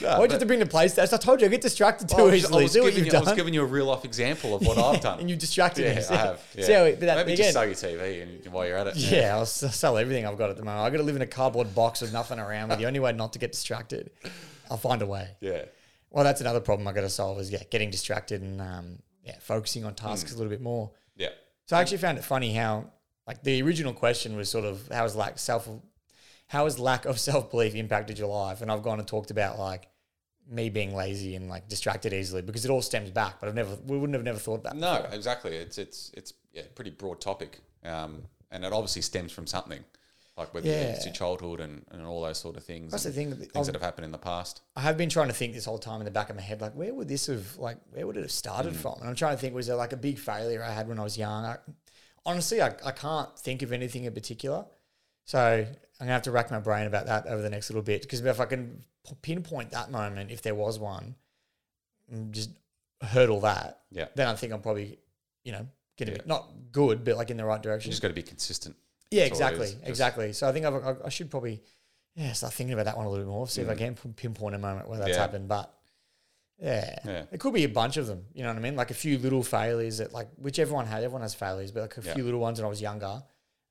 why'd 0.01 0.29
you 0.29 0.29
have 0.33 0.39
to 0.39 0.45
bring 0.45 0.59
the 0.59 0.65
PlayStation? 0.67 1.11
I 1.11 1.17
told 1.17 1.41
you 1.41 1.47
I 1.47 1.49
get 1.49 1.61
distracted 1.61 2.07
too 2.09 2.15
I 2.17 2.21
was, 2.21 2.31
I 2.31 2.35
easily. 2.35 2.63
was 2.63 2.73
giving 2.75 3.05
you, 3.05 3.11
I 3.11 3.19
was 3.21 3.33
giving 3.33 3.53
you 3.55 3.63
a 3.63 3.65
real 3.65 3.85
life 3.87 4.05
example 4.05 4.53
of 4.53 4.61
what 4.65 4.77
I've 4.77 5.01
done. 5.09 5.19
and 5.19 5.29
you 5.29 5.35
distracted 5.35 5.81
me. 5.81 5.93
yeah, 5.95 6.01
See- 6.01 6.13
I 6.13 6.17
have. 6.17 6.41
Yeah. 6.55 6.65
see 6.65 6.73
how 6.73 6.83
but 6.91 6.99
that, 7.01 7.15
Maybe 7.17 7.33
again, 7.33 7.37
just 7.45 7.53
sell 7.53 7.65
your 7.65 7.73
TV 7.73 8.21
and 8.43 8.53
while 8.53 8.67
you're 8.67 8.77
at 8.77 8.87
it. 8.87 8.95
yeah, 8.97 9.35
I'll 9.35 9.47
sell 9.47 9.97
everything 9.97 10.27
I've 10.27 10.37
got 10.37 10.51
at 10.51 10.57
the 10.57 10.63
moment. 10.63 10.85
I've 10.85 10.91
got 10.91 10.99
to 10.99 11.03
live 11.03 11.15
in 11.15 11.23
a 11.23 11.27
cardboard 11.27 11.73
box 11.73 12.01
with 12.01 12.13
nothing 12.13 12.37
around 12.37 12.69
me. 12.69 12.75
The 12.75 12.85
only 12.85 12.99
way 12.99 13.11
not 13.13 13.33
to 13.33 13.39
get 13.39 13.51
distracted, 13.51 14.11
I'll 14.69 14.77
find 14.77 15.01
a 15.01 15.07
way. 15.07 15.27
Yeah. 15.41 15.65
Well, 16.11 16.23
that's 16.23 16.39
another 16.41 16.59
problem 16.59 16.87
I've 16.87 16.93
got 16.95 17.01
to 17.01 17.09
solve 17.09 17.39
is 17.39 17.51
yeah, 17.51 17.63
getting 17.71 17.89
distracted 17.89 18.41
and 18.43 18.61
um, 18.61 18.99
yeah, 19.23 19.37
focusing 19.39 19.85
on 19.85 19.95
tasks 19.95 20.31
a 20.33 20.37
little 20.37 20.51
bit 20.51 20.61
more. 20.61 20.91
Yeah. 21.17 21.29
So 21.65 21.77
I 21.77 21.81
actually 21.81 21.97
found 21.97 22.19
it 22.19 22.23
funny 22.23 22.53
how 22.53 22.91
like 23.25 23.41
the 23.43 23.61
original 23.63 23.93
question 23.93 24.35
was 24.37 24.49
sort 24.49 24.65
of 24.65 24.87
how 24.91 25.01
has 25.03 25.15
lack 25.15 25.39
self 25.39 25.67
how 26.51 26.65
has 26.65 26.77
lack 26.77 27.05
of 27.05 27.17
self 27.29 27.49
belief 27.49 27.75
impacted 27.75 28.19
your 28.19 28.27
life? 28.27 28.61
And 28.61 28.69
I've 28.69 28.83
gone 28.83 28.99
and 28.99 29.07
talked 29.07 29.31
about 29.31 29.57
like 29.57 29.87
me 30.49 30.69
being 30.69 30.93
lazy 30.93 31.35
and 31.37 31.47
like 31.49 31.69
distracted 31.69 32.11
easily 32.13 32.41
because 32.41 32.65
it 32.65 32.71
all 32.71 32.81
stems 32.81 33.09
back. 33.09 33.39
But 33.39 33.47
I've 33.47 33.55
never 33.55 33.77
we 33.87 33.97
wouldn't 33.97 34.15
have 34.15 34.25
never 34.25 34.39
thought 34.39 34.63
that. 34.63 34.75
No, 34.75 35.05
exactly. 35.11 35.55
It's 35.55 35.77
it's 35.77 36.11
it's 36.13 36.33
yeah, 36.51 36.63
pretty 36.75 36.91
broad 36.91 37.21
topic, 37.21 37.59
um, 37.85 38.23
and 38.51 38.65
it 38.65 38.73
obviously 38.73 39.01
stems 39.01 39.31
from 39.31 39.47
something, 39.47 39.81
like 40.37 40.53
whether 40.53 40.67
Yeah. 40.67 40.91
it's 40.91 41.05
your 41.05 41.13
childhood 41.13 41.61
and, 41.61 41.85
and 41.91 42.05
all 42.05 42.21
those 42.21 42.39
sort 42.39 42.57
of 42.57 42.65
things. 42.65 42.91
That's 42.91 43.03
the 43.05 43.11
thing. 43.13 43.31
Things 43.33 43.51
I've- 43.55 43.65
that 43.67 43.75
have 43.75 43.81
happened 43.81 44.03
in 44.05 44.11
the 44.11 44.17
past. 44.17 44.59
I 44.75 44.81
have 44.81 44.97
been 44.97 45.07
trying 45.09 45.29
to 45.29 45.33
think 45.33 45.53
this 45.53 45.63
whole 45.63 45.79
time 45.79 46.01
in 46.01 46.05
the 46.05 46.11
back 46.11 46.29
of 46.29 46.35
my 46.35 46.41
head, 46.41 46.59
like 46.59 46.73
where 46.73 46.93
would 46.93 47.07
this 47.07 47.27
have 47.27 47.55
like 47.57 47.77
where 47.91 48.05
would 48.05 48.17
it 48.17 48.21
have 48.23 48.31
started 48.31 48.75
from? 48.75 48.95
And 48.99 49.07
I'm 49.07 49.15
trying 49.15 49.35
to 49.37 49.41
think, 49.41 49.55
was 49.55 49.67
there 49.67 49.77
like 49.77 49.93
a 49.93 49.97
big 49.97 50.19
failure 50.19 50.61
I 50.61 50.71
had 50.73 50.89
when 50.89 50.99
I 50.99 51.03
was 51.03 51.17
young? 51.17 51.45
I, 51.45 51.57
honestly, 52.25 52.61
I, 52.61 52.73
I 52.85 52.91
can't 52.91 53.39
think 53.39 53.61
of 53.61 53.71
anything 53.71 54.03
in 54.03 54.13
particular. 54.13 54.65
So 55.23 55.65
I'm 56.01 56.07
gonna 56.07 56.13
have 56.13 56.23
to 56.23 56.31
rack 56.31 56.49
my 56.49 56.59
brain 56.59 56.87
about 56.87 57.05
that 57.05 57.27
over 57.27 57.43
the 57.43 57.49
next 57.49 57.69
little 57.69 57.83
bit 57.83 58.01
because 58.01 58.21
if 58.25 58.39
I 58.39 58.45
can 58.45 58.83
pinpoint 59.21 59.69
that 59.71 59.91
moment, 59.91 60.31
if 60.31 60.41
there 60.41 60.55
was 60.55 60.79
one, 60.79 61.15
and 62.09 62.33
just 62.33 62.49
hurdle 63.01 63.41
that, 63.41 63.81
Yeah. 63.91 64.07
then 64.15 64.27
I 64.27 64.35
think 64.35 64.51
I'm 64.51 64.61
probably, 64.61 64.97
you 65.43 65.51
know, 65.51 65.67
getting 65.97 66.15
Yeah. 66.15 66.21
Be 66.23 66.27
not 66.27 66.49
good, 66.71 67.03
but 67.03 67.15
like 67.17 67.29
in 67.29 67.37
the 67.37 67.45
right 67.45 67.57
You 67.57 67.61
direction. 67.63 67.91
just 67.91 68.01
got 68.01 68.07
to 68.09 68.13
be 68.15 68.23
consistent. 68.23 68.75
Yeah, 69.11 69.21
That's 69.23 69.31
exactly, 69.33 69.77
exactly. 69.83 70.33
So 70.33 70.47
I 70.49 70.51
think 70.51 70.65
I've, 70.65 70.73
I, 70.73 70.95
I 71.05 71.09
should 71.09 71.29
probably, 71.29 71.61
yeah, 72.15 72.33
start 72.33 72.53
thinking 72.53 72.73
about 72.73 72.85
that 72.85 72.97
one 72.97 73.05
a 73.05 73.09
little 73.09 73.25
bit 73.25 73.29
more. 73.31 73.47
See 73.47 73.61
if 73.61 73.69
I 73.69 73.75
can 73.75 73.93
pinpoint 73.95 74.55
a 74.55 74.59
moment 74.59 74.89
where 74.89 74.97
that's 74.97 75.11
Mm. 75.11 75.13
Yeah. 75.13 75.19
happened. 75.21 75.47
But 75.47 75.71
yeah, 76.57 76.95
Yeah. 77.05 77.25
it 77.31 77.39
could 77.39 77.53
be 77.53 77.63
a 77.63 77.69
bunch 77.69 77.97
of 77.97 78.07
them. 78.07 78.25
You 78.33 78.41
know 78.43 78.49
what 78.49 78.57
I 78.57 78.61
mean? 78.61 78.75
Like 78.75 78.89
a 78.89 78.95
few 78.95 79.19
little 79.19 79.43
failures 79.43 79.97
that, 79.99 80.13
like, 80.13 80.29
which 80.37 80.57
everyone 80.59 80.85
had. 80.87 81.03
Everyone 81.03 81.21
has 81.21 81.33
failures, 81.35 81.71
but 81.71 81.81
like 81.81 81.97
a 81.97 82.01
few 82.01 82.23
little 82.23 82.39
ones 82.39 82.59
when 82.59 82.65
I 82.65 82.69
was 82.69 82.81
younger, 82.81 83.21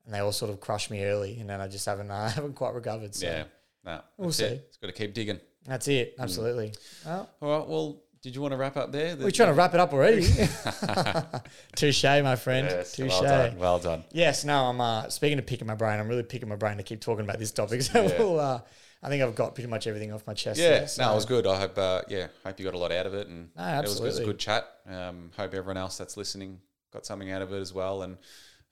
and 0.04 0.14
they 0.14 0.18
all 0.18 0.32
sort 0.32 0.50
of 0.50 0.60
crushed 0.60 0.90
me 0.90 1.04
early, 1.04 1.38
and 1.40 1.48
then 1.48 1.60
I 1.60 1.68
just 1.68 1.86
haven't, 1.86 2.10
uh, 2.10 2.28
haven't 2.28 2.54
quite 2.54 2.74
recovered. 2.74 3.14
So 3.14 3.26
Yeah. 3.26 3.44
No, 3.84 4.00
We'll 4.18 4.32
see. 4.32 4.44
it. 4.44 4.64
It's 4.68 4.76
got 4.76 4.88
to 4.88 4.92
keep 4.92 5.14
digging. 5.14 5.40
that's 5.64 5.88
it. 5.88 6.14
Absolutely. 6.18 6.74
Well, 7.06 7.30
All 7.40 7.58
right. 7.58 7.68
Well, 7.68 8.02
did 8.22 8.34
you 8.34 8.42
want 8.42 8.52
to 8.52 8.58
wrap 8.58 8.76
up 8.76 8.92
there? 8.92 9.16
we're 9.16 9.30
trying 9.30 9.48
to 9.48 9.54
wrap 9.54 9.72
it 9.72 9.80
up 9.80 9.94
already. 9.94 10.26
Touche, 11.76 12.04
my 12.04 12.36
friend. 12.36 12.66
Yes, 12.70 12.92
Touche. 12.92 13.08
well 13.08 13.22
done. 13.22 13.58
Well 13.58 13.78
done. 13.78 14.04
Yes, 14.12 14.44
no, 14.44 14.64
I'm 14.66 14.80
uh, 14.80 15.08
speaking 15.08 15.38
of 15.38 15.46
picking 15.46 15.66
my 15.66 15.74
brain. 15.74 15.98
I'm 15.98 16.08
really 16.08 16.22
picking 16.22 16.48
my 16.48 16.56
brain 16.56 16.76
to 16.76 16.82
keep 16.82 17.00
talking 17.00 17.24
about 17.24 17.38
this 17.38 17.50
topic. 17.52 17.80
So 17.82 18.02
Yeah. 18.02 18.18
we'll, 18.18 18.38
uh, 18.40 18.60
I 19.02 19.08
think 19.08 19.22
I've 19.22 19.34
got 19.34 19.54
pretty 19.54 19.70
much 19.70 19.86
everything 19.86 20.12
off 20.12 20.26
my 20.26 20.34
chest. 20.34 20.60
Yeah, 20.60 20.80
there, 20.80 20.88
no, 20.98 21.12
it 21.12 21.14
was 21.14 21.24
good. 21.24 21.46
I 21.46 21.58
hope, 21.58 21.78
uh, 21.78 22.02
yeah, 22.08 22.26
hope 22.44 22.58
you 22.60 22.66
got 22.66 22.74
a 22.74 22.78
lot 22.78 22.92
out 22.92 23.06
of 23.06 23.14
it, 23.14 23.28
and 23.28 23.48
No, 23.56 23.78
it 23.78 23.82
was, 23.82 23.98
it 23.98 24.02
was 24.02 24.18
a 24.18 24.24
good 24.26 24.38
chat. 24.38 24.68
Um, 24.86 25.30
hope 25.38 25.54
everyone 25.54 25.78
else 25.78 25.96
that's 25.96 26.18
listening 26.18 26.60
got 26.92 27.06
something 27.06 27.30
out 27.30 27.40
of 27.40 27.50
it 27.54 27.60
as 27.60 27.72
well, 27.72 28.02
and 28.02 28.18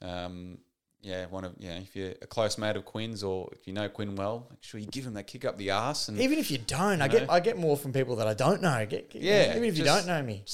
um, 0.03 0.59
yeah, 1.01 1.27
one 1.27 1.45
of 1.45 1.55
yeah, 1.59 1.79
if 1.79 1.95
you're 1.95 2.11
a 2.23 2.27
close 2.27 2.59
mate 2.59 2.77
of 2.77 2.85
Quinn's 2.85 3.23
or 3.23 3.49
if 3.53 3.67
you 3.67 3.73
know 3.73 3.89
Quinn 3.89 4.17
well, 4.17 4.47
make 4.51 4.63
sure 4.63 4.81
you 4.81 4.87
give 4.87 5.07
him 5.07 5.15
that 5.15 5.27
kick 5.27 5.45
up 5.45 5.57
the 5.57 5.71
ass 5.71 6.09
and 6.09 6.19
Even 6.21 6.39
if 6.39 6.51
you 6.51 6.59
don't, 6.59 7.01
I 7.01 7.07
You 7.07 7.11
get 7.13 7.27
know? 7.27 7.33
I 7.33 7.41
get 7.41 7.57
more 7.59 7.77
from 7.77 7.93
people 7.93 8.17
that 8.17 8.27
I 8.27 8.35
don't 8.35 8.61
know. 8.63 8.85
Get, 8.87 9.11
get- 9.11 9.23
Yeah, 9.23 9.51
even 9.51 9.65
if 9.65 9.79
you 9.79 9.85
don't 9.85 10.07
know 10.07 10.23
me. 10.23 10.45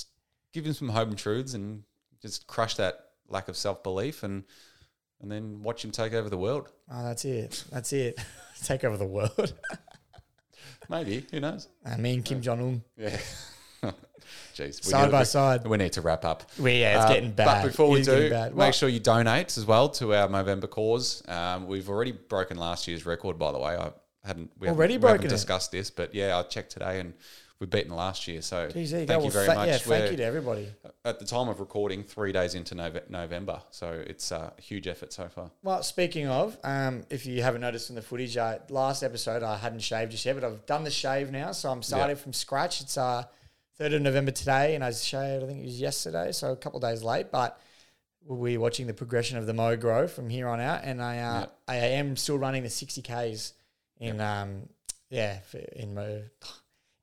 give 0.52 0.64
him 0.66 0.72
some 0.74 0.88
home 0.90 1.14
truths 1.16 1.54
and 1.54 1.82
just 2.22 2.46
crush 2.46 2.74
that 2.76 2.98
lack 3.28 3.48
of 3.48 3.56
self 3.56 3.82
belief 3.82 4.22
and 4.22 4.44
and 5.20 5.30
then 5.32 5.62
watch 5.62 5.82
him 5.84 5.90
take 5.90 6.12
over 6.12 6.28
the 6.28 6.36
world. 6.36 6.68
Oh, 6.92 7.02
that's 7.04 7.24
it. 7.24 7.64
That's 7.70 7.92
it. 7.94 8.18
Take 8.64 8.84
over 8.84 8.96
the 8.96 9.06
world. 9.06 9.54
Maybe 10.90 11.24
who 11.30 11.40
knows? 11.40 11.68
Ah, 11.86 11.92
I 11.94 11.96
mean, 11.96 12.22
Kim 12.22 12.40
Jong 12.42 12.60
Un 12.60 12.82
Yeah. 12.96 13.18
Jeez, 14.54 14.82
side 14.84 15.10
by 15.10 15.20
we- 15.20 15.24
side. 15.24 15.66
We 15.66 15.76
need 15.76 15.92
to 15.94 16.00
wrap 16.00 16.24
up. 16.24 16.44
We, 16.58 16.80
yeah, 16.80 16.96
it's 16.96 17.04
Uh, 17.10 17.14
getting 17.14 17.32
bad. 17.32 17.62
But 17.62 17.68
before 17.68 17.90
we 17.90 18.02
do, 18.02 18.30
make 18.30 18.54
Well, 18.54 18.70
sure 18.72 18.88
you 18.88 19.00
donate 19.00 19.56
as 19.58 19.66
well 19.66 19.88
to 19.90 20.14
our 20.14 20.28
November 20.28 20.66
cause. 20.66 21.22
Um, 21.28 21.66
we've 21.66 21.88
already 21.88 22.12
broken 22.12 22.56
last 22.56 22.86
year's 22.88 23.04
record, 23.04 23.38
by 23.38 23.52
the 23.52 23.58
way. 23.58 23.76
I 23.76 23.90
hadn't 24.24 24.50
we 24.58 24.68
Already 24.68 24.94
haven't, 24.94 25.04
We 25.08 25.12
haven't 25.12 25.26
it? 25.26 25.28
discussed 25.30 25.72
this, 25.72 25.90
but 25.90 26.14
yeah, 26.14 26.38
I 26.38 26.42
checked 26.44 26.70
today 26.72 27.00
and 27.00 27.12
we've 27.60 27.68
beaten 27.68 27.92
last 27.94 28.26
year. 28.28 28.40
So 28.42 28.68
there 28.68 28.82
you 28.82 28.88
thank 28.88 29.08
go. 29.08 29.14
you 29.16 29.20
Well, 29.22 29.30
very 29.30 29.46
tha- 29.48 29.54
much. 29.54 29.66
Yeah, 29.68 29.76
thank 29.78 29.88
We're 30.04 30.10
you 30.12 30.16
to 30.18 30.24
everybody. 30.24 30.68
at 31.04 31.18
the 31.18 31.24
time 31.26 31.48
of 31.48 31.60
recording, 31.60 32.02
three 32.04 32.32
days 32.32 32.54
into 32.54 32.74
Nove- 32.74 33.10
November, 33.10 33.60
so 33.70 34.02
it's 34.06 34.30
a 34.32 34.52
huge 34.62 34.86
effort 34.88 35.12
so 35.12 35.28
far. 35.28 35.50
Well, 35.62 35.82
speaking 35.82 36.28
of, 36.28 36.56
um, 36.64 37.04
if 37.10 37.26
you 37.26 37.42
haven't 37.42 37.60
noticed 37.60 37.90
in 37.90 37.96
the 37.96 38.02
footage, 38.02 38.36
uh, 38.36 38.60
last 38.70 39.02
episode 39.02 39.42
I 39.42 39.56
hadn't 39.58 39.80
shaved 39.80 40.12
just 40.12 40.24
yet, 40.24 40.34
but 40.36 40.44
I've 40.44 40.64
done 40.64 40.84
the 40.84 40.90
shave 40.90 41.30
now, 41.30 41.52
so 41.52 41.70
I'm 41.70 41.82
starting 41.82 42.16
from 42.16 42.32
scratch. 42.32 42.80
It's 42.80 42.96
uh, 42.96 43.24
3rd 43.80 43.96
of 43.96 44.02
November 44.02 44.30
today, 44.30 44.74
and 44.74 44.84
I 44.84 44.92
shaved, 44.92 45.42
I 45.42 45.46
think 45.46 45.60
it 45.60 45.64
was 45.64 45.80
yesterday, 45.80 46.32
so 46.32 46.52
a 46.52 46.56
couple 46.56 46.78
of 46.78 46.82
days 46.82 47.02
late, 47.02 47.32
but 47.32 47.60
we're 48.26 48.60
watching 48.60 48.86
the 48.86 48.94
progression 48.94 49.36
of 49.36 49.46
the 49.46 49.52
mo 49.52 49.76
grow 49.76 50.06
from 50.08 50.30
here 50.30 50.48
on 50.48 50.60
out, 50.60 50.84
and 50.84 51.02
I 51.02 51.18
uh, 51.18 51.40
Yeah. 51.40 51.46
I 51.68 51.76
am 51.76 52.16
still 52.16 52.38
running 52.38 52.62
the 52.62 52.68
60Ks 52.68 53.52
in, 53.98 54.20
um, 54.20 54.68
yeah, 55.10 55.40
for, 55.40 55.58
in 55.58 55.94
Mo. 55.94 56.22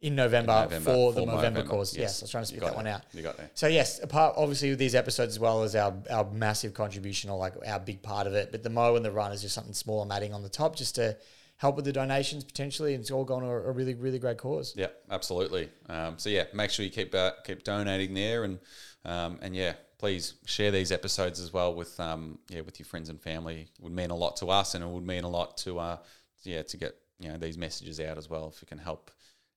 In 0.02 0.16
November, 0.16 0.54
November, 0.64 0.92
for 0.92 1.14
the 1.14 1.24
November, 1.24 1.62
cause. 1.62 1.96
Yes. 1.96 2.02
yes. 2.02 2.22
I 2.22 2.24
was 2.24 2.32
trying 2.32 2.42
to 2.44 2.48
spit 2.48 2.62
that 2.62 2.76
one 2.76 2.88
out. 2.88 3.02
You 3.14 3.22
got 3.22 3.38
there. 3.38 3.52
So 3.54 3.68
yes, 3.68 4.02
apart 4.02 4.34
obviously 4.36 4.72
with 4.72 4.80
these 4.80 4.96
episodes 4.96 5.34
as 5.34 5.40
well 5.40 5.62
as 5.62 5.76
our 5.76 5.94
our 6.10 6.28
massive 6.32 6.74
contribution 6.74 7.30
or 7.30 7.38
like 7.38 7.54
our 7.68 7.80
big 7.80 8.02
part 8.02 8.26
of 8.26 8.34
it, 8.34 8.52
but 8.52 8.64
the 8.64 8.72
mo 8.72 8.96
and 8.96 9.06
the 9.06 9.12
run 9.12 9.32
is 9.32 9.44
just 9.44 9.54
something 9.54 9.76
small 9.76 10.02
I'm 10.02 10.12
adding 10.12 10.34
on 10.34 10.42
the 10.42 10.50
top 10.50 10.76
just 10.76 10.96
to 10.96 11.16
help 11.62 11.76
with 11.76 11.86
the 11.86 11.94
donations 11.94 12.44
potentially, 12.44 12.96
and 12.96 13.02
it's 13.02 13.12
all 13.12 13.24
gone 13.24 13.44
to 13.44 13.48
a, 13.48 13.72
really 13.72 13.94
really 13.94 14.18
great 14.18 14.40
cause. 14.40 14.74
Yeah, 14.76 14.88
absolutely. 15.12 15.70
Um, 15.88 16.18
so 16.18 16.30
yeah, 16.30 16.46
make 16.56 16.72
sure 16.72 16.84
you 16.84 16.92
keep 16.92 17.14
uh, 17.14 17.34
keep 17.46 17.64
donating 17.64 18.16
there, 18.16 18.44
and 18.44 18.60
um, 19.06 19.38
and 19.44 19.56
yeah, 19.56 19.74
please 20.00 20.34
share 20.46 20.72
these 20.72 20.92
episodes 20.92 21.40
as 21.40 21.54
well 21.54 21.76
with 21.76 22.00
um, 22.00 22.40
yeah 22.50 22.62
with 22.62 22.80
your 22.80 22.88
friends 22.88 23.10
and 23.10 23.22
family. 23.22 23.62
It 23.62 23.84
would 23.84 23.94
mean 23.94 24.10
a 24.10 24.16
lot 24.16 24.38
to 24.38 24.48
us, 24.48 24.74
and 24.74 24.84
it 24.84 24.88
would 24.88 25.06
mean 25.06 25.24
a 25.24 25.30
lot 25.30 25.58
to 25.58 25.78
uh, 25.80 25.98
yeah 26.44 26.64
to 26.64 26.78
get 26.78 26.96
you 27.20 27.30
know 27.30 27.38
these 27.38 27.60
messages 27.60 28.00
out 28.00 28.18
as 28.18 28.28
well. 28.28 28.52
If 28.54 28.64
it 28.64 28.68
can 28.68 28.80
help 28.80 29.12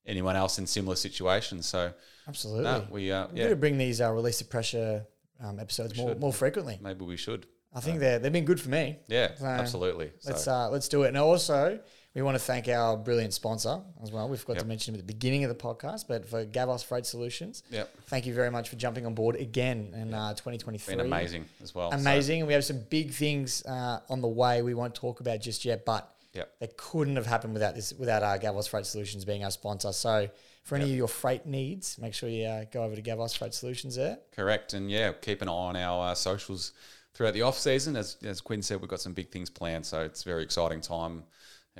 anyone 0.05 0.35
else 0.35 0.59
in 0.59 0.67
similar 0.67 0.95
situations, 0.95 1.65
so 1.65 1.91
Absolutely. 2.27 2.63
no, 2.65 2.85
we 2.91 3.11
uh, 3.11 3.27
We're 3.33 3.49
yeah 3.49 3.53
bring 3.55 3.79
these 3.79 3.99
uh, 3.99 4.11
release 4.11 4.37
the 4.37 4.45
pressure 4.45 5.07
um, 5.43 5.59
episodes 5.59 5.97
more 5.97 6.09
should. 6.09 6.19
more 6.19 6.33
frequently. 6.33 6.77
maybe 6.79 7.03
we 7.03 7.17
should. 7.17 7.47
I 7.75 7.79
think 7.81 7.99
they're 7.99 8.19
they've 8.19 8.31
been 8.31 8.45
good 8.45 8.59
for 8.61 8.69
me. 8.69 8.97
Yeah, 9.07 9.35
So, 9.35 9.45
absolutely. 9.45 10.11
Let's 10.25 10.43
so, 10.45 10.51
uh, 10.53 10.69
let's 10.69 10.87
do 10.87 11.03
it. 11.03 11.09
And 11.09 11.17
also, 11.17 11.79
we 12.13 12.21
want 12.21 12.35
to 12.35 12.43
thank 12.43 12.69
our 12.69 12.95
brilliant 12.95 13.33
sponsor 13.33 13.81
as 14.01 14.11
well. 14.11 14.29
We 14.29 14.37
forgot 14.37 14.59
to 14.59 14.65
mention 14.65 14.93
him 14.95 14.99
at 15.01 15.05
the 15.05 15.13
beginning 15.13 15.43
of 15.43 15.49
the 15.49 15.55
podcast, 15.55 16.05
but 16.07 16.27
for 16.29 16.45
Gavos 16.45 16.83
Freight 16.85 17.05
Solutions, 17.05 17.63
Yep. 17.71 17.93
thank 18.07 18.25
you 18.25 18.33
very 18.33 18.49
much 18.49 18.69
for 18.69 18.77
jumping 18.77 19.05
on 19.05 19.13
board 19.13 19.35
again 19.35 19.93
in 19.93 20.13
uh, 20.13 20.29
2023. 20.31 20.95
been 20.95 21.05
amazing 21.05 21.43
as 21.61 21.75
well. 21.75 21.91
so, 21.91 21.97
amazing. 21.97 22.39
and 22.41 22.47
we 22.47 22.53
have 22.53 22.63
some 22.63 22.79
big 22.89 23.11
things 23.11 23.65
uh, 23.65 23.99
on 24.09 24.21
the 24.21 24.27
way 24.29 24.61
we 24.61 24.73
won't 24.73 24.95
talk 24.95 25.19
about 25.19 25.41
just 25.41 25.65
yet, 25.65 25.83
but 25.85 26.09
Yep. 26.33 26.51
they 26.59 26.69
couldn't 26.75 27.15
have 27.17 27.25
happened 27.25 27.53
without 27.53 27.75
this, 27.75 27.93
without 27.93 28.21
uh, 28.23 28.37
Gavos 28.37 28.67
Freight 28.67 28.85
Solutions 28.85 29.23
being 29.23 29.43
our 29.45 29.51
sponsor. 29.51 29.93
So 29.93 30.29
for 30.63 30.75
any 30.75 30.85
of 30.91 30.97
your 30.97 31.07
freight 31.07 31.45
needs, 31.45 31.97
make 31.97 32.13
sure 32.13 32.27
you 32.27 32.45
uh, 32.45 32.65
go 32.71 32.83
over 32.83 32.93
to 32.95 33.01
Gavos 33.01 33.37
Freight 33.37 33.53
Solutions 33.53 33.95
there. 33.95 34.17
Correct, 34.35 34.73
and 34.73 34.89
yeah, 34.91 35.13
keep 35.13 35.41
an 35.41 35.47
eye 35.47 35.51
on 35.51 35.75
our 35.77 36.11
uh, 36.11 36.15
socials 36.15 36.73
throughout 37.15 37.33
the 37.33 37.41
off 37.41 37.57
season. 37.57 37.95
As 37.95 38.17
as 38.23 38.41
Quinn 38.41 38.61
said, 38.61 38.81
we've 38.81 38.89
got 38.89 39.01
some 39.01 39.13
big 39.13 39.31
things 39.31 39.49
planned, 39.49 39.85
so 39.85 40.01
it's 40.01 40.21
a 40.21 40.25
very 40.25 40.43
exciting 40.43 40.81
time 40.81 41.23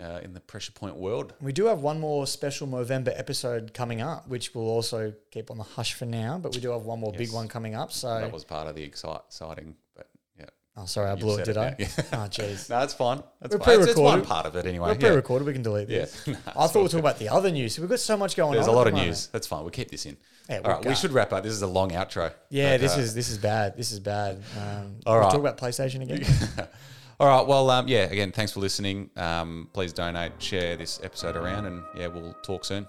uh, 0.01 0.19
in 0.23 0.33
the 0.33 0.39
pressure 0.39 0.71
point 0.71 0.95
world. 0.95 1.33
We 1.41 1.53
do 1.53 1.65
have 1.65 1.79
one 1.79 1.99
more 1.99 2.25
special 2.27 2.67
Movember 2.67 3.17
episode 3.17 3.73
coming 3.73 4.01
up, 4.01 4.27
which 4.27 4.55
we'll 4.55 4.67
also 4.69 5.13
keep 5.31 5.51
on 5.51 5.57
the 5.57 5.63
hush 5.63 5.93
for 5.93 6.05
now, 6.05 6.37
but 6.37 6.55
we 6.55 6.61
do 6.61 6.71
have 6.71 6.81
one 6.83 6.99
more 6.99 7.13
big 7.13 7.31
one 7.31 7.47
coming 7.47 7.75
up. 7.75 7.91
So, 7.91 8.19
That 8.19 8.31
was 8.31 8.43
part 8.43 8.67
of 8.67 8.75
the 8.75 8.83
exciting, 8.83 9.75
but 9.95 10.09
yeah, 10.37 10.45
oh, 10.75 10.85
sorry, 10.85 11.09
I 11.11 11.15
blew 11.15 11.37
it, 11.37 11.45
did 11.45 11.55
it 11.55 11.57
I? 11.57 11.75
yeah. 11.79 11.87
Oh, 12.13 12.27
jeez. 12.27 12.69
no, 12.69 12.79
it's 12.83 12.93
fine. 12.93 13.23
That's 13.39 13.55
We're 13.55 13.63
fine. 13.63 13.79
It's, 13.79 13.91
it's 13.91 13.99
one 13.99 14.13
pre-recorded. 14.21 14.27
part 14.27 14.45
of 14.47 14.55
it 14.57 14.65
anyway. 14.65 14.89
We're 14.89 14.95
pre-recorded. 14.95 15.45
We 15.45 15.53
can 15.53 15.61
delete 15.63 15.87
this. 15.87 16.23
Yeah. 16.25 16.35
I 16.47 16.67
thought 16.67 16.75
we 16.75 16.81
were 16.83 16.87
talking 16.87 16.99
about 16.99 17.19
the 17.19 17.29
other 17.29 17.51
news. 17.51 17.79
We've 17.79 17.89
got 17.89 17.99
so 17.99 18.17
much 18.17 18.35
going 18.35 18.53
There's 18.53 18.67
on. 18.67 18.73
There's 18.73 18.75
a 18.75 18.77
lot 18.77 18.87
of 18.87 18.93
moment. 18.93 19.09
news. 19.11 19.27
That's 19.27 19.47
fine. 19.47 19.61
We'll 19.61 19.71
keep 19.71 19.91
this 19.91 20.05
in. 20.05 20.17
Yeah, 20.49 20.61
All 20.63 20.71
right, 20.71 20.85
we 20.85 20.95
should 20.95 21.11
wrap 21.11 21.33
up. 21.33 21.43
This 21.43 21.53
is 21.53 21.61
a 21.61 21.67
long 21.67 21.91
outro. 21.91 22.31
Yeah, 22.49 22.77
this 22.77 22.95
uh, 22.95 22.99
is 22.99 23.15
this 23.15 23.29
is 23.29 23.37
bad. 23.37 23.75
This 23.75 23.91
is 23.91 23.99
bad. 23.99 24.41
Um, 24.59 24.97
All 25.05 25.19
right. 25.19 25.31
talk 25.31 25.39
about 25.39 25.57
PlayStation 25.57 26.03
again. 26.03 26.23
All 27.19 27.27
right. 27.27 27.47
Well, 27.47 27.69
um, 27.69 27.87
yeah. 27.87 28.03
Again, 28.03 28.31
thanks 28.31 28.51
for 28.51 28.59
listening. 28.59 29.09
Um, 29.15 29.69
please 29.73 29.93
donate, 29.93 30.33
share 30.39 30.75
this 30.77 30.99
episode 31.03 31.35
around, 31.35 31.65
and 31.65 31.83
yeah, 31.95 32.07
we'll 32.07 32.33
talk 32.43 32.65
soon. 32.65 32.87